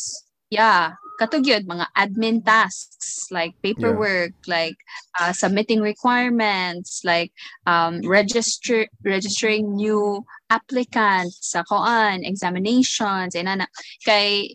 yeah 0.51 0.95
katugyod 1.17 1.65
mga 1.65 1.87
admin 1.97 2.45
tasks 2.45 3.27
like 3.33 3.57
paperwork 3.65 4.33
yeah. 4.45 4.53
like 4.61 4.79
uh, 5.21 5.33
submitting 5.33 5.81
requirements 5.81 7.01
like 7.05 7.33
um, 7.67 8.01
register 8.05 8.87
registering 9.03 9.75
new 9.75 10.23
applicants 10.53 11.41
sa 11.41 11.65
koan 11.67 12.23
examinations 12.23 13.35
and 13.35 13.49
ana 13.49 13.67
kay 14.05 14.55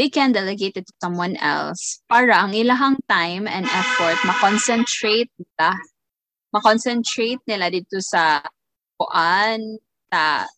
they 0.00 0.08
can 0.08 0.32
delegate 0.32 0.78
it 0.78 0.86
to 0.88 0.94
someone 1.02 1.36
else 1.42 2.00
para 2.08 2.32
ang 2.32 2.56
ilahang 2.56 2.96
time 3.10 3.44
and 3.44 3.68
effort 3.68 4.16
ma-concentrate 4.24 5.28
nila 5.36 5.76
ma-concentrate 6.54 7.42
nila 7.44 7.68
dito 7.68 8.00
sa 8.00 8.40
koan 8.96 9.76
sa 10.08 10.48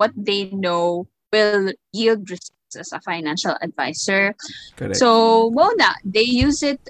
what 0.00 0.10
they 0.16 0.50
know 0.50 1.06
will 1.30 1.70
yield 1.92 2.26
results 2.26 2.57
as 2.76 2.92
a 2.92 3.00
financial 3.00 3.56
advisor. 3.60 4.34
Correct. 4.76 4.96
So, 4.96 5.50
Mona, 5.50 5.94
they 6.04 6.22
use 6.22 6.62
it 6.62 6.80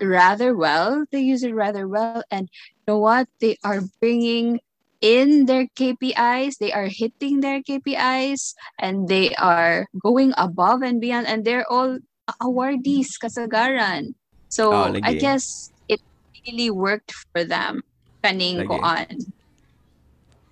rather 0.00 0.56
well. 0.56 1.04
They 1.12 1.20
use 1.20 1.42
it 1.42 1.54
rather 1.54 1.88
well. 1.88 2.22
And 2.30 2.48
you 2.52 2.94
know 2.94 2.98
what? 2.98 3.28
They 3.40 3.56
are 3.64 3.80
bringing 4.00 4.60
in 5.00 5.44
their 5.44 5.68
KPIs, 5.76 6.58
they 6.58 6.72
are 6.72 6.88
hitting 6.88 7.40
their 7.40 7.60
KPIs, 7.62 8.54
and 8.78 9.06
they 9.06 9.34
are 9.36 9.86
going 10.00 10.32
above 10.36 10.82
and 10.82 11.00
beyond. 11.00 11.26
And 11.26 11.44
they're 11.44 11.70
all 11.70 11.98
awardees, 12.40 13.20
kasagaran. 13.20 14.14
So, 14.48 14.72
oh, 14.72 14.96
I 15.02 15.14
guess 15.14 15.70
it 15.88 16.00
really 16.46 16.70
worked 16.70 17.12
for 17.32 17.44
them. 17.44 17.84
Kaning 18.24 18.66
ko 18.66 18.80
on 18.80 19.06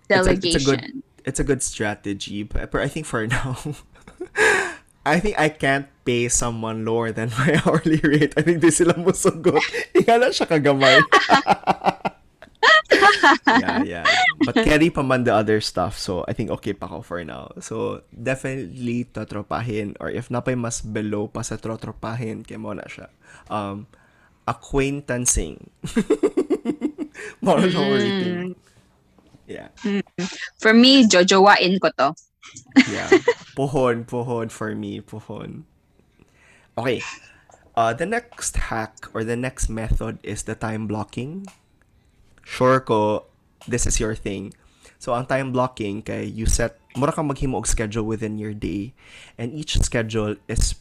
delegation. 0.09 0.45
It's 0.45 0.45
a, 0.45 0.49
it's 0.49 0.69
a 0.69 0.71
good 0.71 1.03
it's 1.25 1.41
a 1.41 1.45
good 1.45 1.63
strategy, 1.63 2.43
but 2.43 2.75
I 2.75 2.89
think 2.89 3.07
for 3.07 3.27
now 3.27 3.57
I 5.05 5.21
think 5.21 5.37
I 5.37 5.53
can't 5.53 5.87
pay 6.05 6.29
someone 6.33 6.85
lower 6.85 7.13
than 7.13 7.31
my 7.37 7.61
hourly 7.65 8.01
rate. 8.01 8.33
I 8.37 8.43
think 8.43 8.65
di 8.65 8.73
sila 8.73 8.97
musugot. 8.97 9.61
Ingala 9.93 10.33
siya 10.33 10.49
kagamay. 10.49 11.05
yeah, 13.61 13.85
yeah. 13.85 14.07
But 14.45 14.57
carry 14.65 14.89
pa 14.89 15.05
man 15.05 15.29
the 15.29 15.37
other 15.37 15.61
stuff. 15.61 16.01
So, 16.01 16.25
I 16.25 16.33
think 16.33 16.49
okay 16.61 16.73
pa 16.73 16.89
ko 16.89 17.05
for 17.05 17.21
now. 17.21 17.53
So, 17.61 18.01
definitely 18.11 19.05
totropahin. 19.13 20.01
Or 20.01 20.09
if 20.09 20.33
napay 20.33 20.57
mas 20.57 20.81
below 20.81 21.29
pa 21.29 21.45
sa 21.45 21.61
totropahin, 21.61 22.41
kaya 22.45 22.57
mo 22.57 22.73
na 22.73 22.89
siya. 22.89 23.13
Um, 23.53 23.85
acquaintancing. 24.49 25.69
More 27.45 27.61
mm. 27.61 27.77
rating. 27.77 28.57
Yeah. 29.45 29.69
Mm. 29.85 30.01
For 30.57 30.73
me, 30.73 31.05
jojowain 31.05 31.77
ko 31.81 31.93
to 32.01 32.17
yeah. 32.91 33.11
Pohon, 33.55 34.05
pohon 34.05 34.49
for 34.49 34.75
me, 34.75 35.01
pohon. 35.01 35.65
Okay. 36.77 37.03
Uh, 37.77 37.93
the 37.93 38.07
next 38.07 38.57
hack 38.71 39.07
or 39.15 39.25
the 39.25 39.37
next 39.37 39.69
method 39.69 40.19
is 40.23 40.45
the 40.45 40.55
time 40.55 40.87
blocking. 40.87 41.47
Sure 42.43 42.79
ko, 42.81 43.27
this 43.67 43.87
is 43.87 43.99
your 43.99 44.15
thing. 44.15 44.55
So, 44.99 45.13
ang 45.15 45.27
time 45.27 45.53
blocking, 45.53 46.03
kay 46.03 46.25
you 46.25 46.47
set, 46.47 46.79
mura 46.97 47.13
kang 47.13 47.29
maghimo 47.29 47.61
schedule 47.67 48.07
within 48.07 48.39
your 48.39 48.55
day. 48.55 48.95
And 49.37 49.53
each 49.53 49.77
schedule 49.83 50.37
is, 50.49 50.75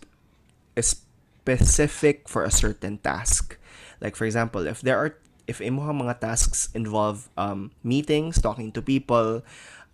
is 0.76 1.03
specific 1.43 2.30
for 2.30 2.43
a 2.43 2.51
certain 2.51 2.97
task. 2.99 3.57
Like, 3.99 4.16
for 4.16 4.26
example, 4.26 4.68
if 4.68 4.82
there 4.82 4.97
are, 4.97 5.18
if 5.47 5.59
imo 5.59 5.84
mga 5.84 6.20
tasks 6.20 6.70
involve 6.74 7.28
um, 7.36 7.72
meetings, 7.84 8.39
talking 8.41 8.72
to 8.72 8.82
people, 8.82 9.43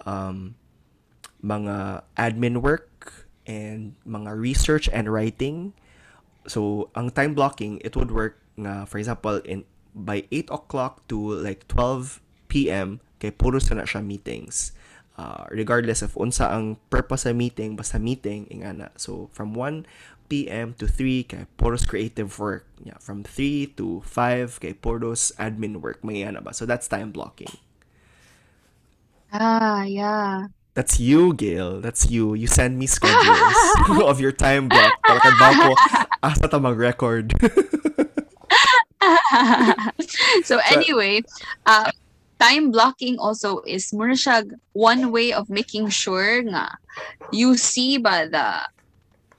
um, 0.06 0.56
mga 1.44 2.04
admin 2.18 2.62
work 2.62 3.28
and 3.48 3.96
mga 4.06 4.36
research 4.36 4.90
and 4.92 5.10
writing. 5.10 5.74
So, 6.48 6.90
ang 6.96 7.12
time 7.12 7.34
blocking, 7.34 7.82
it 7.84 7.96
would 7.96 8.12
work 8.12 8.40
nga, 8.60 8.86
for 8.86 9.00
example, 9.00 9.42
in 9.48 9.64
by 9.96 10.28
8 10.32 10.54
o'clock 10.54 11.08
to 11.10 11.18
like 11.42 11.66
12 11.68 12.22
p.m. 12.48 13.02
kay 13.18 13.32
puro 13.32 13.58
na 13.74 13.86
siya 13.86 14.06
meetings. 14.06 14.72
Uh, 15.20 15.44
regardless 15.52 16.00
of 16.00 16.16
unsa 16.16 16.48
ang 16.48 16.80
purpose 16.88 17.28
sa 17.28 17.36
meeting, 17.36 17.76
basta 17.76 18.00
meeting, 18.00 18.48
ingana. 18.48 18.96
So, 18.96 19.28
from 19.36 19.52
1 19.52 19.84
p.m. 20.32 20.78
to 20.80 20.88
3 20.88 21.28
kay 21.28 21.44
puros 21.60 21.84
creative 21.84 22.32
work. 22.40 22.64
Yeah, 22.80 22.96
from 23.04 23.28
3 23.28 23.76
to 23.76 24.00
5 24.08 24.64
kay 24.64 24.74
puros 24.78 25.36
admin 25.36 25.84
work. 25.84 26.00
Mayana 26.06 26.40
ba? 26.40 26.56
So, 26.56 26.64
that's 26.64 26.88
time 26.88 27.12
blocking. 27.12 27.52
Ah, 29.34 29.84
yeah. 29.84 30.48
That's 30.80 30.96
you, 30.96 31.36
Gail. 31.36 31.84
That's 31.84 32.08
you. 32.08 32.40
You 32.40 32.48
send 32.48 32.80
me 32.80 32.88
schedules 32.88 33.60
of 34.08 34.24
your 34.24 34.32
time 34.32 34.72
block 34.72 34.96
para 35.04 35.20
kadbaw 35.20 35.52
ko 35.60 35.72
asa 36.24 36.48
ta 36.48 36.56
mag-record. 36.56 37.36
so 40.48 40.56
anyway, 40.72 41.20
uh, 41.68 41.92
time 42.40 42.72
blocking 42.72 43.20
also 43.20 43.60
is 43.68 43.92
muna 43.92 44.16
one 44.72 45.12
way 45.12 45.36
of 45.36 45.52
making 45.52 45.92
sure 45.92 46.48
nga 46.48 46.72
you 47.36 47.60
see 47.60 48.00
ba 48.00 48.32
the 48.32 48.64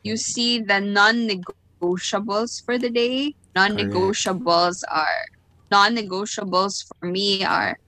you 0.05 0.21
see 0.21 0.61
the 0.61 0.77
non-negotiables 0.77 2.61
for 2.69 2.77
the 2.77 2.93
day. 2.93 3.33
Non-negotiables 3.57 4.85
are 4.93 5.25
non-negotiables 5.73 6.85
for 6.85 7.09
me 7.09 7.49
are 7.49 7.81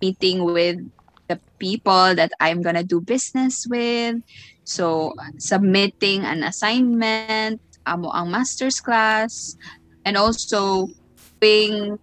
meeting 0.00 0.48
with 0.48 0.80
the 1.28 1.40
people 1.58 2.14
that 2.14 2.32
I'm 2.40 2.62
gonna 2.62 2.84
do 2.84 3.00
business 3.00 3.66
with. 3.68 4.20
So, 4.64 5.12
submitting 5.38 6.24
an 6.24 6.42
assignment, 6.42 7.60
amo 7.86 8.10
ang 8.12 8.30
master's 8.30 8.80
class, 8.80 9.56
and 10.04 10.16
also 10.16 10.88
doing 11.40 11.98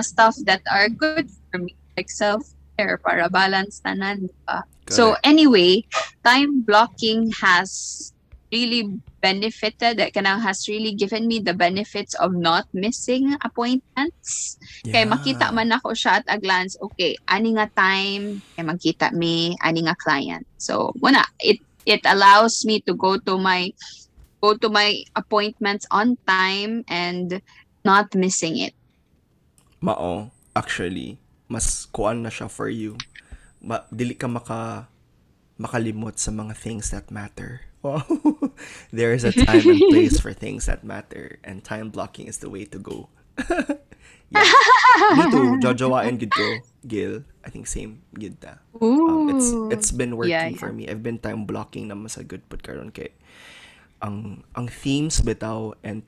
stuff 0.00 0.36
that 0.48 0.64
are 0.72 0.88
good 0.88 1.28
for 1.52 1.60
me, 1.60 1.76
like 1.96 2.08
self-care 2.08 2.96
para 3.04 3.28
balance 3.28 3.84
tanan. 3.84 4.32
Diba? 4.32 4.64
So 4.88 5.16
anyway, 5.24 5.84
time 6.24 6.60
blocking 6.64 7.32
has 7.40 8.11
really 8.52 9.00
benefited 9.24 9.96
that 9.96 10.12
kanang 10.12 10.44
has 10.44 10.68
really 10.68 10.92
given 10.92 11.24
me 11.24 11.40
the 11.40 11.56
benefits 11.56 12.12
of 12.20 12.36
not 12.36 12.68
missing 12.76 13.32
appointments. 13.40 14.60
Yeah. 14.84 14.92
kay 14.92 15.04
makita 15.08 15.48
man 15.56 15.72
ako 15.72 15.96
siya 15.96 16.20
at 16.20 16.28
a 16.28 16.36
glance 16.36 16.76
okay 16.84 17.16
ani 17.32 17.56
nga 17.56 17.72
time 17.72 18.44
kay 18.54 18.62
magkita 18.62 19.16
me 19.16 19.56
ani 19.64 19.88
nga 19.88 19.96
client. 19.96 20.44
So 20.60 20.92
muna 21.00 21.24
it 21.40 21.64
it 21.88 22.04
allows 22.04 22.62
me 22.68 22.84
to 22.84 22.92
go 22.92 23.16
to 23.24 23.40
my 23.40 23.72
go 24.44 24.52
to 24.52 24.68
my 24.68 25.00
appointments 25.16 25.88
on 25.88 26.20
time 26.28 26.84
and 26.92 27.40
not 27.88 28.12
missing 28.12 28.60
it. 28.60 28.76
Mao 29.80 30.28
actually 30.52 31.16
mas 31.48 31.88
kuan 31.88 32.20
na 32.20 32.28
siya 32.28 32.52
for 32.52 32.68
you. 32.68 33.00
Ma, 33.64 33.80
dili 33.88 34.12
ka 34.12 34.28
maka 34.28 34.92
makalimot 35.56 36.18
sa 36.18 36.34
mga 36.34 36.52
things 36.58 36.90
that 36.92 37.08
matter 37.08 37.71
Wow. 37.82 38.06
there 38.94 39.12
is 39.12 39.26
a 39.26 39.34
time 39.34 39.66
and 39.66 39.82
place 39.90 40.22
for 40.22 40.32
things 40.32 40.66
that 40.70 40.86
matter, 40.86 41.42
and 41.42 41.66
time 41.66 41.90
blocking 41.90 42.30
is 42.30 42.38
the 42.38 42.48
way 42.48 42.64
to 42.70 42.78
go. 42.78 43.10
yeah. 44.30 44.46
Me 45.18 45.24
too. 45.30 45.58
Jojowain 45.62 46.18
gid 46.18 46.30
ko. 46.30 46.62
Gil. 46.86 47.26
I 47.42 47.50
think 47.50 47.66
same 47.66 48.06
gid 48.14 48.38
ta. 48.38 48.62
Um, 48.78 49.34
it's 49.34 49.50
it's 49.74 49.90
been 49.90 50.14
working 50.14 50.30
Yeah, 50.30 50.54
yeah. 50.54 50.62
for 50.62 50.70
me. 50.70 50.86
I've 50.86 51.02
been 51.02 51.18
time 51.18 51.42
blocking 51.42 51.90
naman 51.90 52.06
sa 52.06 52.22
good 52.22 52.46
put 52.46 52.62
karon 52.62 52.94
kay 52.94 53.10
ang 54.02 54.46
ang 54.54 54.66
themes 54.70 55.22
bitaw 55.22 55.74
and 55.82 56.02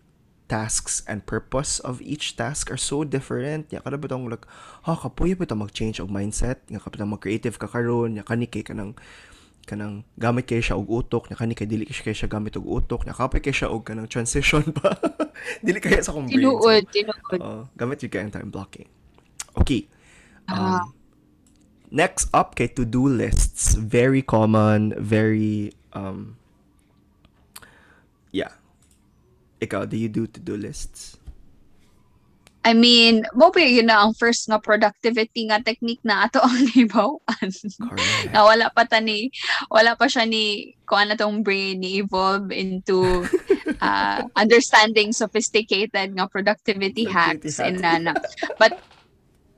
tasks 0.47 1.01
and 1.09 1.25
purpose 1.25 1.81
of 1.81 2.03
each 2.05 2.37
task 2.37 2.70
are 2.70 2.79
so 2.79 3.03
different. 3.03 3.70
Ya 3.72 3.81
kada 3.81 3.97
bitong 3.97 4.29
like, 4.29 4.45
ha 4.87 4.95
kapuyo 4.95 5.35
bitaw 5.35 5.59
mag-change 5.59 5.99
og 5.99 6.12
mindset, 6.12 6.62
nga 6.68 6.79
kapita 6.79 7.09
mag-creative 7.09 7.57
ka 7.57 7.66
karon, 7.66 8.18
ya 8.18 8.22
kani 8.22 8.47
kay 8.47 8.62
kanang 8.62 8.95
kanang 9.64 10.04
gamit 10.20 10.46
kay 10.46 10.60
siya 10.60 10.76
og 10.76 10.88
utok, 10.88 11.28
nya 11.28 11.36
kani 11.36 11.56
kay 11.56 11.66
dili 11.66 11.88
kay 11.88 12.12
siya 12.12 12.28
gamit 12.28 12.56
og 12.60 12.64
utok, 12.68 13.08
nya 13.08 13.16
kapay 13.16 13.40
kay 13.40 13.52
siya 13.52 13.72
og 13.72 13.84
kanang 13.84 14.08
transition 14.08 14.62
pa. 14.70 14.94
dili 15.66 15.80
kaya 15.80 16.04
sa 16.04 16.12
kong 16.12 16.28
brain. 16.28 16.46
So, 16.46 16.70
Tinuod. 16.92 17.40
Oo, 17.40 17.60
gamit 17.74 18.04
yung 18.04 18.12
kayang 18.12 18.32
time 18.32 18.52
blocking. 18.52 18.88
Okay. 19.58 19.88
Ah. 20.46 20.84
Um, 20.84 20.94
next 21.90 22.28
up 22.36 22.54
kay 22.54 22.68
to-do 22.68 23.08
lists. 23.08 23.74
Very 23.74 24.20
common, 24.20 24.92
very, 24.98 25.72
um, 25.94 26.36
yeah. 28.34 28.52
Ikaw, 29.62 29.88
do 29.88 29.96
you 29.96 30.12
do 30.12 30.28
to-do 30.28 30.58
lists? 30.58 31.16
I 32.64 32.72
mean, 32.72 33.28
mo 33.36 33.52
ba 33.52 33.60
yun 33.60 33.92
na 33.92 34.00
ang 34.00 34.16
first 34.16 34.48
nga 34.48 34.56
productivity 34.56 35.52
nga 35.52 35.60
technique 35.60 36.00
na 36.00 36.24
ato 36.24 36.40
ang. 36.40 36.64
Correct. 37.84 38.32
na 38.32 38.40
wala 38.40 38.72
pa 38.72 38.88
ta 38.88 39.04
ni 39.04 39.28
wala 39.68 39.92
pa 39.94 40.08
siya 40.08 40.24
ni 40.24 40.72
kuan 40.88 41.12
na 41.12 41.16
tong 41.16 41.44
brain 41.44 41.80
ni 41.80 42.00
evolve 42.00 42.48
into 42.48 43.24
uh, 43.84 44.24
understanding 44.36 45.12
sophisticated 45.12 46.16
nga 46.16 46.24
productivity 46.24 47.04
Productivity 47.04 47.04
hacks 47.08 47.56
hack. 47.60 47.66
and 47.68 47.76
nana. 47.84 48.14
But 48.56 48.80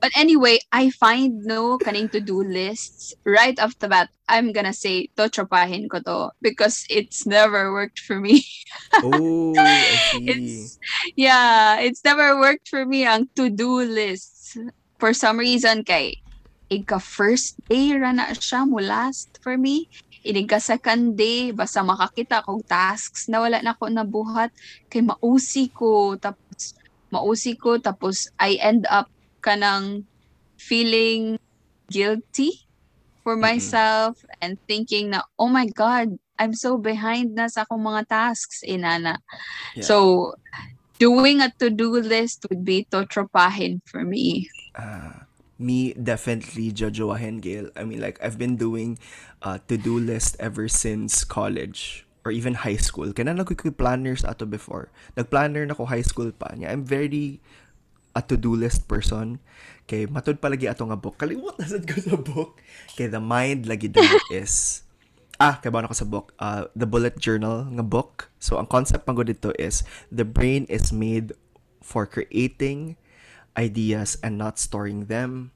but 0.01 0.12
anyway, 0.16 0.59
I 0.72 0.90
find 0.90 1.42
no 1.44 1.78
kaning 1.78 2.12
to-do 2.12 2.42
lists 2.42 3.14
right 3.24 3.59
off 3.59 3.78
the 3.78 3.88
bat. 3.88 4.11
I'm 4.28 4.53
gonna 4.53 4.74
say 4.74 5.09
to 5.16 5.30
tropahin 5.30 5.88
ko 5.88 6.01
to 6.05 6.30
because 6.42 6.84
it's 6.90 7.26
never 7.26 7.72
worked 7.72 8.01
for 8.01 8.20
me. 8.20 8.44
Oh. 9.03 9.53
It's 10.26 10.78
yeah, 11.16 11.80
it's 11.80 12.05
never 12.05 12.36
worked 12.38 12.68
for 12.68 12.84
me 12.84 13.05
ang 13.05 13.28
to-do 13.36 13.84
lists. 13.84 14.59
For 15.01 15.12
some 15.12 15.38
reason 15.38 15.84
kay 15.84 16.20
ika 16.68 16.99
first 16.99 17.57
day 17.70 17.94
ra 17.94 18.12
na 18.12 18.34
siya 18.34 18.66
mo 18.68 18.82
last 18.82 19.40
for 19.40 19.57
me. 19.57 19.88
Inig 20.26 20.51
ka 20.51 20.59
second 20.59 21.14
day 21.14 21.55
basta 21.55 21.80
makakita 21.86 22.42
kog 22.42 22.66
tasks 22.66 23.30
na 23.30 23.38
wala 23.40 23.62
na 23.62 23.78
ko 23.78 23.86
nabuhat 23.86 24.51
kay 24.90 25.01
mausi 25.01 25.70
ko 25.70 26.18
tapos 26.18 26.74
mausi 27.14 27.55
ko 27.55 27.78
tapos 27.78 28.26
I 28.36 28.59
end 28.59 28.84
up 28.90 29.07
kanang 29.47 30.03
feeling 30.59 31.38
guilty 31.86 32.66
for 33.22 33.38
myself 33.38 34.18
and 34.42 34.59
thinking 34.66 35.14
na 35.14 35.22
oh 35.38 35.47
my 35.47 35.66
god 35.70 36.18
I'm 36.38 36.53
so 36.53 36.76
behind 36.78 37.38
na 37.38 37.47
sa 37.47 37.62
akong 37.62 37.86
mga 37.86 38.11
tasks 38.11 38.66
inana 38.66 39.22
Yeah. 39.78 39.86
so 39.86 39.97
doing 40.99 41.40
a 41.44 41.53
to-do 41.62 42.01
list 42.01 42.47
would 42.51 42.64
be 42.66 42.88
to 42.90 43.07
tropahin 43.07 43.84
for 43.86 44.03
me 44.03 44.51
Ah, 44.76 45.24
me 45.57 45.97
definitely 45.97 46.68
jojowahin 46.68 47.40
Gail. 47.40 47.72
I 47.72 47.88
mean 47.88 48.01
like 48.01 48.20
I've 48.20 48.36
been 48.36 48.61
doing 48.61 49.01
uh, 49.40 49.57
to-do 49.68 49.97
list 49.97 50.36
ever 50.36 50.68
since 50.68 51.24
college 51.24 52.05
or 52.28 52.32
even 52.34 52.61
high 52.61 52.76
school. 52.76 53.09
Kaya 53.14 53.32
na 53.32 53.47
planners 53.47 54.20
ato 54.26 54.44
before. 54.44 54.92
Nag-planner 55.16 55.64
na 55.64 55.72
ko 55.78 55.88
high 55.88 56.05
school 56.05 56.28
pa 56.28 56.53
niya. 56.53 56.74
I'm 56.74 56.84
very 56.84 57.40
a 58.17 58.25
to-do 58.25 58.57
list 58.57 58.89
person. 58.89 59.37
Kay 59.85 60.09
matud 60.09 60.41
palagi 60.41 60.73
ato 60.73 60.89
nga 60.89 60.97
book. 60.97 61.21
Kalimot 61.21 61.61
na 61.61 61.69
ko 61.69 62.01
sa 62.01 62.17
book. 62.17 62.64
Kay 62.97 63.12
the 63.12 63.21
mind 63.21 63.69
lagi 63.69 63.93
daw 63.93 64.03
is 64.33 64.83
Ah, 65.37 65.61
kay 65.61 65.69
ba 65.69 65.85
ko 65.85 65.93
sa 65.93 66.09
book? 66.09 66.33
Uh, 66.41 66.64
the 66.73 66.89
bullet 66.89 67.21
journal 67.21 67.69
nga 67.69 67.85
book. 67.85 68.33
So 68.41 68.57
ang 68.57 68.73
concept 68.73 69.05
pang 69.05 69.21
dito 69.21 69.53
is 69.61 69.85
the 70.09 70.25
brain 70.25 70.64
is 70.73 70.97
made 70.97 71.37
for 71.85 72.09
creating 72.09 72.97
ideas 73.53 74.17
and 74.25 74.41
not 74.41 74.57
storing 74.57 75.12
them. 75.12 75.53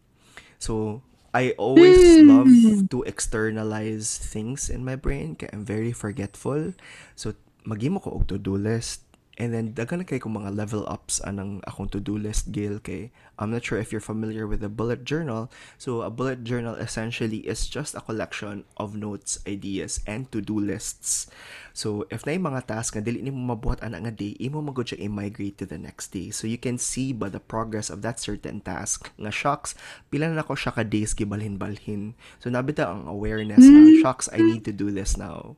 So 0.61 1.01
I 1.33 1.57
always 1.57 2.21
love 2.21 2.53
to 2.93 3.09
externalize 3.09 4.21
things 4.21 4.69
in 4.69 4.85
my 4.85 5.01
brain 5.01 5.41
kaya 5.41 5.57
I'm 5.57 5.65
very 5.65 5.97
forgetful. 5.97 6.77
So 7.17 7.33
magimo 7.65 8.05
ko 8.05 8.21
og 8.21 8.29
to-do 8.29 8.61
list 8.61 9.10
and 9.41 9.57
then 9.57 9.73
daghan 9.73 10.05
kay 10.05 10.21
kong 10.21 10.37
mga 10.37 10.53
level 10.53 10.85
ups 10.85 11.17
anang 11.25 11.65
akong 11.65 11.89
to-do 11.89 12.21
list 12.21 12.53
Gail 12.53 12.77
kay 12.77 13.09
I'm 13.41 13.49
not 13.49 13.65
sure 13.65 13.81
if 13.81 13.89
you're 13.89 14.05
familiar 14.05 14.45
with 14.45 14.61
a 14.61 14.69
bullet 14.69 15.09
journal. 15.09 15.49
So 15.81 16.05
a 16.05 16.13
bullet 16.13 16.45
journal 16.45 16.77
essentially 16.77 17.49
is 17.49 17.65
just 17.65 17.97
a 17.97 18.05
collection 18.05 18.69
of 18.77 18.93
notes, 18.93 19.41
ideas 19.49 20.05
and 20.05 20.29
to-do 20.29 20.61
lists. 20.61 21.33
So 21.73 22.05
if 22.13 22.29
na 22.29 22.37
yung 22.37 22.53
mga 22.53 22.69
task 22.69 22.93
nga 22.93 23.01
dili 23.01 23.25
nimo 23.25 23.41
mabuhat 23.41 23.81
ana 23.81 23.97
nga 24.05 24.13
day, 24.13 24.37
imo 24.37 24.61
magud 24.61 24.93
siya 24.93 25.09
i-migrate 25.09 25.57
to 25.57 25.65
the 25.65 25.81
next 25.81 26.13
day. 26.13 26.29
So 26.29 26.45
you 26.45 26.61
can 26.61 26.77
see 26.77 27.17
by 27.17 27.33
the 27.33 27.41
progress 27.41 27.89
of 27.89 28.05
that 28.05 28.21
certain 28.21 28.61
task 28.61 29.09
nga 29.17 29.33
shocks 29.33 29.73
pila 30.13 30.29
na 30.29 30.45
ako 30.45 30.53
siya 30.53 30.77
ka 30.77 30.85
days 30.85 31.17
gibalhin-balhin. 31.17 32.13
So 32.45 32.53
nabita 32.53 32.93
ang 32.93 33.09
awareness 33.09 33.65
na 33.65 34.05
shocks 34.05 34.29
I 34.29 34.45
need 34.45 34.69
to 34.69 34.75
do 34.77 34.93
this 34.93 35.17
now. 35.17 35.57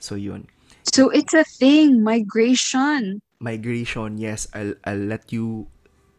So 0.00 0.16
yun. 0.16 0.48
So 0.90 1.08
it's 1.10 1.34
a 1.34 1.44
thing 1.44 2.02
migration 2.02 3.22
Migration, 3.40 4.20
yes, 4.20 4.44
I'll 4.52 4.76
I'll 4.84 5.00
let 5.00 5.32
you 5.32 5.72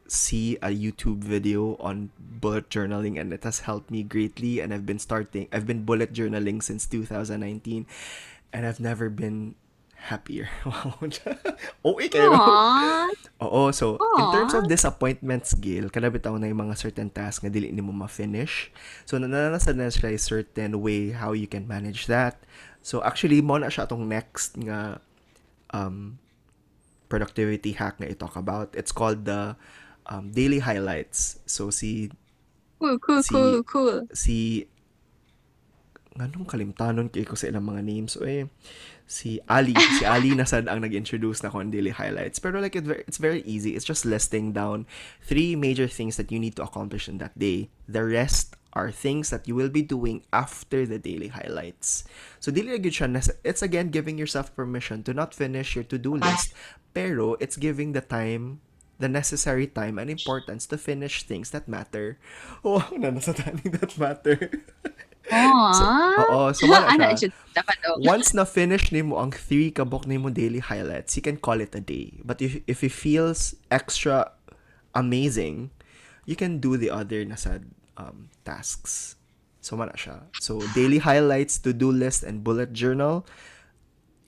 see 0.09 0.57
a 0.59 0.73
YouTube 0.73 1.21
video 1.21 1.77
on 1.77 2.09
bullet 2.17 2.67
journaling 2.73 3.21
and 3.21 3.29
it 3.31 3.45
has 3.45 3.61
helped 3.69 3.93
me 3.93 4.01
greatly 4.01 4.57
and 4.59 4.73
I've 4.73 4.89
been 4.89 4.97
starting 4.97 5.45
I've 5.53 5.69
been 5.69 5.85
bullet 5.85 6.17
journaling 6.17 6.65
since 6.65 6.89
2019 6.89 7.85
and 8.51 8.61
I've 8.65 8.81
never 8.81 9.13
been 9.13 9.53
happier. 10.09 10.49
Wow. 10.65 10.97
Oh, 11.85 11.93
okay 11.93 12.09
kayo. 12.09 12.33
Aww. 12.33 13.05
Oo, 13.45 13.69
so 13.69 14.01
in 14.17 14.25
terms 14.33 14.57
of 14.57 14.65
disappointments, 14.65 15.53
Gil, 15.53 15.93
kada 15.93 16.09
bitaw 16.09 16.41
na 16.41 16.49
yung 16.49 16.65
mga 16.65 16.77
certain 16.77 17.09
tasks 17.13 17.45
nga 17.45 17.53
dili 17.53 17.69
nimo 17.69 17.93
ma-finish. 17.93 18.73
So 19.05 19.21
nananasa 19.21 19.77
na 19.77 19.93
siya 19.93 20.13
a 20.13 20.17
certain 20.17 20.81
way 20.81 21.13
how 21.13 21.37
you 21.37 21.45
can 21.45 21.69
manage 21.69 22.09
that. 22.09 22.41
So 22.81 23.01
actually 23.01 23.41
mo 23.41 23.57
na 23.57 23.69
siya 23.69 23.85
tong 23.85 24.09
next 24.09 24.57
nga 24.57 24.97
um 25.71 26.17
productivity 27.07 27.75
hack 27.75 27.99
nga 27.99 28.07
i-talk 28.09 28.35
about. 28.35 28.73
It's 28.73 28.91
called 28.91 29.25
the 29.27 29.55
um, 30.07 30.31
daily 30.31 30.59
highlights. 30.63 31.39
So 31.45 31.69
si 31.69 32.09
cool 32.79 32.97
cool 32.97 33.21
Si- 33.21 33.33
cool 33.33 33.55
cool. 33.67 33.97
si 34.15 34.65
nganong 36.11 36.43
kalimtanon 36.43 37.07
kay 37.07 37.23
ko 37.23 37.39
sa 37.39 37.47
ilang 37.47 37.63
mga 37.63 37.87
names 37.87 38.19
o 38.19 38.27
eh 38.27 38.43
si 39.07 39.39
Ali 39.47 39.71
si 39.99 40.03
Ali 40.03 40.35
na 40.35 40.43
sad 40.43 40.67
ang 40.67 40.83
nag-introduce 40.83 41.39
na 41.43 41.51
ko 41.51 41.59
ang 41.63 41.71
daily 41.71 41.91
highlights. 41.91 42.39
Pero 42.39 42.59
like 42.63 42.75
it, 42.75 42.87
it's 43.07 43.19
very 43.19 43.43
easy. 43.47 43.75
It's 43.75 43.87
just 43.87 44.03
listing 44.07 44.51
down 44.55 44.87
three 45.23 45.55
major 45.55 45.87
things 45.87 46.15
that 46.19 46.31
you 46.31 46.39
need 46.39 46.55
to 46.59 46.63
accomplish 46.63 47.07
in 47.11 47.19
that 47.19 47.35
day. 47.35 47.67
The 47.87 48.03
rest 48.03 48.55
are 48.73 48.91
things 48.91 49.29
that 49.29 49.47
you 49.47 49.55
will 49.55 49.69
be 49.69 49.81
doing 49.83 50.23
after 50.31 50.85
the 50.87 50.99
daily 50.99 51.27
highlights 51.27 52.07
so 52.39 52.51
dili 52.51 52.75
gyud 52.79 52.95
siya 52.95 53.07
it's 53.43 53.61
again 53.61 53.91
giving 53.91 54.15
yourself 54.17 54.53
permission 54.55 55.03
to 55.03 55.11
not 55.11 55.35
finish 55.35 55.75
your 55.75 55.83
to-do 55.83 56.15
list 56.15 56.55
pero 56.95 57.35
it's 57.39 57.55
giving 57.59 57.91
the 57.91 58.03
time 58.03 58.59
the 59.01 59.09
necessary 59.09 59.65
time 59.65 59.97
and 59.97 60.07
importance 60.09 60.69
to 60.69 60.77
finish 60.77 61.25
things 61.25 61.49
that 61.51 61.67
matter. 61.67 62.21
Oh, 62.63 62.85
na 62.93 63.09
nasa 63.09 63.33
taning 63.33 63.73
that 63.81 63.97
matter. 63.97 64.37
Aww. 65.33 66.29
Oo, 66.29 66.53
so 66.53 66.69
wala 66.69 66.93
siya. 67.17 67.33
dapat 67.57 67.77
daw. 67.81 67.97
Once 67.97 68.37
na 68.37 68.45
finish 68.45 68.93
nimo 68.93 69.17
ang 69.17 69.33
three 69.33 69.73
kabok 69.73 70.05
nimo 70.05 70.29
daily 70.29 70.61
highlights, 70.61 71.17
you 71.17 71.23
can 71.25 71.41
call 71.41 71.57
it 71.57 71.73
a 71.73 71.81
day. 71.81 72.21
But 72.21 72.39
if 72.45 72.61
if 72.69 72.85
it 72.85 72.93
feels 72.93 73.57
extra 73.73 74.37
amazing, 74.93 75.73
you 76.29 76.37
can 76.37 76.61
do 76.61 76.77
the 76.77 76.93
other 76.93 77.25
na 77.25 77.35
sad 77.35 77.65
um, 78.01 78.29
tasks. 78.45 79.15
So 79.61 79.77
mana 79.77 79.93
siya. 79.93 80.25
So 80.41 80.57
daily 80.73 80.97
highlights, 80.97 81.61
to-do 81.61 81.93
list 81.93 82.23
and 82.25 82.41
bullet 82.41 82.73
journal, 82.73 83.29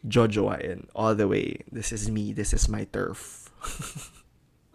Jojoain 0.06 0.86
all 0.94 1.16
the 1.16 1.26
way. 1.28 1.64
This 1.72 1.90
is 1.92 2.12
me. 2.12 2.34
This 2.34 2.54
is 2.54 2.70
my 2.70 2.86
turf. 2.92 3.50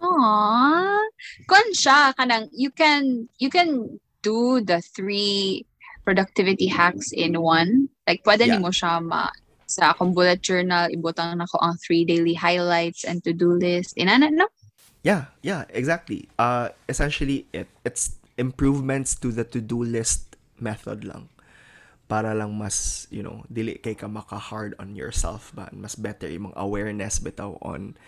Aww. 0.03 1.03
Kun 1.46 1.66
siya 1.74 2.14
kanang 2.18 2.49
you 2.55 2.70
can 2.70 3.28
you 3.38 3.51
can 3.51 3.99
do 4.22 4.62
the 4.62 4.80
three 4.94 5.66
productivity 6.03 6.66
hacks 6.66 7.12
in 7.12 7.38
one. 7.38 7.92
Like 8.07 8.24
pwede 8.24 8.46
Yeah. 8.49 8.59
nimo 8.59 8.72
siya 8.72 8.99
ma 9.05 9.28
sa 9.68 9.92
akong 9.92 10.16
bullet 10.16 10.40
journal 10.40 10.88
ibutang 10.88 11.36
nako 11.36 11.61
ang 11.61 11.76
three 11.76 12.03
daily 12.09 12.32
highlights 12.32 13.05
and 13.05 13.20
to-do 13.22 13.53
list. 13.53 13.94
Inana 14.01 14.32
no? 14.32 14.49
Yeah, 15.07 15.30
yeah, 15.46 15.62
exactly. 15.70 16.26
Uh, 16.40 16.74
essentially, 16.90 17.46
it 17.55 17.70
it's 17.86 18.18
improvements 18.39 19.18
to 19.18 19.34
the 19.34 19.45
to-do 19.45 19.82
list 19.82 20.39
method 20.57 21.05
lang. 21.05 21.28
Para 22.09 22.32
lang 22.32 22.57
mas, 22.57 23.05
you 23.12 23.20
know, 23.20 23.45
dili 23.53 23.76
kay 23.76 23.93
ka 23.93 24.09
maka-hard 24.09 24.72
on 24.80 24.97
yourself 24.97 25.53
ba. 25.53 25.68
Mas 25.74 25.99
better 25.99 26.30
mga 26.30 26.57
awareness 26.57 27.20
bitaw 27.20 27.61
on 27.61 27.99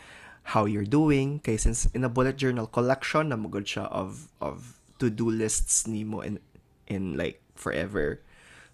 how 0.56 0.64
you're 0.64 0.88
doing 0.88 1.36
kay 1.44 1.60
since 1.60 1.84
in 1.92 2.00
a 2.00 2.08
bullet 2.08 2.40
journal 2.40 2.64
collection 2.64 3.28
na 3.28 3.36
magod 3.36 3.68
siya 3.68 3.84
of 3.92 4.32
of 4.40 4.80
to-do 4.96 5.28
lists 5.28 5.84
nimo 5.84 6.24
in 6.24 6.40
in 6.88 7.12
like 7.20 7.44
forever 7.52 8.24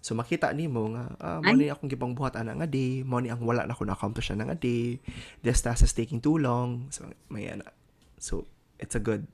So 0.07 0.15
makita 0.15 0.55
nimo 0.55 0.95
nga 0.95 1.03
ah, 1.19 1.39
mo 1.43 1.51
ni 1.51 1.67
akong 1.67 1.91
gibang 1.91 2.15
buhat 2.15 2.39
ana 2.39 2.55
nga 2.55 2.63
day, 2.63 3.03
mo 3.03 3.19
ni 3.19 3.27
ang 3.27 3.43
wala 3.43 3.67
na 3.67 3.75
ko 3.75 3.83
na 3.83 3.97
accomplish 3.97 4.31
na 4.31 4.47
nga 4.47 4.55
day. 4.55 5.03
This 5.43 5.59
task 5.59 5.83
is 5.83 5.91
taking 5.91 6.23
too 6.23 6.39
long. 6.39 6.87
So 6.95 7.11
may 7.27 7.51
ana. 7.51 7.67
So 8.15 8.47
it's 8.79 8.95
a 8.95 9.03
good 9.03 9.27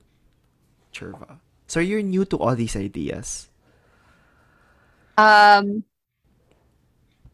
churva. 0.90 1.38
So 1.66 1.80
you're 1.80 2.02
new 2.02 2.24
to 2.26 2.36
all 2.38 2.54
these 2.54 2.76
ideas. 2.76 3.48
Um, 5.16 5.84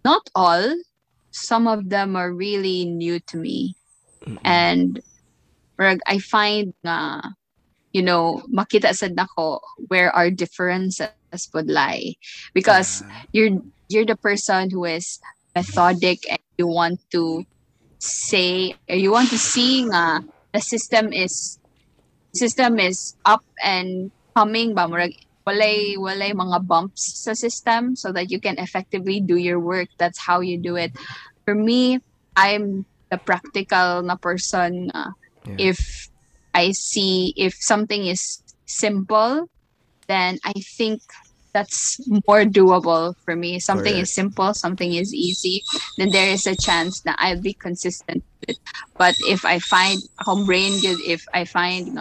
not 0.04 0.22
all. 0.34 0.74
Some 1.30 1.66
of 1.66 1.88
them 1.88 2.16
are 2.16 2.32
really 2.32 2.84
new 2.84 3.20
to 3.28 3.36
me. 3.36 3.76
And 4.44 5.00
rag, 5.78 6.00
I 6.06 6.18
find 6.18 6.74
nga, 6.84 7.22
you 7.92 8.02
know, 8.02 8.42
makita 8.52 8.94
sad 8.94 9.16
nako 9.16 9.60
where 9.88 10.10
our 10.14 10.30
differences 10.30 11.08
would 11.54 11.68
lie. 11.68 12.14
Because 12.54 13.02
Ah, 13.06 13.22
you're 13.32 13.58
you're 13.88 14.06
the 14.06 14.16
person 14.16 14.70
who 14.70 14.84
is 14.84 15.18
methodic 15.54 16.22
and 16.30 16.40
you 16.58 16.66
want 16.68 17.00
to 17.10 17.44
say 17.98 18.74
you 18.88 19.10
want 19.12 19.30
to 19.30 19.38
see 19.38 19.84
nga 19.84 20.22
the 20.52 20.60
system 20.60 21.12
is 21.12 21.58
system 22.34 22.78
is 22.78 23.14
up 23.24 23.42
and 23.62 24.12
coming 24.36 24.74
ba 24.74 24.86
murag 24.86 25.16
walay 25.46 25.96
walay 25.96 26.30
mga 26.30 26.62
bumps 26.66 27.24
sa 27.24 27.32
system 27.32 27.96
so 27.96 28.12
that 28.12 28.30
you 28.30 28.38
can 28.38 28.58
effectively 28.58 29.20
do 29.20 29.36
your 29.36 29.58
work 29.58 29.88
that's 29.96 30.20
how 30.20 30.40
you 30.40 30.58
do 30.60 30.76
it 30.76 30.92
for 31.44 31.54
me 31.54 31.98
i'm 32.36 32.84
the 33.10 33.18
practical 33.18 34.02
na 34.04 34.14
person 34.14 34.92
nga 34.92 35.10
yeah. 35.48 35.72
if 35.72 36.10
I 36.54 36.72
see 36.72 37.32
if 37.36 37.54
something 37.54 38.06
is 38.06 38.42
simple, 38.66 39.48
then 40.06 40.38
I 40.44 40.52
think 40.52 41.02
that's 41.52 42.00
more 42.26 42.44
doable 42.44 43.14
for 43.24 43.34
me. 43.34 43.58
Something 43.58 43.96
is 43.96 44.12
simple, 44.12 44.54
something 44.54 44.94
is 44.94 45.14
easy, 45.14 45.62
then 45.98 46.10
there 46.10 46.28
is 46.28 46.46
a 46.46 46.54
chance 46.54 47.00
that 47.00 47.16
I'll 47.18 47.40
be 47.40 47.54
consistent 47.54 48.22
with. 48.40 48.50
It. 48.50 48.58
but 48.96 49.14
if 49.28 49.44
I 49.44 49.58
find 49.58 50.00
home 50.20 50.46
brain 50.46 50.80
good, 50.80 51.00
if 51.06 51.26
I 51.34 51.44
find 51.44 52.00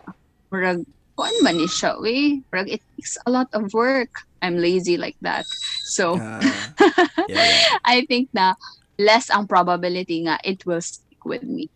murag 0.52 0.86
kuan 1.20 1.36
man 1.44 1.60
ni 1.60 1.68
siya, 1.68 2.00
we, 2.00 2.40
murag 2.48 2.72
it 2.72 2.80
takes 2.96 3.20
a 3.28 3.30
lot 3.30 3.52
of 3.52 3.68
work. 3.76 4.24
I'm 4.40 4.56
lazy 4.56 4.96
like 4.96 5.20
that. 5.20 5.44
So 5.92 6.16
Ah, 6.16 6.40
yeah. 7.28 7.76
I 7.84 8.08
think 8.08 8.32
na 8.32 8.56
less 8.96 9.28
ang 9.28 9.44
probability 9.44 10.24
nga 10.24 10.40
it 10.48 10.64
will 10.64 10.80
stick 10.80 11.20
with 11.28 11.44
me. 11.44 11.68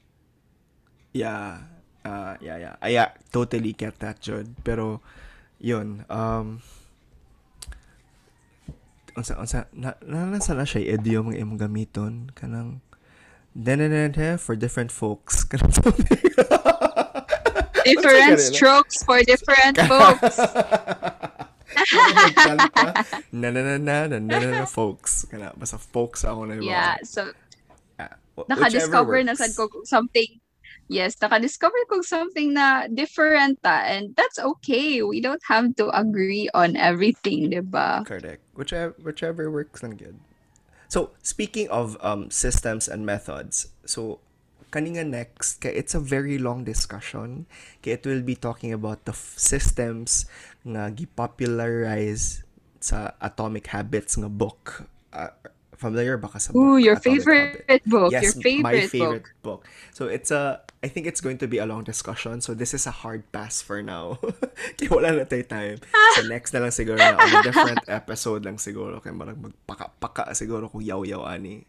Yeah. 1.12 1.68
Uh, 2.08 2.40
yeah, 2.40 2.56
yeah. 2.56 2.76
I 2.80 2.96
yeah, 2.96 3.12
totally 3.36 3.76
get 3.76 4.00
that, 4.00 4.24
Jud. 4.24 4.56
Pero, 4.64 5.00
yun, 5.60 6.04
um, 6.12 6.60
unsa, 9.16 9.40
unsa, 9.40 9.72
na, 9.72 9.96
na, 10.04 10.28
nasa 10.28 10.52
na 10.52 10.68
siya, 10.68 11.00
idiom 11.00 11.32
nga 11.32 11.40
imong 11.40 11.60
gamiton, 11.64 12.28
kanang, 12.36 12.84
denenente 13.56 14.36
for 14.36 14.60
different 14.60 14.92
folks. 14.92 15.44
Kanang 15.52 15.72
Different 17.88 18.40
strokes 18.40 19.04
for 19.04 19.22
different 19.24 19.78
folks. 19.92 20.38
Me 21.84 22.24
encanta. 22.30 22.86
Na, 23.34 23.50
na, 23.50 23.62
na, 23.62 23.78
na, 23.78 24.08
na, 24.08 24.20
na, 24.20 24.38
na, 24.62 24.66
folks. 24.66 25.26
Kana, 25.26 25.52
basta 25.58 25.78
folks 25.82 26.24
ako 26.24 26.46
na 26.46 26.54
yung 26.62 26.70
Yeah, 26.70 26.96
so, 27.02 27.34
uh, 27.98 28.14
I 28.14 28.44
naka-discover 28.48 29.26
na 29.26 29.34
sad 29.34 29.58
ko 29.58 29.68
something 29.84 30.40
yes, 30.88 31.16
naka-discover 31.22 31.78
ko 31.90 32.02
something 32.02 32.54
na 32.54 32.88
different 32.88 33.62
ta, 33.64 33.84
and 33.88 34.16
that's 34.16 34.38
okay. 34.38 35.02
We 35.02 35.22
don't 35.22 35.42
have 35.48 35.76
to 35.82 35.90
agree 35.90 36.50
on 36.54 36.76
everything, 36.76 37.50
di 37.50 37.62
ba? 37.66 38.04
Correct. 38.06 38.44
Whichever, 38.54 38.94
whichever 39.02 39.50
works 39.50 39.82
lang 39.82 39.98
good. 39.98 40.20
So, 40.88 41.10
speaking 41.26 41.70
of 41.74 41.98
um, 42.06 42.30
systems 42.30 42.86
and 42.88 43.02
methods, 43.06 43.74
so 43.86 44.22
kaninga 44.74 45.06
next, 45.06 45.62
kay 45.62 45.70
it's 45.72 45.94
a 45.94 46.02
very 46.02 46.42
long 46.42 46.66
discussion. 46.66 47.46
Kay 47.86 48.02
it 48.02 48.04
will 48.04 48.26
be 48.26 48.34
talking 48.34 48.74
about 48.74 49.06
the 49.06 49.14
f- 49.14 49.38
systems 49.38 50.26
nga 50.66 50.90
gipopularize 50.90 52.42
sa 52.82 53.14
Atomic 53.22 53.70
Habits 53.70 54.18
nga 54.18 54.28
book. 54.28 54.90
Uh, 55.14 55.30
familiar 55.78 56.16
ba 56.16 56.32
ka 56.32 56.40
sa 56.40 56.56
Ooh, 56.56 56.80
your 56.80 56.96
Atomic 56.96 57.04
favorite 57.22 57.54
Habits? 57.68 57.86
book, 57.88 58.10
Yes, 58.12 58.24
your 58.24 58.36
favorite, 58.42 58.64
my 58.64 58.88
favorite 58.88 59.28
book. 59.44 59.62
book. 59.64 59.70
So 59.92 60.08
it's 60.08 60.32
a 60.32 60.64
I 60.84 60.92
think 60.92 61.08
it's 61.08 61.24
going 61.24 61.40
to 61.40 61.48
be 61.48 61.64
a 61.64 61.68
long 61.68 61.84
discussion. 61.88 62.44
So 62.44 62.52
this 62.52 62.74
is 62.76 62.84
a 62.84 62.92
hard 62.92 63.24
pass 63.32 63.64
for 63.64 63.80
now. 63.80 64.20
Kaya 64.80 64.90
wala 64.92 65.16
na 65.16 65.24
tayo 65.24 65.48
time. 65.48 65.78
So 66.20 66.28
next 66.34 66.52
na 66.52 66.60
lang 66.60 66.76
siguro 66.76 67.00
na 67.00 67.16
on 67.16 67.32
a 67.32 67.44
different 67.44 67.84
episode 67.88 68.44
lang 68.44 68.60
siguro 68.60 69.00
kaya 69.00 69.16
marag 69.16 69.40
magpaka-paka 69.40 70.36
siguro 70.36 70.68
kung 70.68 70.84
yaw-yaw 70.84 71.24
ani. 71.24 71.64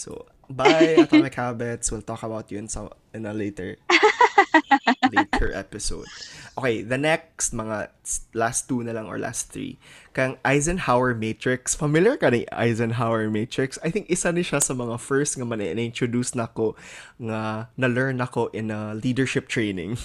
So 0.00 0.24
bye 0.48 0.96
Atomic 0.96 1.36
Habits. 1.36 1.92
We'll 1.92 2.00
talk 2.00 2.24
about 2.24 2.48
you 2.48 2.56
in 2.56 2.72
some 2.72 2.88
in 3.12 3.28
a 3.28 3.36
later 3.36 3.76
later 5.12 5.52
episode. 5.52 6.08
Okay, 6.56 6.80
the 6.80 6.96
next 6.96 7.52
mga 7.52 7.92
last 8.32 8.64
two 8.64 8.80
na 8.80 8.96
lang 8.96 9.04
or 9.04 9.20
last 9.20 9.52
three. 9.52 9.76
Kang 10.16 10.40
Eisenhower 10.40 11.12
Matrix. 11.12 11.76
Familiar 11.76 12.16
ka 12.16 12.32
ni 12.32 12.48
Eisenhower 12.48 13.28
Matrix? 13.28 13.76
I 13.84 13.92
think 13.92 14.08
isa 14.08 14.32
ni 14.32 14.40
siya 14.40 14.64
sa 14.64 14.72
mga 14.72 14.96
first 14.96 15.36
nga 15.36 15.44
man 15.44 15.60
na-introduce 15.60 16.32
nako 16.32 16.80
nga 17.20 17.68
na-learn 17.76 18.24
nako 18.24 18.48
in 18.56 18.72
a 18.72 18.96
leadership 18.96 19.52
training. 19.52 20.00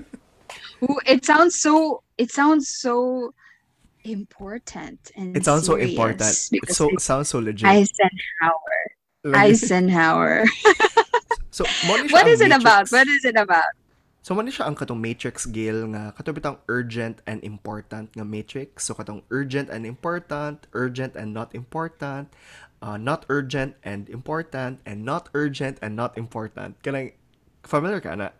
Ooh, 0.82 0.96
it 1.04 1.28
sounds 1.28 1.60
so 1.60 2.00
it 2.16 2.32
sounds 2.32 2.72
so 2.72 3.36
important 4.00 5.12
and 5.12 5.36
It 5.36 5.44
sounds 5.44 5.68
so 5.68 5.76
important. 5.76 6.32
It 6.56 6.72
so 6.72 6.88
sounds 6.96 7.28
so 7.28 7.38
legit. 7.38 7.68
Eisenhower. 7.68 8.89
Eisenhower. 9.24 10.44
so, 11.50 11.64
What 11.86 12.00
is 12.00 12.08
ni 12.08 12.08
siya 12.08 12.12
what 12.12 12.24
ang 12.24 12.32
is 12.32 12.40
it 12.40 12.52
about? 12.52 12.84
What 12.88 13.08
is 13.08 13.24
it 13.24 13.36
about? 13.36 13.72
So 14.20 14.36
man 14.36 14.52
siya 14.52 14.68
ang 14.68 14.76
katong 14.76 15.00
matrix 15.00 15.48
scale 15.48 15.88
nga 15.96 16.12
katong 16.12 16.36
bitang 16.36 16.58
urgent 16.68 17.24
and 17.24 17.40
important 17.40 18.12
nga 18.12 18.24
matrix. 18.24 18.84
So 18.88 18.92
katong 18.92 19.24
urgent 19.32 19.72
and 19.72 19.88
important, 19.88 20.68
urgent 20.76 21.16
and 21.16 21.32
not 21.32 21.56
important, 21.56 22.28
uh, 22.84 23.00
not 23.00 23.24
urgent 23.32 23.80
and 23.80 24.12
important, 24.12 24.84
and 24.84 25.08
not 25.08 25.32
urgent 25.32 25.80
and 25.80 25.96
not 25.96 26.20
important. 26.20 26.76
Kanang 26.84 27.16
familiar 27.64 28.04
ka 28.04 28.12
na? 28.12 28.36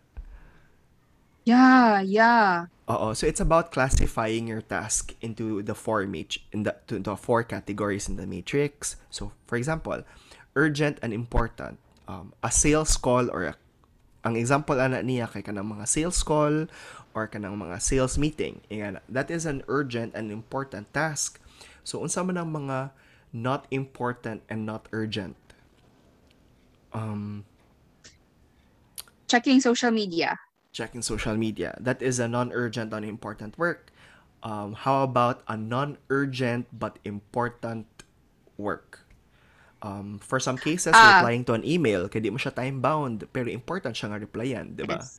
Yeah, 1.49 2.05
yeah. 2.05 2.69
Oo. 2.85 3.17
So 3.17 3.25
it's 3.25 3.41
about 3.41 3.73
classifying 3.73 4.45
your 4.45 4.61
task 4.61 5.17
into 5.25 5.65
the 5.65 5.73
four 5.73 6.05
mat 6.05 6.37
in 6.53 6.61
the 6.61 6.77
to 6.85 7.01
the 7.01 7.17
four 7.17 7.41
categories 7.41 8.05
in 8.05 8.21
the 8.21 8.29
matrix. 8.29 9.01
So 9.09 9.33
for 9.49 9.57
example, 9.57 10.05
urgent 10.55 10.99
and 11.01 11.13
important. 11.13 11.79
Um, 12.07 12.33
a 12.43 12.51
sales 12.51 12.97
call 12.97 13.31
or 13.31 13.51
a, 13.51 13.53
ang 14.23 14.35
example 14.35 14.75
ana 14.79 14.99
niya 14.99 15.31
kay 15.31 15.41
kanang 15.41 15.71
mga 15.71 15.87
sales 15.87 16.19
call 16.23 16.67
or 17.15 17.23
kanang 17.27 17.55
mga 17.55 17.79
sales 17.81 18.17
meeting. 18.17 18.61
Inga 18.67 19.01
that 19.07 19.31
is 19.31 19.47
an 19.47 19.63
urgent 19.71 20.11
and 20.13 20.31
important 20.31 20.91
task. 20.91 21.39
So 21.83 22.03
unsa 22.03 22.21
man 22.25 22.37
ang 22.37 22.51
mga 22.51 22.91
not 23.31 23.65
important 23.71 24.43
and 24.51 24.67
not 24.67 24.91
urgent? 24.91 25.39
Um, 26.91 27.47
Checking 29.31 29.63
social 29.63 29.91
media. 29.95 30.35
checking 30.71 31.01
social 31.01 31.35
media. 31.35 31.75
That 31.79 32.01
is 32.01 32.19
a 32.19 32.27
non-urgent, 32.27 32.93
and 32.93 33.05
important 33.05 33.57
work. 33.59 33.91
Um, 34.43 34.73
how 34.73 35.03
about 35.03 35.43
a 35.47 35.55
non-urgent 35.55 36.67
but 36.71 36.97
important 37.03 37.87
work? 38.57 39.00
Um, 39.81 40.21
for 40.21 40.37
some 40.37 40.55
cases, 40.55 40.93
Ah. 40.93 41.19
replying 41.19 41.41
to 41.43 41.57
an 41.57 41.65
email, 41.65 42.05
kaya 42.05 42.21
di 42.21 42.29
mo 42.29 42.37
siya 42.37 42.53
time-bound, 42.53 43.25
pero 43.33 43.49
important 43.49 43.97
siya 43.97 44.13
nga 44.13 44.21
replyan, 44.21 44.77
di 44.77 44.85
ba? 44.85 45.01
Yes. 45.01 45.17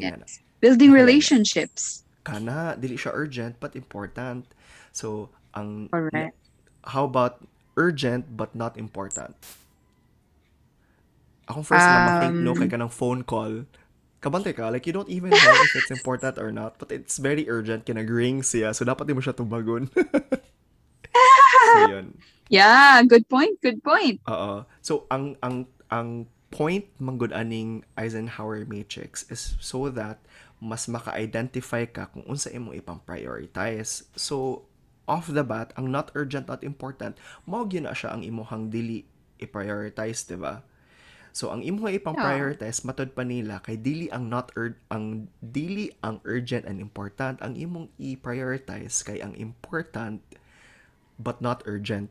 Ayan. 0.00 0.24
Yes. 0.24 0.40
Building 0.58 0.90
Nakalala. 0.90 1.04
relationships. 1.04 1.82
Kana, 2.24 2.72
dili 2.74 2.96
siya 2.96 3.12
urgent 3.12 3.60
but 3.60 3.76
important. 3.76 4.48
So, 4.90 5.28
ang 5.52 5.92
Correct. 5.92 6.32
how 6.88 7.04
about 7.04 7.44
urgent 7.76 8.34
but 8.34 8.56
not 8.56 8.74
important? 8.74 9.36
Akong 11.44 11.64
first 11.64 11.84
na 11.84 12.00
ma-think 12.08 12.40
no 12.40 12.52
Um, 12.52 12.58
kay 12.58 12.68
kanang 12.68 12.92
phone 12.92 13.20
call. 13.20 13.64
Kabantay 14.18 14.50
ka, 14.50 14.68
like 14.68 14.82
you 14.84 14.92
don't 14.92 15.08
even 15.08 15.28
know 15.28 15.54
if 15.62 15.76
it's 15.76 15.92
important 15.98 16.40
or 16.40 16.50
not, 16.50 16.76
but 16.76 16.88
it's 16.88 17.20
very 17.20 17.44
urgent, 17.46 17.84
kaya 17.84 18.00
nag-ring 18.00 18.40
siya, 18.40 18.72
so 18.72 18.82
dapat 18.82 19.06
di 19.06 19.12
mo 19.12 19.20
siya 19.20 19.36
tubagon. 19.36 19.92
so, 21.78 21.90
yun. 21.90 22.06
Yeah, 22.48 23.04
good 23.04 23.28
point. 23.28 23.60
Good 23.60 23.84
point. 23.84 24.18
Oo. 24.26 24.64
So, 24.80 25.04
ang, 25.12 25.36
ang, 25.44 25.68
ang 25.92 26.26
point 26.48 26.88
manggod 26.96 27.36
aning 27.36 27.84
Eisenhower 27.92 28.64
matrix 28.64 29.28
is 29.28 29.52
so 29.60 29.92
that 29.92 30.16
mas 30.58 30.88
maka-identify 30.88 31.84
ka 31.86 32.08
kung 32.10 32.24
unsa 32.26 32.50
imo 32.50 32.74
ipang 32.74 32.98
prioritize. 33.04 34.08
So, 34.18 34.66
off 35.06 35.30
the 35.30 35.46
bat, 35.46 35.70
ang 35.78 35.92
not 35.92 36.10
urgent, 36.18 36.50
not 36.50 36.66
important, 36.66 37.16
mao 37.46 37.64
gyud 37.64 37.86
na 37.86 37.94
siya 37.94 38.12
ang 38.16 38.26
imuhang 38.26 38.68
dili 38.68 39.06
i-prioritize, 39.38 40.26
di 40.26 40.36
ba? 40.36 40.66
So 41.38 41.54
ang 41.54 41.62
imo 41.62 41.86
nga 41.86 41.94
ipang 41.94 42.18
prioritize 42.18 42.82
matod 42.82 43.14
pa 43.14 43.22
nila 43.22 43.62
kay 43.62 43.78
dili 43.78 44.10
ang 44.10 44.26
not 44.26 44.50
ur- 44.58 44.80
ang 44.90 45.30
dili 45.38 45.92
ang 46.02 46.18
urgent 46.26 46.66
and 46.66 46.82
important 46.82 47.38
ang 47.38 47.54
imong 47.54 47.86
i-prioritize 48.00 49.06
kay 49.06 49.22
ang 49.22 49.38
important 49.38 50.18
but 51.18 51.42
not 51.42 51.66
urgent. 51.66 52.08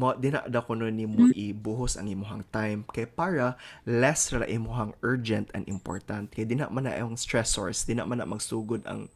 Mo 0.00 0.16
dinada 0.16 0.64
ko 0.64 0.74
nun 0.74 0.96
nimo 0.96 1.30
ibuhos 1.32 1.94
ang 1.94 2.10
imuhang 2.10 2.44
time. 2.50 2.84
Kay 2.90 3.06
para 3.06 3.54
less 3.86 4.32
ra 4.34 4.44
imuhang 4.44 4.92
urgent 5.06 5.48
and 5.54 5.68
important. 5.70 6.32
Kay 6.34 6.44
dina 6.44 6.66
man 6.68 6.90
na 6.90 6.96
ang 6.98 7.14
stressors 7.14 7.86
dina 7.86 8.04
man 8.04 8.18
na 8.18 8.26
magsugod 8.26 8.82
ang 8.88 9.12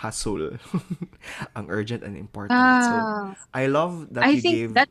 hustle 0.00 0.56
ang 1.56 1.66
urgent 1.68 2.00
and 2.06 2.16
important. 2.16 2.78
So 2.86 2.94
Ah, 2.94 3.36
I 3.52 3.68
love 3.68 4.08
that 4.16 4.24
I 4.24 4.38
you 4.38 4.40
think 4.40 4.54
gave 4.56 4.70
that 4.74 4.88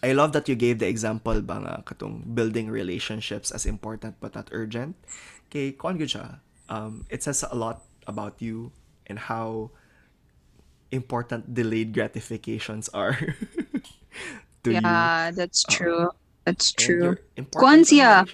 I 0.00 0.16
love 0.16 0.32
that 0.32 0.48
you 0.48 0.56
gave 0.56 0.80
the 0.80 0.88
example 0.88 1.36
ba 1.44 1.60
nga 1.60 1.74
katong 1.84 2.32
building 2.32 2.72
relationships 2.72 3.52
as 3.52 3.68
important 3.68 4.16
but 4.22 4.32
not 4.32 4.48
urgent. 4.54 4.96
Kay 5.52 5.76
gyud 5.76 6.08
siya. 6.08 6.40
Um, 6.70 7.04
it 7.10 7.20
says 7.26 7.42
a 7.42 7.52
lot 7.58 7.82
about 8.06 8.38
you 8.38 8.70
and 9.10 9.18
how 9.18 9.74
important 10.92 11.54
delayed 11.54 11.94
gratifications 11.94 12.88
are 12.90 13.14
to 14.64 14.70
you 14.74 14.80
yeah, 14.82 15.30
that's 15.34 15.62
true. 15.64 16.10
That's 16.44 16.72
true. 16.72 17.16
Once, 17.54 17.92
yeah. 17.92 18.24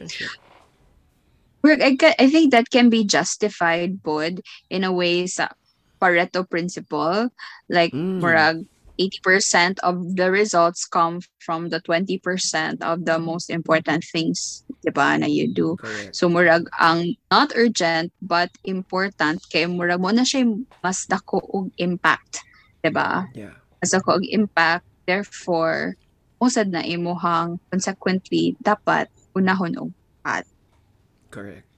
I, 1.64 2.14
I 2.18 2.30
think 2.30 2.52
that 2.52 2.70
can 2.70 2.88
be 2.88 3.04
justified, 3.04 4.02
Bod, 4.02 4.40
in 4.70 4.84
a 4.84 4.92
way 4.92 5.26
sa 5.26 5.48
Pareto 6.00 6.48
principle. 6.48 7.28
Like, 7.68 7.92
Mm, 7.92 8.22
murag, 8.22 8.66
80% 8.99 9.78
of 9.84 10.16
the 10.16 10.30
results 10.30 10.84
come 10.84 11.20
from 11.38 11.68
the 11.68 11.80
20% 11.80 12.20
of 12.82 13.05
the 13.05 13.18
most 13.18 13.51
important 13.51 14.05
things, 14.05 14.64
diba, 14.84 15.20
na 15.20 15.26
you 15.26 15.49
do. 15.53 15.76
correct. 15.76 16.16
So, 16.16 16.28
murag, 16.28 16.66
ang 16.80 17.16
not 17.30 17.53
urgent 17.55 18.12
but 18.20 18.51
important, 18.64 19.44
kay 19.53 19.68
murag 19.68 20.01
mo 20.01 20.11
na 20.11 20.24
siya 20.24 20.49
mas 20.80 21.07
dako 21.07 21.44
og 21.53 21.68
impact, 21.76 22.40
diba? 22.80 23.28
Yeah. 23.36 23.57
Mas 23.78 23.92
dako 23.92 24.20
og 24.20 24.26
impact, 24.26 24.84
therefore, 25.05 25.97
usad 26.40 26.72
na 26.72 26.84
imuhang 26.84 27.61
consequently, 27.68 28.57
dapat 28.61 29.09
unahon 29.36 29.76
og 29.76 29.90
pat. 30.24 30.49
Correct. 31.28 31.68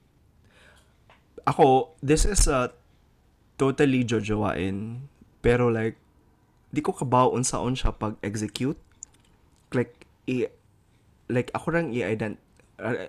Ako, 1.48 1.96
this 2.02 2.28
is 2.28 2.46
a 2.46 2.70
totally 3.58 4.06
jojowain 4.06 5.08
pero 5.42 5.70
like 5.70 5.98
di 6.68 6.80
ko 6.84 6.92
kabaw 6.92 7.32
unsaon 7.32 7.74
siya 7.76 7.96
pag-execute. 7.96 8.78
Like 9.72 10.08
i 10.28 10.48
like 11.28 11.52
ako 11.52 11.76
rang 11.76 11.92
i-ident 11.92 12.40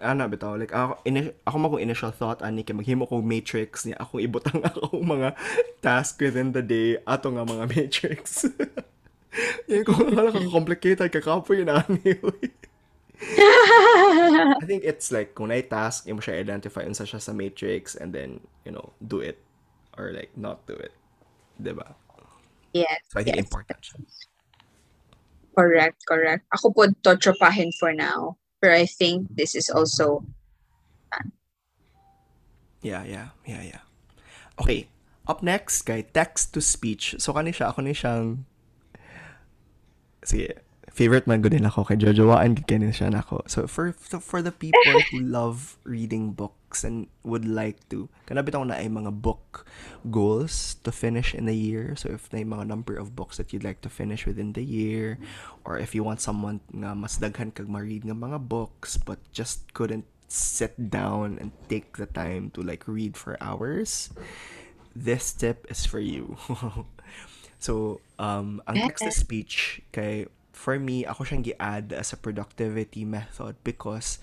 ana 0.01 0.25
bitaw 0.25 0.57
like 0.57 0.73
ako 0.73 0.97
ini, 1.05 1.29
ako 1.45 1.55
mo 1.61 1.67
kong 1.69 1.83
initial 1.83 2.09
thought 2.09 2.41
ani 2.41 2.65
kay 2.65 2.73
maghimo 2.73 3.05
ko 3.05 3.21
matrix 3.21 3.85
niya. 3.85 3.99
Ako 4.01 4.17
ibutang 4.23 4.63
ako 4.69 4.97
mga 4.99 5.35
task 5.83 6.19
within 6.23 6.51
the 6.55 6.63
day 6.63 6.97
ato 7.05 7.29
nga 7.29 7.45
mga 7.45 7.65
matrix. 7.75 8.49
Yan 9.69 9.85
ko 9.85 9.93
hala 9.93 10.33
ka 10.33 10.41
complicated 10.49 11.13
kakapoy 11.13 11.61
na 11.61 11.85
ani 11.85 12.17
I 14.59 14.63
think 14.63 14.87
it's 14.87 15.11
like 15.11 15.35
kung 15.35 15.51
na 15.51 15.59
task 15.59 16.07
imo 16.07 16.23
siya 16.23 16.39
identify 16.39 16.87
unsa 16.87 17.03
siya 17.03 17.19
sa 17.19 17.35
matrix 17.35 17.93
and 17.93 18.15
then 18.15 18.39
you 18.63 18.71
know 18.71 18.95
do 19.03 19.19
it 19.19 19.43
or 19.99 20.15
like 20.15 20.33
not 20.33 20.65
do 20.65 20.73
it. 20.79 20.95
Diba 21.59 21.93
yes, 22.73 22.99
so 23.09 23.19
I 23.19 23.23
think 23.23 23.35
yes. 23.37 23.45
important 23.45 23.79
Correct, 25.57 25.99
correct. 26.07 26.47
Ako 26.55 26.71
po 26.71 26.87
to 26.87 27.11
tropahin 27.19 27.73
for 27.75 27.91
now. 27.91 28.39
But 28.63 28.71
I 28.71 28.87
think 28.87 29.27
this 29.35 29.55
is 29.55 29.67
also 29.67 30.23
Yeah, 32.79 33.03
yeah, 33.03 33.35
yeah, 33.43 33.63
yeah. 33.75 33.83
Okay, 34.55 34.87
up 35.27 35.43
next 35.43 35.83
kay 35.83 36.07
text 36.07 36.55
to 36.55 36.63
speech. 36.63 37.15
So 37.19 37.35
kani 37.35 37.51
siya 37.51 37.75
ako 37.75 37.83
ni 37.83 37.91
siyang 37.91 38.47
sige, 40.23 40.63
favorite 40.87 41.27
man 41.27 41.43
ko 41.43 41.51
din 41.51 41.67
ako 41.67 41.83
kay 41.83 41.99
Jojoaan 41.99 42.55
gid 42.55 42.71
kani 42.71 42.95
siya 42.95 43.11
nako. 43.11 43.43
So 43.51 43.67
for 43.67 43.91
so 43.99 44.23
for 44.23 44.39
the 44.39 44.55
people 44.55 45.03
who 45.11 45.19
love 45.19 45.75
reading 45.83 46.31
books 46.31 46.58
and 46.85 47.09
would 47.25 47.47
like 47.47 47.81
to 47.89 48.07
kana 48.29 48.45
bitaw 48.45 48.61
na 48.61 48.77
ay 48.77 48.85
mga 48.85 49.09
book 49.09 49.65
goals 50.13 50.77
to 50.85 50.93
finish 50.93 51.33
in 51.33 51.49
a 51.49 51.55
year. 51.55 51.97
So 51.97 52.13
if 52.13 52.29
na 52.29 52.45
mga 52.45 52.69
number 52.69 52.93
of 52.95 53.17
books 53.17 53.41
that 53.41 53.51
you'd 53.51 53.65
like 53.65 53.81
to 53.81 53.91
finish 53.91 54.29
within 54.29 54.53
the 54.53 54.63
year 54.63 55.17
or 55.65 55.81
if 55.81 55.97
you 55.97 56.05
want 56.05 56.21
someone 56.21 56.61
nga 56.69 56.93
mas 56.93 57.17
daghan 57.17 57.49
kag 57.49 57.67
ma-read 57.67 58.05
nga 58.05 58.13
mga 58.13 58.39
books 58.45 59.01
but 59.01 59.17
just 59.33 59.73
couldn't 59.73 60.05
sit 60.29 60.77
down 60.93 61.41
and 61.41 61.51
take 61.67 61.97
the 61.97 62.05
time 62.05 62.53
to 62.53 62.61
like 62.61 62.85
read 62.85 63.17
for 63.17 63.35
hours, 63.41 64.13
this 64.95 65.33
tip 65.33 65.65
is 65.69 65.85
for 65.85 65.99
you. 65.99 66.37
so, 67.59 67.99
um, 68.21 68.61
ang 68.69 68.77
text 68.77 69.03
to 69.03 69.11
speech 69.11 69.81
kay 69.91 70.29
for 70.53 70.77
me, 70.77 71.03
ako 71.07 71.23
siyang 71.25 71.43
gi-add 71.43 71.95
as 71.95 72.13
a 72.13 72.17
productivity 72.19 73.03
method 73.03 73.57
because 73.63 74.19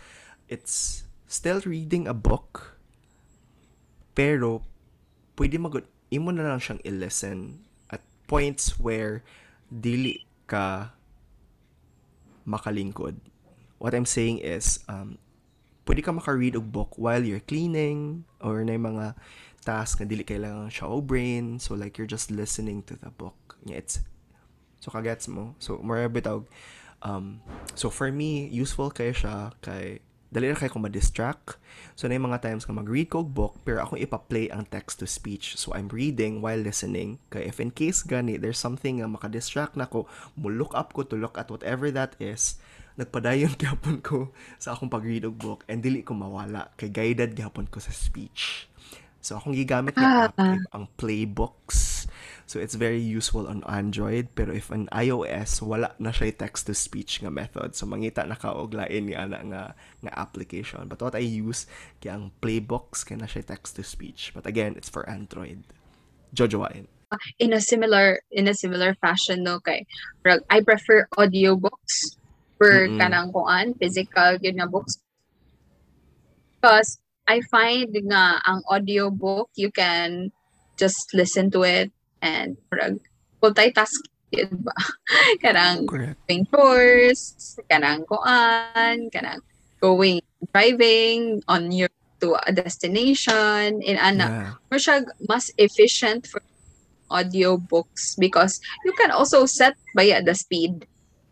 it's 0.53 1.06
still 1.27 1.61
reading 1.67 2.07
a 2.07 2.15
book 2.15 2.79
pero 4.17 4.65
pwede 5.37 5.61
mag 5.61 5.85
imo 6.09 6.33
na 6.33 6.47
lang 6.49 6.63
siyang 6.63 6.81
i-listen 6.87 7.61
at 7.93 8.01
points 8.25 8.81
where 8.81 9.21
dili 9.69 10.25
ka 10.47 10.97
makalingkod. 12.47 13.19
What 13.77 13.93
I'm 13.93 14.09
saying 14.09 14.41
is, 14.41 14.81
um, 14.89 15.19
pwede 15.85 16.01
ka 16.01 16.15
maka-read 16.15 16.57
og 16.57 16.73
book 16.73 16.97
while 16.97 17.21
you're 17.21 17.45
cleaning 17.45 18.25
or 18.41 18.63
na 18.65 18.79
mga 18.79 19.19
task 19.67 20.01
na 20.01 20.07
dili 20.07 20.23
kailangan 20.23 20.71
siya 20.71 20.87
o 20.89 21.03
brain. 21.03 21.59
So, 21.59 21.75
like, 21.75 21.99
you're 21.99 22.09
just 22.09 22.31
listening 22.31 22.87
to 22.89 22.95
the 22.97 23.11
book. 23.11 23.59
It's, 23.67 24.01
so, 24.81 24.95
kagets 24.95 25.29
mo. 25.29 25.59
So, 25.59 25.83
more 25.83 26.07
bitawg. 26.09 26.47
Um, 27.03 27.43
so, 27.75 27.91
for 27.91 28.09
me, 28.15 28.47
useful 28.49 28.95
kayo 28.95 29.13
siya 29.13 29.53
kay 29.61 30.01
dali 30.37 30.53
na 30.53 30.61
kayo 30.61 30.69
kung 30.69 30.85
ma-distract. 30.85 31.57
So, 31.97 32.05
na 32.05 32.21
yung 32.21 32.29
mga 32.29 32.45
times 32.45 32.69
ka 32.69 32.77
mag-read 32.77 33.09
ko 33.09 33.25
book, 33.25 33.57
pero 33.65 33.81
akong 33.81 33.97
ipa-play 33.97 34.53
ang 34.53 34.69
text-to-speech. 34.69 35.57
So, 35.57 35.73
I'm 35.73 35.89
reading 35.89 36.45
while 36.45 36.61
listening. 36.61 37.17
Kaya 37.33 37.49
if 37.49 37.57
in 37.57 37.73
case 37.73 38.05
gani, 38.05 38.37
there's 38.37 38.61
something 38.61 39.01
nga 39.01 39.09
maka-distract 39.09 39.81
na 39.81 39.89
ko, 39.89 40.05
mo 40.37 40.53
look 40.53 40.77
up 40.77 40.93
ko 40.93 41.09
to 41.09 41.17
look 41.17 41.41
at 41.41 41.49
whatever 41.49 41.89
that 41.89 42.13
is, 42.21 42.61
nagpadayon 43.01 43.57
gyapon 43.63 44.05
ko 44.05 44.33
sa 44.61 44.77
akong 44.77 44.93
pag-read 44.93 45.25
og 45.25 45.37
book 45.41 45.61
and 45.69 45.85
dili 45.85 46.01
ko 46.05 46.17
mawala 46.17 46.73
kay 46.81 46.89
guided 46.89 47.37
gyapon 47.37 47.69
ko 47.69 47.81
sa 47.81 47.93
speech. 47.93 48.69
So 49.21 49.37
akong 49.37 49.57
gigamit 49.57 49.97
nga 49.97 50.33
Ah. 50.37 50.57
ang 50.73 50.85
Playbooks. 50.97 51.79
So 52.47 52.63
it's 52.63 52.79
very 52.79 53.03
useful 53.03 53.51
on 53.51 53.67
Android 53.67 54.31
pero 54.39 54.55
if 54.55 54.71
on 54.71 54.87
iOS 54.95 55.59
wala 55.67 55.99
na 55.99 56.15
siya 56.15 56.31
text 56.31 56.71
to 56.71 56.75
speech 56.79 57.19
nga 57.19 57.31
method. 57.31 57.75
So 57.75 57.91
mangita 57.91 58.23
na 58.23 58.39
ka 58.39 58.55
og 58.55 58.71
lain 58.71 59.11
nga 59.11 59.27
ana 59.27 59.39
nga 59.43 59.63
nga 60.07 60.13
application. 60.15 60.87
But 60.87 61.03
what 61.03 61.19
I 61.19 61.27
use 61.27 61.67
kay 61.99 62.15
ang 62.15 62.31
Playbooks 62.39 63.03
kay 63.03 63.19
na 63.19 63.27
siya 63.27 63.43
text 63.43 63.75
to 63.77 63.83
speech. 63.83 64.31
But 64.31 64.47
again, 64.47 64.79
it's 64.79 64.91
for 64.91 65.03
Android. 65.11 65.67
Jojo 66.31 66.63
Wain. 66.63 66.87
in 67.39 67.53
a 67.53 67.61
similar 67.61 68.21
in 68.31 68.49
a 68.49 68.55
similar 68.55 68.95
fashion 68.99 69.43
no 69.47 69.61
kay 69.61 69.87
I 70.51 70.61
prefer 70.61 71.07
audiobooks 71.15 72.19
for 72.59 72.89
Mm-mm. 72.89 72.99
kanang 72.99 73.31
kuan 73.31 73.79
physical 73.79 74.39
yun 74.43 74.59
nga 74.59 74.67
books 74.67 74.99
because 76.59 76.99
I 77.27 77.43
find 77.47 77.95
nga 77.95 78.43
ang 78.43 78.63
audiobook 78.67 79.51
you 79.55 79.71
can 79.71 80.35
just 80.75 81.15
listen 81.15 81.51
to 81.55 81.63
it 81.63 81.95
and 82.27 82.59
rag 82.75 82.99
multitask 83.39 84.03
yun 84.35 84.51
ba 84.67 84.75
kanang 85.43 85.87
Correct. 85.87 86.19
doing 86.27 86.43
chores, 86.51 87.55
kanang 87.71 88.03
kuan, 88.11 89.07
kanang 89.15 89.39
going 89.79 90.19
driving 90.51 91.39
on 91.47 91.71
your 91.71 91.87
to 92.19 92.35
a 92.35 92.51
destination 92.51 93.79
in 93.85 93.95
ana 94.01 94.27
Yeah. 94.73 94.79
siya 94.83 95.07
mas 95.31 95.53
efficient 95.61 96.27
for 96.27 96.43
audiobooks 97.13 98.19
because 98.19 98.59
you 98.83 98.93
can 98.99 99.15
also 99.15 99.47
set 99.47 99.77
baya 99.95 100.19
the 100.25 100.35
speed. 100.35 100.89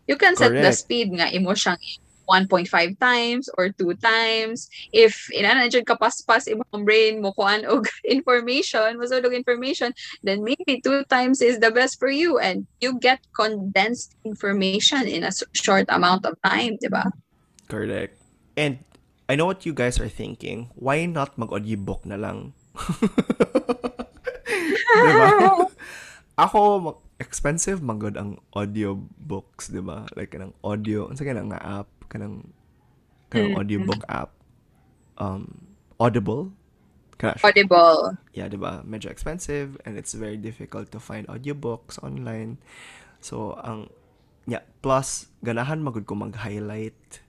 You 0.07 0.15
can 0.15 0.37
set 0.37 0.53
the 0.55 0.71
speed 0.71 1.11
nga 1.17 1.27
imo 1.33 1.51
siyang 1.57 1.81
1.5 2.27 2.69
times 2.99 3.49
or 3.57 3.69
2 3.69 3.95
times. 4.01 4.69
If 4.91 5.29
inana 5.31 5.69
dyan 5.69 5.85
kapaspas 5.85 6.49
imong 6.49 6.85
brain 6.85 7.21
mo 7.21 7.33
kuan 7.33 7.65
og 7.65 7.87
information, 8.05 8.97
masud 8.97 9.25
og 9.25 9.33
information, 9.33 9.93
then 10.25 10.43
maybe 10.43 10.81
2 10.81 11.05
times 11.09 11.41
is 11.41 11.61
the 11.61 11.71
best 11.71 11.97
for 11.97 12.09
you 12.09 12.37
and 12.37 12.67
you 12.81 12.97
get 12.99 13.21
condensed 13.33 14.13
information 14.25 15.07
in 15.07 15.23
a 15.23 15.31
short 15.53 15.85
amount 15.89 16.25
of 16.25 16.37
time, 16.45 16.77
di 16.81 16.89
ba? 16.89 17.05
Correct. 17.69 18.17
And 18.55 18.81
I 19.25 19.33
know 19.33 19.49
what 19.49 19.65
you 19.65 19.73
guys 19.73 19.97
are 19.97 20.11
thinking. 20.11 20.69
Why 20.77 21.09
not 21.09 21.33
mag-audiobook 21.37 22.05
na 22.05 22.15
lang? 22.15 22.53
diba? 25.05 25.29
Ako, 26.45 26.59
mag- 26.83 27.03
expensive 27.15 27.79
magod 27.79 28.19
ang 28.19 28.37
audiobooks, 28.51 29.71
di 29.71 29.79
ba? 29.79 30.03
Like, 30.19 30.35
kanang 30.35 30.55
audio, 30.61 31.07
ano 31.07 31.15
sa 31.15 31.23
kanang 31.23 31.47
nga 31.47 31.63
app, 31.81 31.89
kanang 32.15 32.47
kanang 33.27 33.51
Mm. 33.51 33.59
audiobook 33.59 34.01
app. 34.07 34.31
Um, 35.19 35.67
Audible. 35.99 36.55
Kana 37.15 37.35
siya. 37.35 37.51
Audible. 37.51 38.15
yeah, 38.35 38.47
diba? 38.47 38.83
Medyo 38.83 39.07
expensive 39.11 39.75
and 39.83 39.95
it's 39.95 40.11
very 40.15 40.35
difficult 40.35 40.91
to 40.91 40.99
find 40.99 41.27
audiobooks 41.27 41.95
online. 42.03 42.59
So, 43.23 43.55
ang, 43.63 43.87
yeah, 44.43 44.63
plus, 44.83 45.31
ganahan 45.39 45.79
magud 45.79 46.03
ko 46.03 46.15
mag-highlight. 46.19 47.23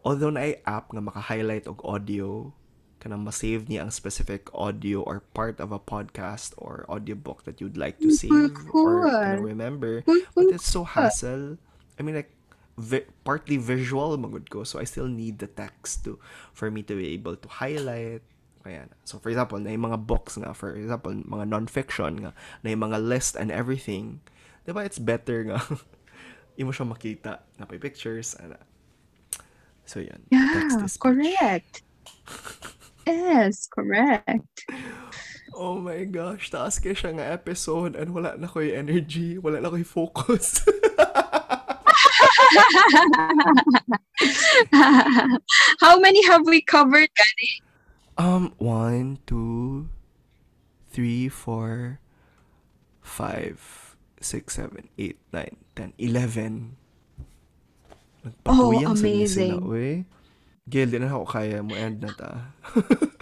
Although 0.00 0.32
na 0.32 0.56
app 0.64 0.88
nga 0.88 1.04
maka-highlight 1.04 1.68
og 1.68 1.84
audio, 1.84 2.56
kanang 2.98 3.28
ma-save 3.28 3.68
niya 3.68 3.84
ang 3.84 3.92
specific 3.92 4.48
audio 4.56 5.04
or 5.04 5.20
part 5.36 5.60
of 5.60 5.70
a 5.70 5.78
podcast 5.78 6.56
or 6.56 6.88
audiobook 6.88 7.44
that 7.44 7.60
you'd 7.60 7.76
like 7.76 8.00
to 8.00 8.08
save 8.08 8.56
or 8.72 9.04
remember. 9.38 10.00
Cool, 10.08 10.24
But 10.32 10.56
it's 10.56 10.66
so 10.66 10.88
hassle. 10.88 11.60
I 11.94 12.02
mean, 12.02 12.16
like, 12.16 12.32
vi- 12.78 13.10
partly 13.26 13.58
visual 13.58 14.14
magud 14.16 14.46
ko, 14.48 14.62
so 14.62 14.78
I 14.78 14.86
still 14.86 15.10
need 15.10 15.42
the 15.42 15.50
text 15.50 16.06
to 16.06 16.16
for 16.54 16.70
me 16.70 16.86
to 16.86 16.94
be 16.94 17.12
able 17.18 17.34
to 17.34 17.48
highlight. 17.50 18.22
Kaya 18.62 18.86
na. 18.86 18.94
So, 19.02 19.18
for 19.18 19.28
example, 19.28 19.58
na 19.58 19.74
yung 19.74 19.90
mga 19.90 20.06
books 20.06 20.38
nga, 20.38 20.54
for 20.54 20.74
example, 20.78 21.10
mga 21.12 21.46
non-fiction 21.50 22.22
nga, 22.22 22.32
na 22.62 22.68
yung 22.70 22.82
mga 22.86 22.98
list 23.02 23.34
and 23.34 23.50
everything, 23.50 24.22
di 24.66 24.70
ba 24.70 24.86
it's 24.86 24.98
better 25.02 25.42
nga, 25.46 25.58
imo 26.60 26.70
siya 26.70 26.86
makita 26.86 27.42
na 27.58 27.66
may 27.66 27.78
pictures, 27.78 28.38
ana. 28.38 28.58
So, 29.88 29.98
yan. 30.04 30.20
Yeah, 30.28 30.68
Text-to-speech. 30.68 31.00
correct. 31.00 31.74
Yes, 33.08 33.64
correct. 33.72 34.68
Oh 35.56 35.80
my 35.80 36.04
gosh, 36.04 36.52
taas 36.52 36.76
kaya 36.76 36.92
siya 36.92 37.16
nga 37.16 37.32
episode 37.32 37.96
and 37.96 38.12
wala 38.12 38.36
na 38.36 38.44
ko 38.46 38.60
yung 38.60 38.84
energy, 38.84 39.40
wala 39.40 39.64
na 39.64 39.72
ko 39.72 39.80
yung 39.80 39.88
focus. 39.88 40.60
How 45.80 45.98
many 45.98 46.24
have 46.26 46.46
we 46.46 46.60
covered, 46.62 47.10
Gani? 47.12 47.50
Um, 48.18 48.54
one, 48.58 49.18
two, 49.26 49.88
three, 50.90 51.28
four, 51.28 52.00
five, 53.00 53.96
six, 54.20 54.54
seven, 54.54 54.88
eight, 54.98 55.18
nine, 55.32 55.56
ten, 55.76 55.92
eleven. 55.98 56.76
Sa 58.44 58.52
inyo 58.52 58.90
sila, 58.90 58.90
amazing. 58.90 59.62
we. 59.62 60.04
Gil, 60.68 60.92
di 60.92 61.00
na 61.00 61.08
ako 61.08 61.24
kaya 61.24 61.64
mo 61.64 61.72
end 61.72 62.04
na 62.04 62.12
ta. 62.12 62.52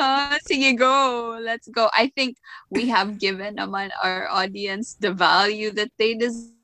Ah, 0.00 0.40
sige, 0.48 0.72
go. 0.72 1.36
Let's 1.36 1.68
go. 1.68 1.92
I 1.92 2.08
think 2.16 2.40
we 2.72 2.88
have 2.88 3.20
given 3.20 3.60
naman 3.60 3.92
our 4.00 4.24
audience 4.32 4.96
the 4.96 5.12
value 5.12 5.68
that 5.76 5.92
they 6.00 6.16
deserve. 6.16 6.55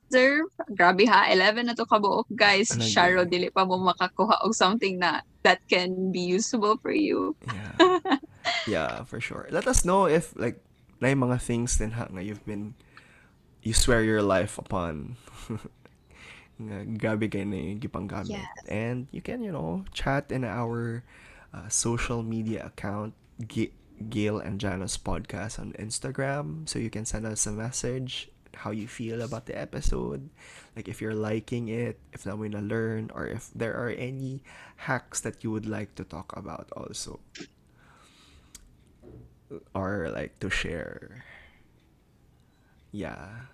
Grabe 0.72 1.08
ha, 1.08 1.30
11 1.30 1.66
na 1.66 1.74
to 1.74 1.84
kabuok, 1.84 2.28
guys. 2.34 2.72
Ano 2.72 2.84
Sharo, 2.84 3.22
dili 3.24 3.52
pa 3.52 3.64
mo 3.64 3.80
makakuha 3.80 4.44
og 4.44 4.54
something 4.54 4.98
na 4.98 5.20
that 5.42 5.60
can 5.68 6.12
be 6.12 6.20
usable 6.20 6.76
for 6.78 6.92
you. 6.92 7.36
Yeah. 7.46 8.16
yeah, 8.66 8.92
for 9.04 9.20
sure. 9.20 9.48
Let 9.50 9.66
us 9.66 9.84
know 9.84 10.06
if, 10.06 10.34
like, 10.36 10.60
na 11.00 11.10
yung 11.10 11.26
mga 11.26 11.40
things 11.42 11.76
din 11.76 11.92
ha, 11.98 12.06
nga 12.10 12.22
you've 12.22 12.44
been, 12.46 12.74
you 13.62 13.72
swear 13.72 14.02
your 14.02 14.22
life 14.22 14.58
upon. 14.58 15.16
nga 16.62 16.84
grabe 16.86 17.26
kayo 17.28 17.46
na 17.46 17.74
gipanggamit. 17.78 18.38
Yes. 18.38 18.58
And 18.68 19.06
you 19.10 19.20
can, 19.20 19.42
you 19.42 19.52
know, 19.52 19.84
chat 19.92 20.30
in 20.30 20.44
our 20.44 21.02
uh, 21.52 21.68
social 21.68 22.22
media 22.22 22.66
account, 22.66 23.14
G- 23.42 23.74
Gail 24.08 24.38
and 24.38 24.58
Jano's 24.58 24.96
podcast 24.96 25.58
on 25.58 25.74
Instagram. 25.78 26.68
So 26.68 26.78
you 26.78 26.90
can 26.90 27.04
send 27.04 27.26
us 27.26 27.46
a 27.46 27.52
message 27.52 28.32
how 28.57 28.70
you 28.70 28.88
feel 28.88 29.22
about 29.22 29.46
the 29.46 29.59
episode. 29.59 30.30
Like 30.76 30.88
if 30.88 31.00
you're 31.00 31.14
liking 31.14 31.68
it, 31.68 31.98
if 32.12 32.26
na 32.26 32.36
na 32.36 32.61
learn, 32.61 33.11
or 33.14 33.26
if 33.26 33.50
there 33.55 33.74
are 33.74 33.90
any 33.90 34.42
hacks 34.88 35.20
that 35.20 35.44
you 35.44 35.50
would 35.50 35.66
like 35.66 35.94
to 35.96 36.05
talk 36.05 36.36
about 36.36 36.68
also. 36.76 37.20
Or 39.74 40.09
like 40.12 40.40
to 40.40 40.48
share. 40.48 41.24
Yeah. 42.92 43.48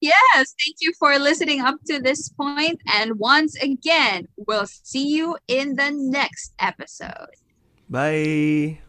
Yes, 0.00 0.56
thank 0.56 0.80
you 0.80 0.92
for 0.98 1.18
listening 1.18 1.60
up 1.60 1.76
to 1.86 2.00
this 2.00 2.30
point. 2.30 2.80
And 2.88 3.18
once 3.20 3.54
again, 3.60 4.28
we'll 4.48 4.66
see 4.66 5.06
you 5.06 5.36
in 5.46 5.76
the 5.76 5.90
next 5.92 6.54
episode. 6.58 7.36
Bye. 7.88 8.80